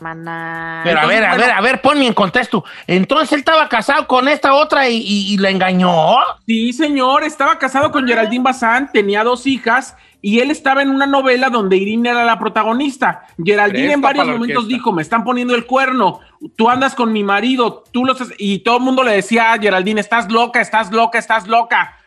Maná. 0.00 0.80
Pero 0.84 1.00
a 1.00 1.06
ver, 1.06 1.24
a 1.24 1.36
ver, 1.36 1.50
a 1.52 1.60
ver, 1.60 1.80
ponme 1.80 2.06
en 2.06 2.14
contexto. 2.14 2.64
Entonces 2.86 3.32
él 3.32 3.38
estaba 3.38 3.68
casado 3.68 4.06
con 4.08 4.26
esta 4.28 4.54
otra 4.54 4.88
y, 4.88 4.96
y- 4.96 5.32
y 5.34 5.36
la 5.38 5.50
engañó. 5.50 6.16
Sí, 6.46 6.72
señor, 6.72 7.22
estaba 7.22 7.58
casado 7.58 7.92
con 7.92 8.06
Geraldine 8.06 8.42
Bazán, 8.42 8.90
tenía 8.92 9.22
dos 9.22 9.46
hijas 9.46 9.96
y 10.20 10.40
él 10.40 10.50
estaba 10.50 10.82
en 10.82 10.90
una 10.90 11.06
novela 11.06 11.48
donde 11.48 11.76
Irina 11.76 12.10
era 12.10 12.24
la 12.24 12.38
protagonista. 12.40 13.26
Geraldine 13.42 13.92
en 13.92 14.00
varios 14.00 14.26
momentos 14.40 14.64
dijo, 14.68 14.90
me 14.92 15.02
están 15.02 15.22
poniendo 15.22 15.54
el 15.54 15.64
cuerno, 15.66 16.20
tú 16.56 16.68
andas 16.68 16.94
con 16.96 17.12
mi 17.12 17.22
marido, 17.22 17.84
tú 17.92 18.04
los... 18.04 18.18
Y 18.38 18.60
todo 18.60 18.78
el 18.78 18.82
mundo 18.82 19.04
le 19.04 19.12
decía 19.12 19.52
a 19.52 19.58
Geraldine, 19.58 20.00
estás 20.00 20.30
loca, 20.30 20.60
estás 20.60 20.90
loca, 20.90 21.18
estás 21.18 21.46
loca. 21.46 21.98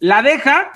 La 0.00 0.22
deja 0.22 0.70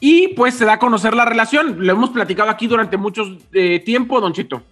y 0.00 0.28
pues 0.28 0.54
se 0.54 0.64
da 0.64 0.74
a 0.74 0.78
conocer 0.78 1.14
la 1.14 1.24
relación. 1.24 1.86
Lo 1.86 1.92
hemos 1.92 2.10
platicado 2.10 2.50
aquí 2.50 2.66
durante 2.66 2.96
mucho 2.96 3.22
eh, 3.52 3.78
tiempo, 3.80 4.20
Don 4.20 4.32
Chito. 4.32 4.62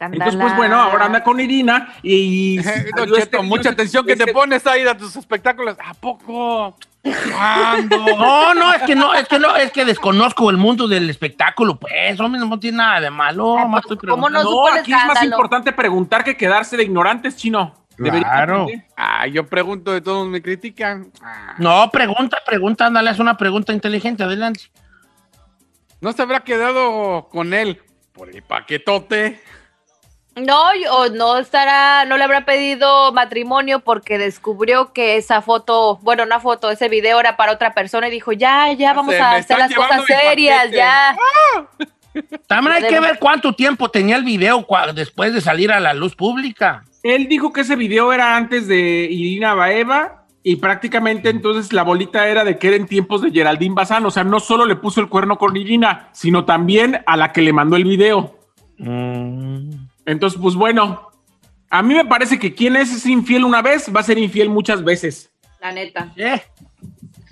Entonces, 0.00 0.40
pues 0.40 0.56
bueno, 0.56 0.76
ahora 0.80 1.06
anda 1.06 1.22
con 1.22 1.38
Irina 1.40 1.94
y... 2.02 2.58
Salió 2.62 3.04
Cheto, 3.04 3.16
este- 3.18 3.42
mucha 3.42 3.70
atención 3.70 4.06
que 4.06 4.16
te 4.16 4.22
este- 4.22 4.32
pones 4.32 4.66
a 4.66 4.78
ir 4.78 4.88
a 4.88 4.96
tus 4.96 5.14
espectáculos. 5.16 5.76
¿A 5.84 5.94
poco? 5.94 6.76
¿Cuándo? 7.02 7.96
No, 8.18 8.54
no, 8.54 8.72
es 8.74 8.82
que 8.82 8.94
no, 8.94 9.14
es 9.14 9.28
que 9.28 9.38
no, 9.38 9.56
es 9.56 9.70
que 9.72 9.84
desconozco 9.84 10.50
el 10.50 10.56
mundo 10.56 10.88
del 10.88 11.08
espectáculo, 11.10 11.78
pues, 11.78 12.18
hombre, 12.20 12.40
no 12.40 12.58
tiene 12.58 12.78
nada 12.78 13.00
de 13.00 13.10
malo. 13.10 13.56
más 13.68 13.82
estoy 13.82 13.96
¿Cómo 14.08 14.28
no 14.28 14.66
aquí 14.68 14.92
es 14.92 15.06
más 15.06 15.22
importante 15.22 15.72
preguntar 15.72 16.24
que 16.24 16.36
quedarse 16.36 16.76
de 16.76 16.84
ignorantes, 16.84 17.36
chino. 17.36 17.74
Claro. 17.96 18.62
aprender. 18.62 18.86
Ah, 18.96 19.26
yo 19.26 19.46
pregunto 19.46 19.92
de 19.92 20.00
todos 20.00 20.26
me 20.26 20.40
critican. 20.40 21.10
Ah, 21.22 21.54
No, 21.58 21.90
pregunta, 21.90 22.38
pregunta, 22.46 22.86
ándale, 22.86 23.10
haz 23.10 23.18
una 23.18 23.36
pregunta 23.36 23.72
inteligente, 23.74 24.22
adelante. 24.22 24.70
¿No 26.00 26.12
se 26.12 26.22
habrá 26.22 26.40
quedado 26.40 27.28
con 27.30 27.52
él 27.52 27.82
por 28.12 28.30
el 28.30 28.42
paquetote? 28.42 29.40
No, 30.36 30.62
o 30.92 31.08
no 31.08 31.38
estará, 31.38 32.04
no 32.04 32.16
le 32.16 32.24
habrá 32.24 32.44
pedido 32.44 33.12
matrimonio 33.12 33.80
porque 33.80 34.16
descubrió 34.16 34.92
que 34.92 35.16
esa 35.16 35.42
foto, 35.42 35.98
bueno, 36.02 36.22
una 36.22 36.40
foto, 36.40 36.70
ese 36.70 36.88
video 36.88 37.18
era 37.18 37.36
para 37.36 37.52
otra 37.52 37.74
persona 37.74 38.08
y 38.08 38.12
dijo, 38.12 38.32
ya, 38.32 38.72
ya, 38.72 38.94
vamos 38.94 39.14
se 39.14 39.20
a 39.20 39.32
hacer 39.32 39.58
las 39.58 39.74
cosas 39.74 40.04
serias, 40.06 40.70
ya. 40.70 41.16
También 42.46 42.76
hay 42.76 42.88
que 42.88 43.00
ver 43.00 43.18
cuánto 43.18 43.52
tiempo 43.54 43.90
tenía 43.90 44.16
el 44.16 44.24
video 44.24 44.66
después 44.94 45.32
de 45.32 45.40
salir 45.40 45.72
a 45.72 45.80
la 45.80 45.94
luz 45.94 46.14
pública. 46.14 46.84
Él 47.02 47.28
dijo 47.28 47.52
que 47.52 47.62
ese 47.62 47.76
video 47.76 48.12
era 48.12 48.36
antes 48.36 48.66
de 48.68 49.08
Irina 49.10 49.54
Baeva 49.54 50.24
y 50.42 50.56
prácticamente 50.56 51.28
entonces 51.30 51.72
la 51.72 51.82
bolita 51.82 52.28
era 52.28 52.44
de 52.44 52.58
que 52.58 52.68
era 52.68 52.76
en 52.76 52.86
tiempos 52.86 53.22
de 53.22 53.30
Geraldine 53.30 53.74
Bazán. 53.74 54.04
O 54.06 54.10
sea, 54.10 54.24
no 54.24 54.40
solo 54.40 54.66
le 54.66 54.76
puso 54.76 55.00
el 55.00 55.08
cuerno 55.08 55.38
con 55.38 55.56
Irina, 55.56 56.08
sino 56.12 56.44
también 56.44 57.02
a 57.06 57.16
la 57.16 57.32
que 57.32 57.42
le 57.42 57.52
mandó 57.52 57.76
el 57.76 57.84
video. 57.84 58.36
Entonces, 60.06 60.40
pues 60.40 60.54
bueno, 60.54 61.10
a 61.70 61.82
mí 61.82 61.94
me 61.94 62.04
parece 62.04 62.38
que 62.38 62.54
quien 62.54 62.76
es 62.76 63.06
infiel 63.06 63.44
una 63.44 63.62
vez 63.62 63.90
va 63.94 64.00
a 64.00 64.04
ser 64.04 64.18
infiel 64.18 64.48
muchas 64.48 64.82
veces. 64.82 65.30
La 65.60 65.72
neta. 65.72 66.12
¿Eh? 66.16 66.42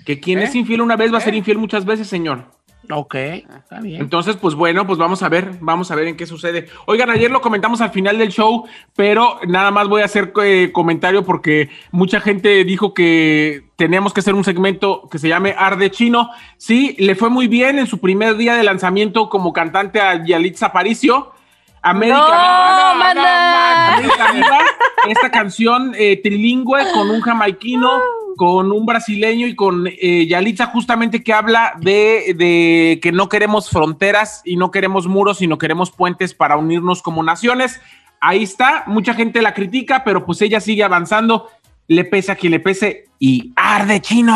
Que 0.05 0.19
quien 0.19 0.39
¿Eh? 0.39 0.45
es 0.45 0.55
infiel 0.55 0.81
una 0.81 0.95
vez 0.95 1.13
va 1.13 1.17
a 1.17 1.21
ser 1.21 1.35
infiel 1.35 1.57
muchas 1.57 1.85
veces, 1.85 2.07
señor. 2.07 2.59
Ok, 2.91 3.13
está 3.13 3.81
bien. 3.81 4.01
Entonces, 4.01 4.35
pues 4.35 4.55
bueno, 4.55 4.87
pues 4.87 4.97
vamos 4.97 5.21
a 5.21 5.29
ver, 5.29 5.57
vamos 5.59 5.91
a 5.91 5.95
ver 5.95 6.07
en 6.07 6.17
qué 6.17 6.25
sucede. 6.25 6.67
Oigan, 6.87 7.11
ayer 7.11 7.29
lo 7.29 7.39
comentamos 7.39 7.81
al 7.81 7.91
final 7.91 8.17
del 8.17 8.29
show, 8.29 8.65
pero 8.95 9.39
nada 9.47 9.69
más 9.69 9.87
voy 9.87 10.01
a 10.01 10.05
hacer 10.05 10.33
eh, 10.43 10.71
comentario 10.73 11.23
porque 11.23 11.69
mucha 11.91 12.19
gente 12.19 12.63
dijo 12.63 12.95
que 12.95 13.65
teníamos 13.75 14.11
que 14.11 14.21
hacer 14.21 14.33
un 14.33 14.43
segmento 14.43 15.07
que 15.11 15.19
se 15.19 15.27
llame 15.27 15.53
Arde 15.55 15.91
Chino. 15.91 16.31
Sí, 16.57 16.95
le 16.97 17.13
fue 17.13 17.29
muy 17.29 17.47
bien 17.47 17.77
en 17.77 17.85
su 17.85 17.99
primer 17.99 18.37
día 18.37 18.55
de 18.55 18.63
lanzamiento 18.63 19.29
como 19.29 19.53
cantante 19.53 20.01
a 20.01 20.25
Yalitza 20.25 20.67
Aparicio. 20.67 21.33
América 21.81 22.17
No, 22.17 22.25
Viva, 22.25 22.93
manda. 22.95 23.93
América 23.95 24.31
Viva, 24.33 24.59
esta 25.07 25.31
canción 25.31 25.93
eh, 25.97 26.19
trilingüe 26.21 26.91
con 26.93 27.09
un 27.09 27.21
jamaiquino, 27.21 27.89
con 28.35 28.71
un 28.71 28.85
brasileño 28.85 29.47
y 29.47 29.55
con 29.55 29.87
eh, 29.87 30.27
Yalitza 30.27 30.67
justamente 30.67 31.23
que 31.23 31.33
habla 31.33 31.73
de, 31.79 32.33
de 32.37 32.99
que 33.01 33.11
no 33.11 33.29
queremos 33.29 33.69
fronteras 33.69 34.41
y 34.45 34.57
no 34.57 34.71
queremos 34.71 35.07
muros, 35.07 35.37
sino 35.39 35.57
queremos 35.57 35.91
puentes 35.91 36.33
para 36.33 36.57
unirnos 36.57 37.01
como 37.01 37.23
naciones. 37.23 37.81
Ahí 38.21 38.43
está, 38.43 38.83
mucha 38.87 39.13
gente 39.13 39.41
la 39.41 39.53
critica, 39.53 40.03
pero 40.03 40.25
pues 40.25 40.41
ella 40.41 40.59
sigue 40.59 40.83
avanzando, 40.83 41.49
le 41.87 42.03
pese 42.03 42.31
a 42.31 42.35
quien 42.35 42.51
le 42.51 42.59
pese 42.59 43.05
y 43.17 43.53
arde 43.55 44.01
chino. 44.01 44.35